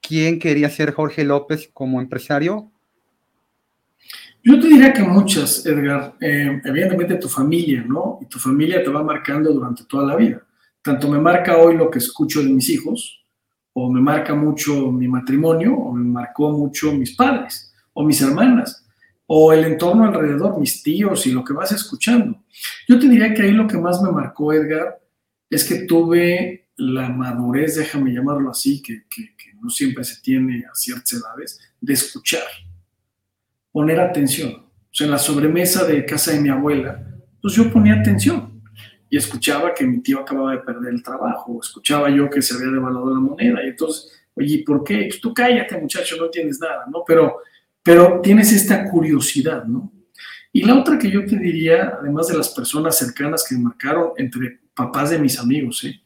quién 0.00 0.38
quería 0.38 0.68
ser 0.68 0.92
Jorge 0.92 1.24
López 1.24 1.70
como 1.72 2.00
empresario? 2.00 2.70
Yo 4.46 4.60
te 4.60 4.68
diría 4.68 4.92
que 4.92 5.02
muchas, 5.02 5.64
Edgar. 5.64 6.16
Eh, 6.20 6.60
evidentemente 6.62 7.14
tu 7.14 7.30
familia, 7.30 7.82
¿no? 7.88 8.18
Y 8.20 8.26
tu 8.26 8.38
familia 8.38 8.84
te 8.84 8.90
va 8.90 9.02
marcando 9.02 9.50
durante 9.50 9.84
toda 9.84 10.04
la 10.04 10.16
vida. 10.16 10.42
Tanto 10.82 11.08
me 11.08 11.18
marca 11.18 11.56
hoy 11.56 11.78
lo 11.78 11.90
que 11.90 11.98
escucho 11.98 12.42
de 12.42 12.50
mis 12.50 12.68
hijos, 12.68 13.24
o 13.72 13.90
me 13.90 14.02
marca 14.02 14.34
mucho 14.34 14.92
mi 14.92 15.08
matrimonio, 15.08 15.74
o 15.74 15.94
me 15.94 16.04
marcó 16.04 16.50
mucho 16.50 16.92
mis 16.92 17.16
padres, 17.16 17.72
o 17.94 18.04
mis 18.04 18.20
hermanas, 18.20 18.86
o 19.26 19.50
el 19.54 19.64
entorno 19.64 20.04
alrededor, 20.04 20.60
mis 20.60 20.82
tíos 20.82 21.26
y 21.26 21.32
lo 21.32 21.42
que 21.42 21.54
vas 21.54 21.72
escuchando. 21.72 22.44
Yo 22.86 22.98
te 22.98 23.08
diría 23.08 23.32
que 23.32 23.44
ahí 23.44 23.52
lo 23.52 23.66
que 23.66 23.78
más 23.78 24.02
me 24.02 24.12
marcó, 24.12 24.52
Edgar, 24.52 25.00
es 25.48 25.64
que 25.64 25.86
tuve 25.86 26.68
la 26.76 27.08
madurez, 27.08 27.76
déjame 27.76 28.12
llamarlo 28.12 28.50
así, 28.50 28.82
que, 28.82 29.04
que, 29.08 29.34
que 29.36 29.54
no 29.54 29.70
siempre 29.70 30.04
se 30.04 30.20
tiene 30.20 30.66
a 30.70 30.74
ciertas 30.74 31.14
edades, 31.14 31.60
de 31.80 31.94
escuchar 31.94 32.42
poner 33.74 33.98
atención. 33.98 34.52
O 34.52 34.88
sea, 34.92 35.06
en 35.06 35.10
la 35.10 35.18
sobremesa 35.18 35.84
de 35.84 36.06
casa 36.06 36.30
de 36.30 36.38
mi 36.38 36.48
abuela, 36.48 37.04
pues 37.42 37.54
yo 37.54 37.72
ponía 37.72 37.94
atención 37.94 38.62
y 39.10 39.16
escuchaba 39.16 39.74
que 39.74 39.84
mi 39.84 40.00
tío 40.00 40.20
acababa 40.20 40.52
de 40.52 40.58
perder 40.58 40.94
el 40.94 41.02
trabajo, 41.02 41.58
escuchaba 41.60 42.08
yo 42.08 42.30
que 42.30 42.40
se 42.40 42.54
había 42.54 42.68
devaluado 42.68 43.12
la 43.12 43.20
moneda 43.20 43.64
y 43.64 43.70
entonces, 43.70 44.12
oye, 44.34 44.62
¿por 44.64 44.84
qué? 44.84 45.06
Pues 45.08 45.20
tú 45.20 45.34
cállate, 45.34 45.76
muchacho, 45.76 46.14
no 46.16 46.30
tienes 46.30 46.60
nada, 46.60 46.84
¿no? 46.88 47.02
Pero, 47.04 47.38
pero 47.82 48.20
tienes 48.22 48.52
esta 48.52 48.88
curiosidad, 48.88 49.64
¿no? 49.64 49.92
Y 50.52 50.62
la 50.62 50.78
otra 50.78 50.96
que 50.96 51.10
yo 51.10 51.26
te 51.26 51.36
diría, 51.36 51.96
además 52.00 52.28
de 52.28 52.38
las 52.38 52.50
personas 52.50 52.96
cercanas 52.96 53.44
que 53.48 53.56
me 53.56 53.62
marcaron 53.64 54.12
entre 54.16 54.60
papás 54.72 55.10
de 55.10 55.18
mis 55.18 55.36
amigos, 55.40 55.82
¿eh? 55.82 56.00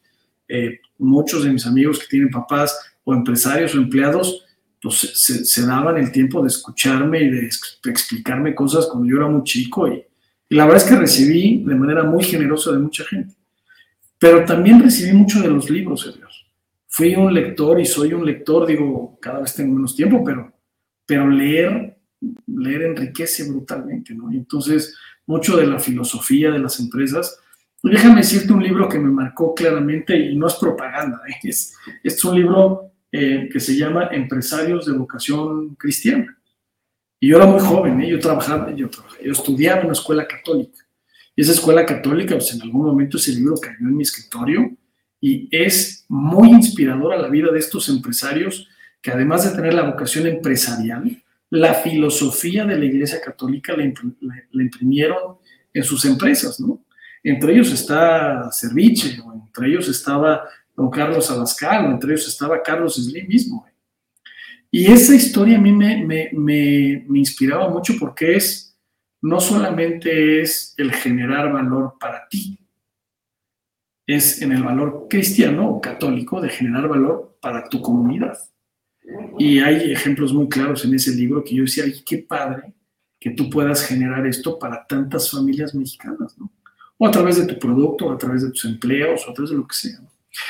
Eh, 0.47 0.79
muchos 0.97 1.43
de 1.43 1.51
mis 1.51 1.67
amigos 1.67 1.99
que 1.99 2.07
tienen 2.07 2.31
papás 2.31 2.97
o 3.03 3.13
empresarios 3.13 3.75
o 3.75 3.77
empleados, 3.77 4.43
pues 4.81 5.11
se, 5.15 5.65
daban 5.65 5.97
el 5.97 6.11
tiempo 6.11 6.41
de 6.41 6.47
escucharme 6.47 7.21
y 7.21 7.29
de 7.29 7.49
explicarme 7.85 8.55
cosas 8.55 8.87
cuando 8.87 9.09
yo 9.09 9.17
era 9.17 9.27
muy 9.27 9.43
chico 9.43 9.87
y, 9.87 10.03
la 10.49 10.65
verdad 10.65 10.83
es 10.83 10.89
que 10.89 10.95
recibí 10.95 11.63
de 11.63 11.75
manera 11.75 12.03
muy 12.03 12.23
generosa 12.23 12.71
de 12.71 12.79
mucha 12.79 13.03
gente. 13.05 13.35
Pero 14.17 14.43
también 14.45 14.81
recibí 14.81 15.13
mucho 15.15 15.39
de 15.41 15.47
los 15.47 15.69
libros, 15.69 16.05
Edgar. 16.07 16.29
Fui 16.87 17.15
un 17.15 17.31
lector 17.33 17.79
y 17.79 17.85
soy 17.85 18.13
un 18.13 18.25
lector, 18.25 18.65
digo, 18.65 19.19
cada 19.21 19.41
vez 19.41 19.53
tengo 19.53 19.75
menos 19.75 19.95
tiempo, 19.95 20.23
pero, 20.23 20.51
pero 21.05 21.29
leer, 21.29 21.97
leer 22.47 22.81
enriquece 22.81 23.47
brutalmente, 23.47 24.15
¿no? 24.15 24.33
Y 24.33 24.37
entonces, 24.37 24.97
mucho 25.27 25.55
de 25.55 25.67
la 25.67 25.77
filosofía 25.77 26.49
de 26.49 26.59
las 26.59 26.79
empresas, 26.79 27.39
déjame 27.83 28.17
decirte 28.17 28.51
un 28.51 28.63
libro 28.63 28.89
que 28.89 28.97
me 28.97 29.11
marcó 29.11 29.53
claramente 29.53 30.17
y 30.17 30.35
no 30.35 30.47
es 30.47 30.55
propaganda, 30.55 31.21
¿eh? 31.29 31.35
es, 31.43 31.75
es 32.03 32.25
un 32.25 32.35
libro 32.35 32.91
eh, 33.11 33.49
que 33.51 33.59
se 33.59 33.75
llama 33.75 34.09
Empresarios 34.11 34.85
de 34.85 34.93
Vocación 34.93 35.75
Cristiana. 35.75 36.37
Y 37.19 37.29
yo 37.29 37.37
era 37.37 37.45
muy 37.45 37.59
joven, 37.59 38.01
¿eh? 38.01 38.09
yo, 38.09 38.19
trabajaba, 38.19 38.73
yo 38.73 38.89
yo 39.23 39.31
estudiaba 39.31 39.79
en 39.79 39.87
una 39.87 39.93
escuela 39.93 40.27
católica. 40.27 40.85
Y 41.35 41.41
esa 41.41 41.51
escuela 41.51 41.85
católica, 41.85 42.35
pues 42.35 42.53
en 42.53 42.61
algún 42.61 42.85
momento 42.85 43.17
ese 43.17 43.33
libro 43.33 43.55
cayó 43.55 43.77
en 43.79 43.95
mi 43.95 44.03
escritorio 44.03 44.71
y 45.21 45.47
es 45.51 46.05
muy 46.07 46.49
inspiradora 46.49 47.17
la 47.17 47.29
vida 47.29 47.51
de 47.51 47.59
estos 47.59 47.89
empresarios 47.89 48.67
que 49.01 49.11
además 49.11 49.45
de 49.45 49.55
tener 49.55 49.73
la 49.73 49.83
vocación 49.83 50.27
empresarial, 50.27 51.21
la 51.49 51.73
filosofía 51.73 52.65
de 52.65 52.77
la 52.77 52.85
Iglesia 52.85 53.21
Católica 53.21 53.75
la, 53.75 53.83
imprimieron 54.61 55.37
en 55.73 55.83
sus 55.83 56.05
empresas, 56.05 56.59
¿no? 56.59 56.83
Entre 57.23 57.53
ellos 57.53 57.71
está 57.71 58.51
Serviche, 58.51 59.19
o 59.21 59.33
entre 59.33 59.67
ellos 59.67 59.89
estaba 59.89 60.43
don 60.79 60.89
Carlos 60.89 61.29
Abascal, 61.29 61.91
entre 61.91 62.13
ellos 62.13 62.27
estaba 62.27 62.63
Carlos 62.63 62.95
Slim 62.95 63.27
mismo. 63.27 63.65
Y 64.71 64.85
esa 64.85 65.13
historia 65.13 65.57
a 65.57 65.61
mí 65.61 65.73
me, 65.73 67.03
inspiraba 67.13 67.69
mucho 67.69 67.95
porque 67.99 68.37
es, 68.37 68.77
no 69.21 69.41
solamente 69.41 70.41
es 70.41 70.73
el 70.77 70.93
generar 70.93 71.51
valor 71.51 71.95
para 71.99 72.27
ti, 72.29 72.57
es 74.07 74.41
en 74.41 74.53
el 74.53 74.63
valor 74.63 75.07
cristiano 75.09 75.69
o 75.69 75.81
católico 75.81 76.39
de 76.39 76.49
generar 76.49 76.87
valor 76.87 77.37
para 77.41 77.67
tu 77.67 77.81
comunidad. 77.81 78.37
Y 79.37 79.59
hay 79.59 79.91
ejemplos 79.91 80.33
muy 80.33 80.47
claros 80.47 80.85
en 80.85 80.93
ese 80.93 81.13
libro 81.13 81.43
que 81.43 81.55
yo 81.55 81.63
decía, 81.63 81.83
ay, 81.83 82.01
qué 82.05 82.19
padre 82.19 82.73
que 83.19 83.31
tú 83.31 83.49
puedas 83.49 83.85
generar 83.85 84.25
esto 84.25 84.57
para 84.57 84.85
tantas 84.87 85.29
familias 85.29 85.75
mexicanas, 85.75 86.37
¿no? 86.37 86.49
O 86.97 87.05
a 87.05 87.11
través 87.11 87.35
de 87.35 87.53
tu 87.53 87.59
producto, 87.59 88.05
o 88.05 88.13
a 88.13 88.17
través 88.17 88.43
de 88.43 88.49
tus 88.49 88.65
empleos, 88.65 89.27
o 89.27 89.31
a 89.31 89.33
través 89.33 89.51
de 89.51 89.57
lo 89.57 89.67
que 89.67 89.75
sea. 89.75 89.99
¿no? 89.99 90.09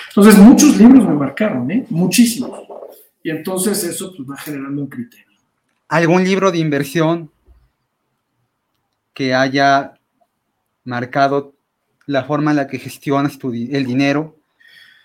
Entonces, 0.09 0.37
muchos 0.37 0.77
libros 0.77 1.07
me 1.07 1.15
marcaron, 1.15 1.69
¿eh? 1.71 1.85
Muchísimos. 1.89 2.51
Y 3.23 3.29
entonces 3.29 3.83
eso 3.83 4.13
pues, 4.15 4.29
va 4.29 4.37
generando 4.37 4.81
un 4.81 4.87
criterio. 4.87 5.25
¿Algún 5.87 6.23
libro 6.23 6.51
de 6.51 6.59
inversión 6.59 7.31
que 9.13 9.33
haya 9.33 9.93
marcado 10.83 11.53
la 12.05 12.23
forma 12.23 12.51
en 12.51 12.57
la 12.57 12.67
que 12.67 12.79
gestionas 12.79 13.37
el 13.43 13.85
dinero 13.85 14.37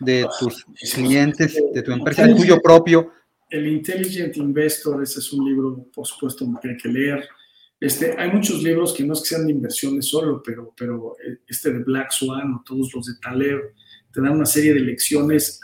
de 0.01 0.27
tus 0.39 0.67
clientes, 0.95 1.61
de 1.73 1.83
tu 1.83 1.93
empresa, 1.93 2.25
el 2.25 2.37
tuyo 2.37 2.61
propio? 2.61 3.13
El 3.51 3.67
Intelligent 3.67 4.37
Investor, 4.37 5.03
ese 5.03 5.21
es 5.21 5.33
un 5.33 5.45
libro, 5.45 5.87
por 5.95 6.07
supuesto, 6.07 6.47
que 6.61 6.71
hay 6.71 6.77
que 6.77 6.89
leer. 6.89 7.29
Este, 7.81 8.15
hay 8.19 8.31
muchos 8.31 8.63
libros 8.63 8.95
que 8.95 9.05
no 9.05 9.13
es 9.13 9.21
que 9.21 9.29
sean 9.29 9.47
de 9.47 9.53
inversiones 9.53 10.09
solo, 10.09 10.43
pero, 10.43 10.73
pero 10.77 11.17
eh, 11.25 11.39
este 11.47 11.73
de 11.73 11.81
Black 11.81 12.11
Swan 12.11 12.55
o 12.55 12.63
todos 12.65 12.93
los 12.95 13.07
de 13.07 13.15
Taleb, 13.21 13.75
te 14.15 14.21
dan 14.21 14.37
una 14.37 14.47
serie 14.47 14.73
de 14.73 14.81
lecciones 14.81 15.61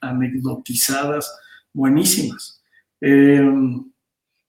anecdotizadas 0.00 1.34
buenísimas. 1.72 2.62
Eh, 3.00 3.42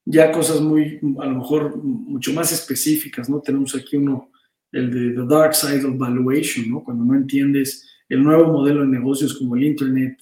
ya 0.03 0.31
cosas 0.31 0.59
muy, 0.59 0.99
a 1.19 1.25
lo 1.25 1.37
mejor 1.37 1.77
mucho 1.81 2.33
más 2.33 2.51
específicas, 2.51 3.29
¿no? 3.29 3.39
Tenemos 3.39 3.73
aquí 3.73 3.95
uno, 3.95 4.31
el 4.71 4.91
de 4.91 5.21
The 5.21 5.27
Dark 5.27 5.55
Side 5.55 5.85
of 5.85 5.97
Valuation, 5.97 6.69
¿no? 6.69 6.83
Cuando 6.83 7.05
no 7.05 7.15
entiendes 7.15 7.87
el 8.09 8.21
nuevo 8.21 8.51
modelo 8.51 8.81
de 8.81 8.87
negocios 8.87 9.37
como 9.37 9.55
el 9.55 9.63
Internet 9.63 10.19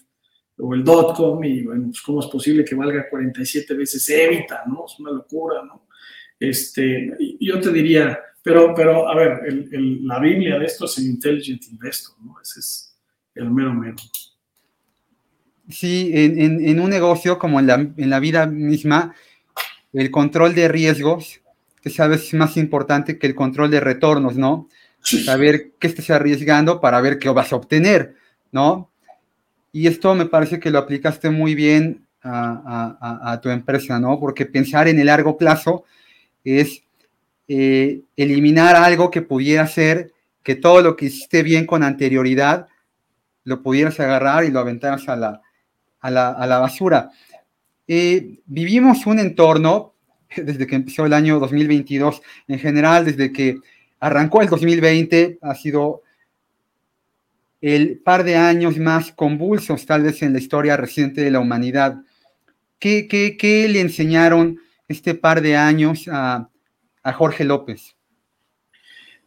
o 0.57 0.75
el 0.75 0.83
dot-com 0.83 1.43
y, 1.43 1.63
bueno, 1.63 1.85
pues 1.85 2.01
cómo 2.01 2.19
es 2.19 2.27
posible 2.27 2.63
que 2.63 2.75
valga 2.75 3.09
47 3.09 3.73
veces 3.73 4.07
Evita, 4.09 4.63
¿no? 4.67 4.85
Es 4.85 4.99
una 4.99 5.11
locura, 5.11 5.63
¿no? 5.65 5.87
Este, 6.39 7.11
yo 7.39 7.59
te 7.59 7.71
diría, 7.71 8.19
pero, 8.43 8.73
pero 8.75 9.09
a 9.09 9.15
ver, 9.15 9.67
la 9.71 10.19
Biblia 10.19 10.59
de 10.59 10.65
esto 10.65 10.85
es 10.85 10.97
el 10.99 11.05
Intelligent 11.05 11.63
Investor, 11.71 12.15
¿no? 12.23 12.35
Ese 12.41 12.59
es 12.59 12.88
el 13.39 13.51
mero 13.51 13.73
mero. 13.73 13.95
Sí, 15.69 16.11
en, 16.13 16.79
un 16.79 16.89
negocio 16.89 17.37
como 17.37 17.59
en 17.59 17.67
la, 17.67 18.19
vida 18.19 18.47
misma, 18.47 19.13
el 19.93 20.09
control 20.09 20.55
de 20.55 20.67
riesgos 20.67 21.41
que 21.81 21.91
sabes 21.91 22.27
es 22.27 22.33
más 22.33 22.57
importante 22.57 23.19
que 23.19 23.27
el 23.27 23.35
control 23.35 23.69
de 23.69 23.79
retornos, 23.79 24.35
¿no? 24.35 24.67
Saber 25.01 25.71
qué 25.79 25.87
estás 25.87 26.09
arriesgando 26.09 26.81
para 26.81 26.99
ver 27.01 27.19
qué 27.19 27.29
vas 27.29 27.53
a 27.53 27.55
obtener, 27.55 28.15
¿no? 28.51 28.89
Y 29.71 29.87
esto 29.87 30.15
me 30.15 30.25
parece 30.25 30.59
que 30.59 30.71
lo 30.71 30.79
aplicaste 30.79 31.29
muy 31.29 31.55
bien 31.55 32.05
a, 32.21 33.39
tu 33.41 33.49
empresa, 33.49 33.99
¿no? 33.99 34.19
Porque 34.19 34.45
pensar 34.45 34.87
en 34.87 34.99
el 34.99 35.05
largo 35.05 35.37
plazo 35.37 35.85
es 36.43 36.83
eh, 37.47 38.01
eliminar 38.17 38.75
algo 38.75 39.11
que 39.11 39.21
pudiera 39.21 39.67
ser 39.67 40.11
que 40.43 40.55
todo 40.55 40.81
lo 40.81 40.95
que 40.95 41.05
hiciste 41.05 41.43
bien 41.43 41.65
con 41.65 41.83
anterioridad 41.83 42.67
lo 43.43 43.61
pudieras 43.61 43.99
agarrar 43.99 44.43
y 44.43 44.51
lo 44.51 44.59
aventaras 44.59 45.07
a 45.09 45.15
la, 45.15 45.41
a 46.01 46.09
la, 46.11 46.59
basura. 46.59 47.11
Eh, 47.87 48.39
vivimos 48.45 49.05
un 49.05 49.19
entorno, 49.19 49.93
desde 50.35 50.67
que 50.67 50.75
empezó 50.75 51.05
el 51.05 51.13
año 51.13 51.39
2022, 51.39 52.21
en 52.47 52.59
general, 52.59 53.05
desde 53.05 53.31
que 53.31 53.57
arrancó 53.99 54.41
el 54.41 54.49
2020, 54.49 55.39
ha 55.41 55.55
sido 55.55 56.03
el 57.61 57.99
par 57.99 58.23
de 58.23 58.37
años 58.37 58.77
más 58.77 59.11
convulsos 59.11 59.85
tal 59.85 60.03
vez 60.03 60.21
en 60.21 60.33
la 60.33 60.39
historia 60.39 60.77
reciente 60.77 61.21
de 61.21 61.31
la 61.31 61.39
humanidad. 61.39 61.97
¿Qué, 62.79 63.07
qué, 63.09 63.67
le 63.67 63.81
enseñaron 63.81 64.59
este 64.87 65.13
par 65.15 65.41
de 65.41 65.57
años 65.57 66.07
a, 66.09 66.49
Jorge 67.15 67.43
López? 67.43 67.95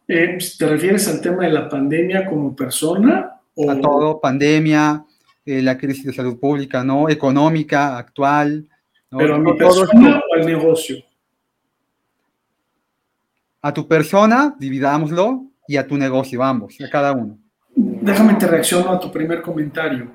Eh, 0.07 0.37
¿Te 0.57 0.67
refieres 0.67 1.07
al 1.09 1.21
tema 1.21 1.43
de 1.43 1.51
la 1.51 1.67
pandemia 1.67 2.25
como 2.25 2.55
persona 2.55 3.41
a 3.69 3.79
todo, 3.79 4.19
pandemia, 4.19 5.05
eh, 5.45 5.61
la 5.61 5.77
crisis 5.77 6.05
de 6.05 6.13
salud 6.13 6.39
pública, 6.39 6.83
¿no? 6.83 7.09
Económica, 7.09 7.97
actual. 7.97 8.67
¿no? 9.11 9.17
Pero 9.17 9.35
a 9.35 9.39
mi 9.39 9.53
persona 9.53 10.19
o 10.19 10.35
al 10.35 10.45
negocio. 10.45 10.97
a 13.61 13.73
tu 13.73 13.87
persona, 13.87 14.55
dividámoslo, 14.59 15.45
y 15.67 15.77
a 15.77 15.87
tu 15.87 15.97
negocio, 15.97 16.43
ambos, 16.43 16.75
a 16.81 16.89
cada 16.89 17.13
uno. 17.13 17.37
Déjame 17.75 18.35
te 18.35 18.47
reacciono 18.47 18.91
a 18.91 18.99
tu 18.99 19.11
primer 19.11 19.41
comentario. 19.41 20.11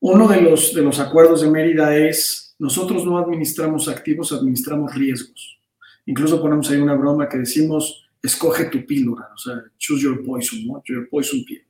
Uno 0.00 0.26
de 0.26 0.40
los, 0.40 0.74
de 0.74 0.82
los 0.82 0.98
acuerdos 0.98 1.42
de 1.42 1.50
Mérida 1.50 1.94
es, 1.94 2.54
nosotros 2.58 3.04
no 3.04 3.18
administramos 3.18 3.88
activos, 3.88 4.32
administramos 4.32 4.94
riesgos. 4.94 5.58
Incluso 6.06 6.40
ponemos 6.40 6.70
ahí 6.70 6.78
una 6.78 6.94
broma 6.94 7.28
que 7.28 7.38
decimos, 7.38 8.08
escoge 8.22 8.64
tu 8.64 8.84
píldora, 8.86 9.28
o 9.34 9.38
sea, 9.38 9.62
choose 9.78 10.02
your 10.02 10.24
poison, 10.24 10.66
¿no? 10.66 10.82
Your 10.86 11.08
poison 11.08 11.44
pill. 11.44 11.62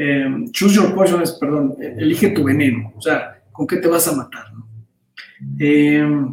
Em, 0.00 0.48
choose 0.52 0.76
your 0.76 0.94
poison 0.94 1.20
es, 1.22 1.32
perdón, 1.32 1.74
elige 1.80 2.30
tu 2.30 2.44
veneno, 2.44 2.92
o 2.96 3.02
sea, 3.02 3.42
¿con 3.50 3.66
qué 3.66 3.78
te 3.78 3.88
vas 3.88 4.06
a 4.06 4.14
matar? 4.14 4.54
¿no? 4.54 4.68
Em, 5.58 6.32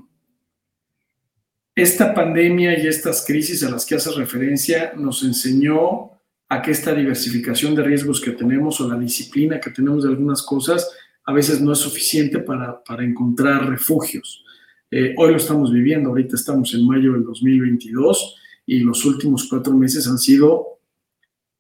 esta 1.74 2.14
pandemia 2.14 2.78
y 2.78 2.86
estas 2.86 3.26
crisis 3.26 3.64
a 3.64 3.72
las 3.72 3.84
que 3.84 3.96
haces 3.96 4.16
referencia 4.16 4.94
nos 4.96 5.24
enseñó 5.24 6.12
a 6.48 6.62
que 6.62 6.70
esta 6.70 6.94
diversificación 6.94 7.74
de 7.74 7.82
riesgos 7.82 8.22
que 8.22 8.32
tenemos 8.32 8.80
o 8.80 8.88
la 8.88 9.00
disciplina 9.00 9.60
que 9.60 9.72
tenemos 9.72 10.04
de 10.04 10.10
algunas 10.10 10.44
cosas 10.44 10.88
a 11.26 11.34
veces 11.34 11.60
no 11.60 11.74
es 11.74 11.80
suficiente 11.80 12.38
para, 12.38 12.84
encontrar 13.00 13.68
refugios. 13.68 14.46
Eh, 14.92 15.16
hoy 15.18 15.32
lo 15.32 15.38
estamos 15.38 15.74
viviendo, 15.74 16.10
ahorita 16.10 16.36
estamos 16.36 16.72
en 16.76 16.86
mayo 16.86 17.14
del 17.14 17.24
2022 17.24 18.36
y 18.68 18.82
los 18.82 19.04
últimos 19.06 19.50
cuatro 19.50 19.74
meses 19.74 20.08
han 20.08 20.20
sido 20.20 20.78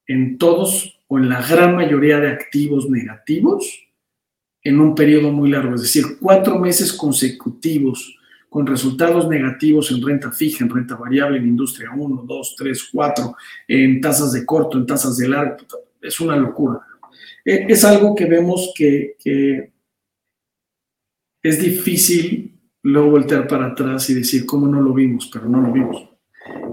en 0.05 0.37
todos 0.37 0.94
o 1.07 1.17
en 1.17 1.29
la 1.29 1.41
gran 1.47 1.75
mayoría 1.75 2.19
de 2.19 2.29
activos 2.29 2.89
negativos 2.89 3.85
en 4.63 4.79
un 4.79 4.95
periodo 4.95 5.31
muy 5.31 5.51
largo, 5.51 5.75
es 5.75 5.83
decir, 5.83 6.17
cuatro 6.19 6.59
meses 6.59 6.91
consecutivos 6.91 8.17
con 8.49 8.65
resultados 8.65 9.27
negativos 9.27 9.91
en 9.91 10.01
renta 10.01 10.31
fija, 10.31 10.63
en 10.63 10.69
renta 10.69 10.95
variable, 10.95 11.37
en 11.37 11.45
industria 11.45 11.91
1, 11.95 12.23
2, 12.25 12.55
3, 12.57 12.89
4, 12.91 13.35
en 13.67 14.01
tasas 14.01 14.31
de 14.31 14.45
corto, 14.45 14.77
en 14.77 14.85
tasas 14.85 15.17
de 15.17 15.27
largo. 15.27 15.57
Es 16.01 16.19
una 16.21 16.37
locura. 16.37 16.79
E, 17.43 17.65
es 17.67 17.83
algo 17.83 18.15
que 18.15 18.25
vemos 18.25 18.71
que, 18.75 19.17
es 21.43 21.61
difícil 21.61 22.59
luego 22.81 23.11
voltear 23.11 23.45
para 23.45 23.67
atrás 23.67 24.09
y 24.09 24.15
decir 24.15 24.45
cómo 24.45 24.67
no 24.67 24.81
lo 24.81 24.93
vimos, 24.93 25.29
pero 25.31 25.47
no 25.47 25.61
lo 25.61 25.71
vimos. 25.71 26.14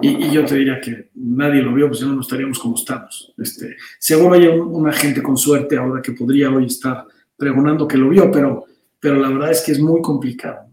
Y, 0.03 0.31
yo 0.31 0.45
te 0.45 0.57
diría 0.57 0.81
que 0.81 1.11
nadie 1.15 1.63
lo 1.63 1.73
vio, 1.73 1.89
pues 1.89 2.03
no, 2.03 2.13
no 2.13 2.21
estaríamos 2.21 2.59
como 2.59 2.75
estamos. 2.75 3.33
Este, 3.39 3.77
seguro 3.99 4.35
hay 4.35 4.47
una 4.47 4.93
gente 4.93 5.23
con 5.23 5.37
suerte 5.37 5.77
ahora 5.77 6.03
que 6.03 6.13
podría 6.13 6.51
hoy 6.51 6.67
estar 6.67 7.07
pregonando 7.37 7.89
que 7.89 7.97
lo 7.97 8.09
vio, 8.09 8.31
pero, 8.31 8.65
pero 9.01 9.17
la 9.17 9.29
verdad 9.29 9.51
es 9.51 9.63
que 9.63 9.73
es 9.73 9.81
muy 9.81 10.03
complicado. 10.03 10.73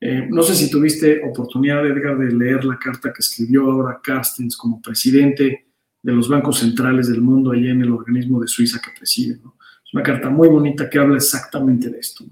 Eh, 0.00 0.26
no 0.28 0.42
sé 0.42 0.54
si 0.54 0.70
tuviste 0.70 1.22
oportunidad, 1.24 1.86
Edgar, 1.86 2.18
de 2.18 2.30
leer 2.30 2.64
la 2.64 2.78
carta 2.78 3.12
que 3.12 3.20
escribió 3.20 3.70
ahora 3.70 4.00
Carstens 4.02 4.56
como 4.56 4.82
presidente 4.82 5.66
de 6.02 6.12
los 6.12 6.28
bancos 6.28 6.58
centrales 6.58 7.08
del 7.08 7.22
mundo 7.22 7.52
allá 7.52 7.70
en 7.70 7.80
el 7.80 7.90
organismo 7.90 8.38
de 8.38 8.46
Suiza 8.46 8.80
que 8.84 8.90
preside. 8.94 9.34
Es 9.34 9.94
una 9.94 10.02
carta 10.02 10.28
muy 10.28 10.48
bonita 10.48 10.90
que 10.90 10.98
habla 10.98 11.16
exactamente 11.16 11.88
de 11.88 11.98
esto, 11.98 12.22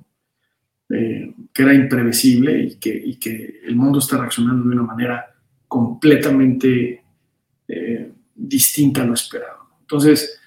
eh, 0.91 1.35
que 1.51 1.63
era 1.63 1.73
imprevisible 1.73 2.63
y 2.63 2.75
que, 2.75 3.19
que, 3.19 3.63
el 3.65 3.75
mundo 3.75 4.01
está 4.01 4.19
reaccionando 4.19 4.69
de 4.69 4.75
una 4.75 4.83
manera 4.83 5.32
completamente 5.73 7.03
eh, 7.67 8.13
distinta 8.35 9.01
a 9.01 9.07
lo 9.07 9.15
esperado. 9.15 9.71
Entonces, 9.81 10.39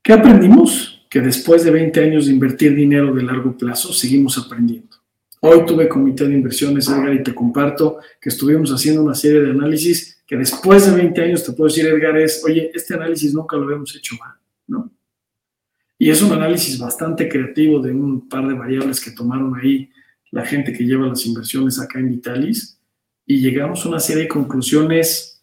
¿qué 0.00 0.12
aprendimos? 0.12 1.04
Que 1.10 1.20
después 1.20 1.64
de 1.64 1.72
20 1.72 2.00
años 2.00 2.26
de 2.26 2.32
invertir 2.32 2.76
dinero 2.76 3.12
de 3.12 3.24
largo 3.24 3.56
plazo, 3.56 3.92
seguimos 3.92 4.38
aprendiendo 4.38 4.96
Hoy 5.40 5.66
tuve 5.66 5.88
comité 5.88 6.28
de 6.28 6.34
inversiones, 6.34 6.88
Edgar, 6.88 7.12
y 7.12 7.24
te 7.24 7.34
comparto 7.34 7.98
que 8.20 8.28
estuvimos 8.28 8.70
haciendo 8.70 9.02
una 9.02 9.16
serie 9.16 9.40
de 9.40 9.50
análisis 9.50 10.22
que 10.24 10.36
después 10.36 10.86
de 10.86 10.96
20 10.96 11.20
años 11.20 11.44
te 11.44 11.50
puedo 11.52 11.68
decir, 11.68 11.84
Edgar, 11.84 12.16
es, 12.16 12.40
oye, 12.44 12.70
este 12.72 12.94
análisis 12.94 13.34
nunca 13.34 13.56
lo 13.56 13.64
habíamos 13.64 13.96
hecho 13.96 14.14
mal, 14.20 14.36
¿no? 14.68 14.92
Y 15.98 16.08
es 16.08 16.22
un 16.22 16.32
análisis 16.32 16.78
bastante 16.78 17.28
creativo 17.28 17.80
de 17.80 17.90
un 17.90 18.28
par 18.28 18.46
de 18.46 18.54
variables 18.54 19.00
que 19.00 19.10
tomaron 19.10 19.56
ahí 19.56 19.90
la 20.30 20.46
gente 20.46 20.72
que 20.72 20.84
lleva 20.84 21.08
las 21.08 21.26
inversiones 21.26 21.80
acá 21.80 21.98
en 21.98 22.10
Vitalis 22.10 22.78
y 23.26 23.40
llegamos 23.40 23.84
a 23.84 23.88
una 23.88 24.00
serie 24.00 24.24
de 24.24 24.28
conclusiones 24.28 25.42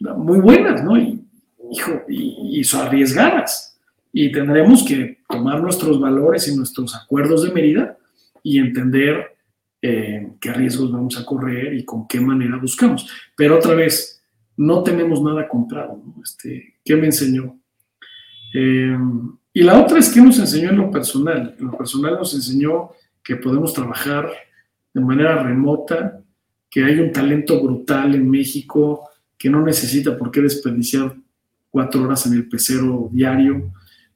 muy 0.00 0.38
buenas, 0.40 0.84
¿no? 0.84 0.96
Y, 0.96 1.24
hijo, 1.70 2.02
y, 2.08 2.60
y 2.60 2.76
arriesgadas. 2.76 3.78
Y 4.12 4.32
tendremos 4.32 4.84
que 4.84 5.18
tomar 5.28 5.60
nuestros 5.60 6.00
valores 6.00 6.48
y 6.48 6.56
nuestros 6.56 6.94
acuerdos 6.94 7.44
de 7.44 7.52
medida 7.52 7.98
y 8.42 8.58
entender 8.58 9.36
eh, 9.80 10.32
qué 10.40 10.52
riesgos 10.52 10.90
vamos 10.90 11.18
a 11.18 11.24
correr 11.24 11.74
y 11.74 11.84
con 11.84 12.08
qué 12.08 12.20
manera 12.20 12.56
buscamos. 12.56 13.08
Pero 13.36 13.58
otra 13.58 13.74
vez, 13.74 14.22
no 14.56 14.82
tenemos 14.82 15.22
nada 15.22 15.48
comprado. 15.48 16.02
Este, 16.22 16.76
¿Qué 16.84 16.96
me 16.96 17.06
enseñó? 17.06 17.58
Eh, 18.54 18.96
y 19.52 19.62
la 19.62 19.80
otra 19.80 19.98
es 19.98 20.08
que 20.12 20.20
nos 20.20 20.38
enseñó 20.38 20.70
en 20.70 20.78
lo 20.78 20.90
personal. 20.90 21.54
En 21.58 21.66
lo 21.66 21.76
personal 21.76 22.14
nos 22.14 22.34
enseñó 22.34 22.90
que 23.22 23.36
podemos 23.36 23.72
trabajar 23.72 24.30
de 24.92 25.00
manera 25.00 25.42
remota, 25.42 26.22
que 26.70 26.84
hay 26.84 26.98
un 26.98 27.12
talento 27.12 27.62
brutal 27.62 28.14
en 28.14 28.28
México 28.28 29.08
que 29.36 29.48
no 29.48 29.64
necesita 29.64 30.16
por 30.16 30.30
qué 30.30 30.42
desperdiciar 30.42 31.14
cuatro 31.70 32.02
horas 32.02 32.26
en 32.26 32.34
el 32.34 32.48
pecero 32.48 33.08
diario. 33.12 33.72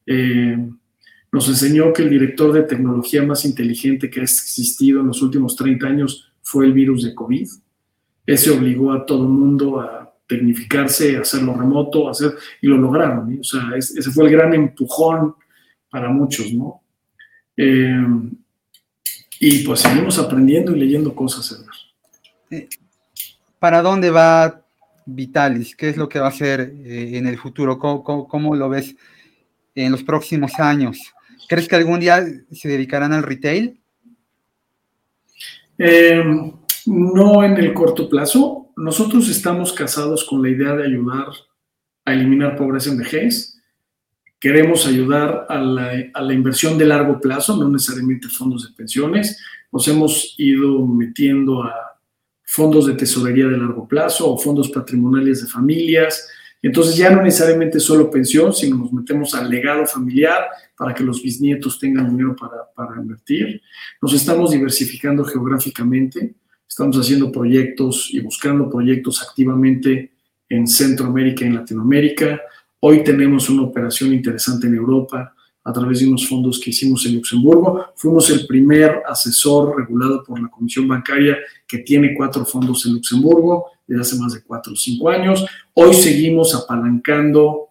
Eh, 0.06 0.56
nos 1.30 1.48
enseñó 1.48 1.92
que 1.92 2.02
el 2.02 2.10
director 2.10 2.52
de 2.52 2.62
tecnología 2.62 3.22
más 3.22 3.44
inteligente 3.44 4.10
que 4.10 4.20
ha 4.20 4.24
existido 4.24 5.00
en 5.00 5.06
los 5.06 5.22
últimos 5.22 5.56
30 5.56 5.86
años 5.86 6.32
fue 6.42 6.66
el 6.66 6.72
virus 6.72 7.04
de 7.04 7.14
COVID. 7.14 7.48
Ese 8.26 8.50
obligó 8.50 8.92
a 8.92 9.06
todo 9.06 9.22
el 9.22 9.30
mundo 9.30 9.80
a 9.80 10.14
tecnificarse, 10.26 11.16
a 11.16 11.20
hacerlo 11.20 11.54
remoto, 11.54 12.08
a 12.08 12.10
hacer, 12.10 12.34
y 12.60 12.66
lo 12.66 12.76
lograron. 12.76 13.38
O 13.40 13.44
sea, 13.44 13.70
ese 13.76 14.10
fue 14.10 14.26
el 14.26 14.32
gran 14.32 14.52
empujón 14.54 15.34
para 15.90 16.10
muchos, 16.10 16.52
¿no? 16.52 16.82
Eh, 17.56 18.06
y 19.40 19.64
pues 19.64 19.80
seguimos 19.80 20.18
aprendiendo 20.18 20.74
y 20.74 20.80
leyendo 20.80 21.14
cosas. 21.14 21.52
Eh, 21.52 21.64
¿Para 23.58 23.82
dónde 23.82 24.10
va 24.10 24.64
Vitalis? 25.06 25.76
¿Qué 25.76 25.88
es 25.88 25.96
lo 25.96 26.08
que 26.08 26.18
va 26.18 26.26
a 26.26 26.30
hacer 26.30 26.60
eh, 26.60 27.12
en 27.14 27.26
el 27.26 27.38
futuro? 27.38 27.78
cómo, 27.78 28.56
lo 28.56 28.68
ves 28.68 28.94
en 29.74 29.92
los 29.92 30.02
próximos 30.02 30.58
años? 30.58 30.98
¿Crees 31.48 31.68
que 31.68 31.76
algún 31.76 32.00
día 32.00 32.24
se 32.50 32.68
dedicarán 32.68 33.12
al 33.12 33.22
retail? 33.22 33.80
Em, 35.78 36.52
no 36.86 37.44
en 37.44 37.56
el 37.56 37.72
corto 37.72 38.08
plazo. 38.08 38.70
Nosotros 38.76 39.28
estamos 39.28 39.72
casados 39.72 40.24
con 40.24 40.42
la 40.42 40.48
idea 40.48 40.74
de 40.74 40.84
ayudar 40.84 41.26
a 42.04 42.12
eliminar 42.12 42.56
pobreza 42.56 42.90
en 42.90 42.98
vejez. 42.98 43.58
Queremos 44.40 44.86
ayudar 44.86 45.46
a 45.48 45.58
la, 45.58 46.34
inversión 46.34 46.76
de 46.76 46.86
largo 46.86 47.20
plazo, 47.20 47.56
no 47.56 47.68
necesariamente 47.68 48.28
fondos 48.28 48.68
de 48.68 48.74
pensiones. 48.74 49.40
Nos 49.70 49.86
hemos 49.86 50.34
ido 50.36 50.84
metiendo 50.84 51.62
a 51.62 51.91
fondos 52.52 52.86
de 52.86 52.92
tesorería 52.92 53.46
de 53.46 53.56
largo 53.56 53.88
plazo 53.88 54.30
o 54.30 54.36
fondos 54.36 54.68
patrimoniales 54.68 55.40
de 55.40 55.48
familias, 55.48 56.28
entonces 56.60 56.94
ya 56.98 57.08
no 57.08 57.22
necesariamente 57.22 57.80
solo 57.80 58.10
pensión, 58.10 58.52
sino 58.52 58.76
nos 58.76 58.92
metemos 58.92 59.34
al 59.34 59.48
legado 59.48 59.86
familiar 59.86 60.44
para 60.76 60.94
que 60.94 61.02
los 61.02 61.22
bisnietos 61.22 61.78
tengan 61.78 62.10
dinero 62.10 62.36
para, 62.36 62.70
para 62.76 63.00
invertir. 63.00 63.62
Nos 64.02 64.12
estamos 64.12 64.50
diversificando 64.50 65.24
geográficamente, 65.24 66.34
estamos 66.68 66.98
haciendo 66.98 67.32
proyectos 67.32 68.10
y 68.12 68.20
buscando 68.20 68.68
proyectos 68.68 69.22
activamente 69.26 70.12
en 70.46 70.66
Centroamérica 70.66 71.46
y 71.46 71.48
en 71.48 71.54
Latinoamérica. 71.54 72.38
Hoy 72.80 73.02
tenemos 73.02 73.48
una 73.48 73.62
operación 73.62 74.12
interesante 74.12 74.66
en 74.66 74.74
Europa 74.74 75.34
a 75.64 75.72
través 75.72 76.00
de 76.00 76.08
unos 76.08 76.28
fondos 76.28 76.58
que 76.60 76.70
hicimos 76.70 77.06
en 77.06 77.14
Luxemburgo. 77.14 77.86
Fuimos 77.96 78.28
el 78.30 78.46
primer 78.46 79.02
asesor 79.06 79.76
regulado 79.78 80.24
por 80.24 80.40
la 80.40 80.48
Comisión 80.48 80.88
Bancaria 80.88 81.38
que 81.66 81.78
tiene 81.78 82.14
cuatro 82.14 82.44
fondos 82.44 82.84
en 82.86 82.94
Luxemburgo 82.94 83.66
desde 83.86 84.02
hace 84.02 84.16
más 84.16 84.34
de 84.34 84.42
cuatro 84.42 84.72
o 84.72 84.76
cinco 84.76 85.08
años. 85.08 85.44
Hoy 85.74 85.94
seguimos 85.94 86.54
apalancando 86.54 87.68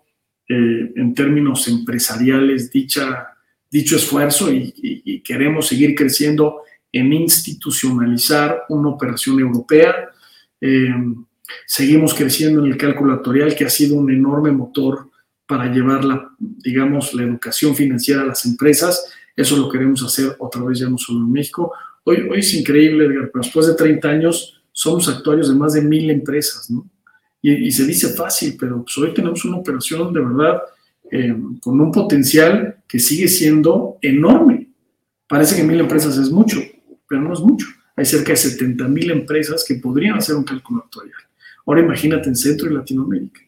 eh, 0.47 0.91
en 0.95 1.13
términos 1.13 1.67
empresariales 1.67 2.71
dicha, 2.71 3.27
dicho 3.69 3.95
esfuerzo 3.95 4.51
y, 4.51 5.21
queremos 5.23 5.67
seguir 5.67 5.95
creciendo 5.95 6.61
en 6.91 7.13
institucionalizar 7.13 8.63
una 8.69 8.89
operación 8.89 9.39
europea. 9.39 10.09
Eh, 10.59 10.89
seguimos 11.65 12.13
creciendo 12.13 12.65
en 12.65 12.71
el 12.71 12.77
cálculo 12.77 13.13
actuarial, 13.13 13.55
que 13.55 13.65
ha 13.65 13.69
sido 13.69 13.95
un 13.95 14.11
enorme 14.11 14.51
motor 14.51 15.10
para 15.51 15.69
llevar 15.69 16.05
la, 16.05 16.31
digamos, 16.39 17.13
la 17.13 17.23
educación 17.23 17.75
financiera 17.75 18.21
a 18.21 18.25
las 18.25 18.45
empresas. 18.45 19.11
Eso 19.35 19.57
lo 19.57 19.67
queremos 19.67 20.01
hacer 20.01 20.33
otra 20.39 20.63
vez 20.63 20.79
ya 20.79 20.87
no 20.87 20.97
solo 20.97 21.19
en 21.19 21.29
México. 21.29 21.73
Hoy, 22.05 22.25
hoy 22.31 22.39
es 22.39 22.53
increíble, 22.53 23.03
Edgar, 23.03 23.29
pero 23.33 23.43
después 23.43 23.67
de 23.67 23.73
30 23.73 24.07
años 24.07 24.63
somos 24.71 25.09
actuarios 25.09 25.49
de 25.49 25.55
más 25.55 25.73
de 25.73 25.81
mil 25.81 26.09
empresas, 26.09 26.71
¿no? 26.71 26.89
Y, 27.41 27.69
se 27.69 27.85
dice 27.85 28.13
fácil, 28.13 28.55
pero 28.57 28.81
pues 28.81 28.97
hoy 28.97 29.13
tenemos 29.13 29.43
una 29.43 29.57
operación 29.57 30.13
de 30.13 30.21
verdad 30.21 30.61
eh, 31.11 31.35
con 31.59 31.81
un 31.81 31.91
potencial 31.91 32.77
que 32.87 32.99
sigue 32.99 33.27
siendo 33.27 33.97
enorme. 34.01 34.69
Parece 35.27 35.57
que 35.57 35.63
mil 35.63 35.81
empresas 35.81 36.17
es 36.17 36.31
mucho, 36.31 36.61
pero 37.09 37.19
no 37.19 37.33
es 37.33 37.41
mucho. 37.41 37.67
Hay 37.97 38.05
cerca 38.05 38.31
de 38.31 38.37
70 38.37 38.87
mil 38.87 39.11
empresas 39.11 39.65
que 39.67 39.75
podrían 39.75 40.17
hacer 40.17 40.33
un 40.35 40.45
cálculo 40.45 40.83
actuarial. 40.85 41.19
Ahora 41.65 41.81
imagínate 41.81 42.29
en 42.29 42.37
Centro 42.37 42.71
y 42.71 42.73
Latinoamérica. 42.73 43.41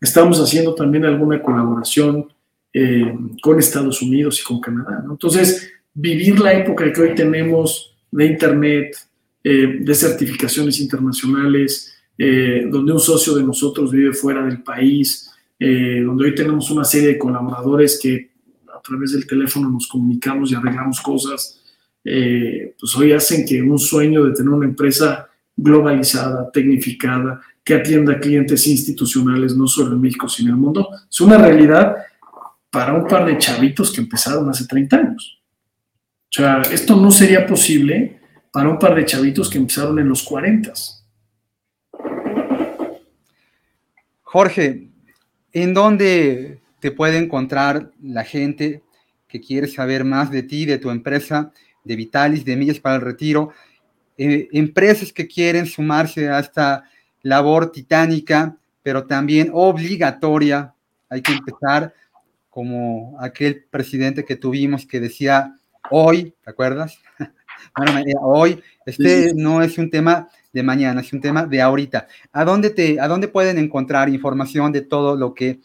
Estamos 0.00 0.38
haciendo 0.38 0.74
también 0.74 1.04
alguna 1.04 1.42
colaboración 1.42 2.26
eh, 2.72 3.14
con 3.40 3.58
Estados 3.58 4.02
Unidos 4.02 4.38
y 4.40 4.44
con 4.44 4.60
Canadá. 4.60 5.02
Entonces, 5.10 5.72
vivir 5.94 6.38
la 6.38 6.52
época 6.52 6.92
que 6.92 7.00
hoy 7.00 7.14
tenemos 7.14 7.96
de 8.10 8.26
Internet, 8.26 8.96
eh, 9.42 9.78
de 9.80 9.94
certificaciones 9.94 10.78
internacionales, 10.80 11.94
eh, 12.18 12.66
donde 12.70 12.92
un 12.92 13.00
socio 13.00 13.34
de 13.34 13.42
nosotros 13.42 13.90
vive 13.90 14.12
fuera 14.12 14.44
del 14.44 14.62
país, 14.62 15.30
donde 15.58 16.24
hoy 16.26 16.34
tenemos 16.34 16.70
una 16.70 16.84
serie 16.84 17.08
de 17.08 17.18
colaboradores 17.18 17.98
que 17.98 18.30
a 18.68 18.78
través 18.82 19.12
del 19.12 19.26
teléfono 19.26 19.70
nos 19.70 19.86
comunicamos 19.86 20.52
y 20.52 20.54
arreglamos 20.54 21.00
cosas, 21.00 21.62
pues 22.04 22.94
hoy 22.94 23.12
hacen 23.12 23.46
que 23.46 23.62
un 23.62 23.78
sueño 23.78 24.24
de 24.24 24.34
tener 24.34 24.50
una 24.50 24.66
empresa 24.66 25.30
globalizada, 25.56 26.50
tecnificada, 26.52 27.40
que 27.66 27.74
atienda 27.74 28.20
clientes 28.20 28.64
institucionales, 28.68 29.56
no 29.56 29.66
solo 29.66 29.96
en 29.96 30.00
México, 30.00 30.28
sino 30.28 30.50
en 30.50 30.54
el 30.54 30.60
mundo, 30.60 30.88
es 31.10 31.20
una 31.20 31.36
realidad 31.36 31.96
para 32.70 32.94
un 32.94 33.08
par 33.08 33.26
de 33.26 33.36
chavitos 33.38 33.92
que 33.92 34.00
empezaron 34.00 34.48
hace 34.48 34.68
30 34.68 34.96
años. 34.96 35.42
O 36.30 36.30
sea, 36.30 36.62
esto 36.70 36.94
no 36.94 37.10
sería 37.10 37.44
posible 37.44 38.20
para 38.52 38.68
un 38.68 38.78
par 38.78 38.94
de 38.94 39.04
chavitos 39.04 39.50
que 39.50 39.58
empezaron 39.58 39.98
en 39.98 40.08
los 40.08 40.22
40. 40.22 40.72
Jorge, 44.22 44.88
¿en 45.52 45.74
dónde 45.74 46.60
te 46.78 46.92
puede 46.92 47.18
encontrar 47.18 47.90
la 48.00 48.22
gente 48.22 48.84
que 49.26 49.40
quiere 49.40 49.66
saber 49.66 50.04
más 50.04 50.30
de 50.30 50.44
ti, 50.44 50.66
de 50.66 50.78
tu 50.78 50.90
empresa, 50.90 51.50
de 51.82 51.96
Vitalis, 51.96 52.44
de 52.44 52.54
Millas 52.54 52.78
para 52.78 52.94
el 52.94 53.02
Retiro? 53.02 53.50
Eh, 54.16 54.46
empresas 54.52 55.12
que 55.12 55.26
quieren 55.26 55.66
sumarse 55.66 56.28
a 56.28 56.38
esta 56.38 56.84
labor 57.26 57.72
titánica, 57.72 58.56
pero 58.82 59.06
también 59.06 59.50
obligatoria. 59.52 60.72
Hay 61.08 61.22
que 61.22 61.32
empezar 61.32 61.94
como 62.48 63.16
aquel 63.20 63.64
presidente 63.68 64.24
que 64.24 64.36
tuvimos 64.36 64.86
que 64.86 65.00
decía 65.00 65.58
hoy, 65.90 66.32
¿te 66.42 66.50
acuerdas? 66.50 66.98
bueno, 67.76 68.00
hoy, 68.22 68.62
este 68.86 69.34
no 69.34 69.60
es 69.60 69.76
un 69.76 69.90
tema 69.90 70.28
de 70.52 70.62
mañana, 70.62 71.00
es 71.00 71.12
un 71.12 71.20
tema 71.20 71.44
de 71.44 71.60
ahorita. 71.60 72.06
¿A 72.32 72.44
dónde, 72.44 72.70
te, 72.70 73.00
¿A 73.00 73.08
dónde 73.08 73.26
pueden 73.28 73.58
encontrar 73.58 74.08
información 74.08 74.70
de 74.70 74.82
todo 74.82 75.16
lo 75.16 75.34
que 75.34 75.58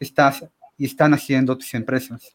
estás 0.00 0.46
y 0.78 0.86
están 0.86 1.12
haciendo 1.12 1.58
tus 1.58 1.74
empresas? 1.74 2.34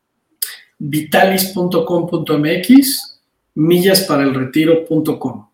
vitalis.com.mx, 0.78 3.22
millasparalretiro.com. 3.56 5.47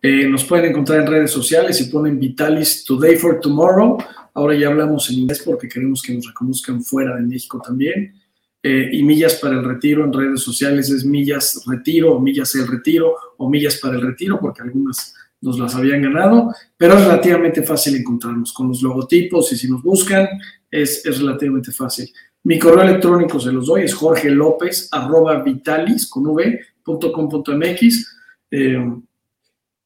Eh, 0.00 0.28
nos 0.28 0.44
pueden 0.44 0.70
encontrar 0.70 1.00
en 1.00 1.06
redes 1.06 1.30
sociales 1.30 1.80
y 1.80 1.90
ponen 1.90 2.18
Vitalis 2.18 2.84
Today 2.84 3.16
for 3.16 3.40
Tomorrow. 3.40 3.98
Ahora 4.34 4.54
ya 4.54 4.68
hablamos 4.68 5.10
en 5.10 5.18
inglés 5.18 5.42
porque 5.44 5.68
queremos 5.68 6.02
que 6.02 6.14
nos 6.14 6.26
reconozcan 6.26 6.82
fuera 6.82 7.16
de 7.16 7.22
México 7.22 7.60
también. 7.64 8.14
Eh, 8.62 8.90
y 8.92 9.02
Millas 9.02 9.36
para 9.36 9.54
el 9.54 9.64
Retiro 9.64 10.04
en 10.04 10.12
redes 10.12 10.42
sociales 10.42 10.90
es 10.90 11.04
Millas 11.04 11.62
Retiro 11.66 12.14
o 12.14 12.20
Millas 12.20 12.54
el 12.56 12.66
Retiro 12.66 13.14
o 13.36 13.48
Millas 13.48 13.76
para 13.76 13.94
el 13.94 14.02
Retiro 14.02 14.38
porque 14.40 14.62
algunas 14.62 15.14
nos 15.40 15.58
las 15.58 15.76
habían 15.76 16.02
ganado, 16.02 16.52
pero 16.76 16.94
es 16.94 17.04
relativamente 17.04 17.62
fácil 17.62 17.94
encontrarnos 17.94 18.52
con 18.52 18.68
los 18.68 18.82
logotipos 18.82 19.52
y 19.52 19.56
si 19.56 19.70
nos 19.70 19.82
buscan 19.82 20.26
es, 20.68 21.06
es 21.06 21.20
relativamente 21.20 21.70
fácil. 21.70 22.10
Mi 22.42 22.58
correo 22.58 22.82
electrónico 22.82 23.38
se 23.38 23.52
los 23.52 23.66
doy, 23.66 23.82
es 23.82 23.94
jorge 23.94 24.30
lópez 24.30 24.88
arroba 24.90 25.40
vitalis 25.42 26.08
con 26.08 26.26
v.com.mx. 26.26 28.16
Eh, 28.50 28.92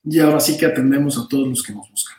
y 0.05 0.18
ahora 0.18 0.40
sí 0.40 0.57
que 0.57 0.66
atendemos 0.66 1.18
a 1.18 1.26
todos 1.28 1.48
los 1.48 1.62
que 1.62 1.72
nos 1.72 1.90
buscan. 1.90 2.16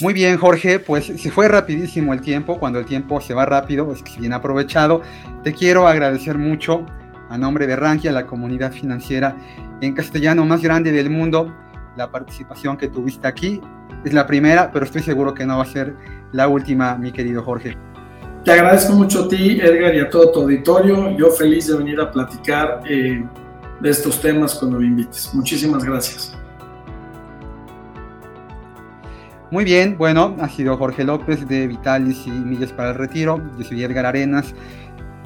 Muy 0.00 0.14
bien, 0.14 0.36
Jorge, 0.36 0.80
pues 0.80 1.04
se 1.04 1.30
fue 1.30 1.46
rapidísimo 1.46 2.12
el 2.12 2.20
tiempo, 2.20 2.58
cuando 2.58 2.80
el 2.80 2.86
tiempo 2.86 3.20
se 3.20 3.34
va 3.34 3.46
rápido, 3.46 3.92
es 3.92 4.02
bien 4.18 4.32
aprovechado. 4.32 5.02
Te 5.44 5.52
quiero 5.52 5.86
agradecer 5.86 6.38
mucho 6.38 6.84
a 7.30 7.38
nombre 7.38 7.68
de 7.68 7.76
Rankia, 7.76 8.10
la 8.10 8.26
comunidad 8.26 8.72
financiera 8.72 9.36
en 9.80 9.94
castellano 9.94 10.44
más 10.44 10.60
grande 10.60 10.90
del 10.90 11.08
mundo, 11.08 11.54
la 11.96 12.10
participación 12.10 12.76
que 12.76 12.88
tuviste 12.88 13.28
aquí. 13.28 13.60
Es 14.04 14.12
la 14.12 14.26
primera, 14.26 14.72
pero 14.72 14.84
estoy 14.84 15.02
seguro 15.02 15.34
que 15.34 15.46
no 15.46 15.58
va 15.58 15.62
a 15.62 15.66
ser 15.66 15.94
la 16.32 16.48
última, 16.48 16.96
mi 16.96 17.12
querido 17.12 17.42
Jorge. 17.44 17.76
Te 18.44 18.50
agradezco 18.50 18.94
mucho 18.94 19.26
a 19.26 19.28
ti, 19.28 19.60
Edgar, 19.60 19.94
y 19.94 20.00
a 20.00 20.10
todo 20.10 20.32
tu 20.32 20.40
auditorio. 20.40 21.16
Yo 21.16 21.30
feliz 21.30 21.68
de 21.68 21.76
venir 21.76 22.00
a 22.00 22.10
platicar. 22.10 22.82
Eh, 22.88 23.24
de 23.82 23.90
estos 23.90 24.20
temas 24.20 24.54
cuando 24.54 24.78
me 24.78 24.86
invites. 24.86 25.34
Muchísimas 25.34 25.84
gracias. 25.84 26.32
Muy 29.50 29.64
bien, 29.64 29.98
bueno, 29.98 30.34
ha 30.40 30.48
sido 30.48 30.76
Jorge 30.78 31.04
López 31.04 31.46
de 31.46 31.66
Vitalis 31.66 32.26
y 32.26 32.30
Millas 32.30 32.72
para 32.72 32.90
el 32.90 32.94
Retiro. 32.94 33.42
Yo 33.58 33.64
soy 33.64 33.82
Edgar 33.82 34.06
Arenas 34.06 34.54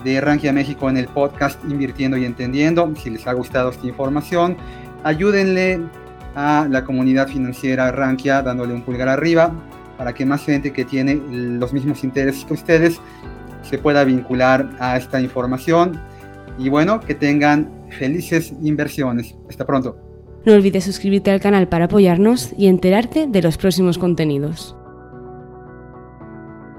de 0.03 0.21
Rankia 0.21 0.53
México 0.53 0.89
en 0.91 0.97
el 0.97 1.07
podcast 1.07 1.63
Invirtiendo 1.65 2.17
y 2.17 2.25
Entendiendo. 2.25 2.93
Si 2.97 3.11
les 3.11 3.27
ha 3.27 3.35
gustado 3.35 3.71
esta 3.71 3.87
información, 3.87 4.57
ayúdenle 5.05 5.81
a 6.35 6.67
la 6.69 6.83
comunidad 6.85 7.29
financiera 7.29 7.93
Rankia 7.93 8.43
dándole 8.43 8.75
un 8.75 8.83
pulgar 8.83 9.09
arriba 9.09 9.53
para 9.97 10.13
que 10.13 10.27
más 10.27 10.45
gente 10.45 10.73
que 10.73 10.85
tiene 10.85 11.21
los 11.31 11.73
mismos 11.73 12.03
intereses 12.03 12.45
que 12.45 12.55
ustedes 12.55 13.01
se 13.63 13.79
pueda 13.79 14.03
vincular 14.03 14.71
a 14.81 14.97
esta 14.97 15.21
información. 15.21 16.01
Y 16.59 16.69
bueno, 16.69 17.01
que 17.01 17.15
tengan 17.15 17.71
felices 17.91 18.53
inversiones. 18.63 19.35
Hasta 19.49 19.67
pronto. 19.67 19.97
No 20.45 20.53
olvides 20.53 20.85
suscribirte 20.85 21.31
al 21.31 21.41
canal 21.41 21.69
para 21.69 21.87
apoyarnos 21.87 22.53
y 22.57 22.69
enterarte 22.69 23.27
de 23.27 23.43
los 23.43 23.57
próximos 23.57 23.99
contenidos. 23.99 24.77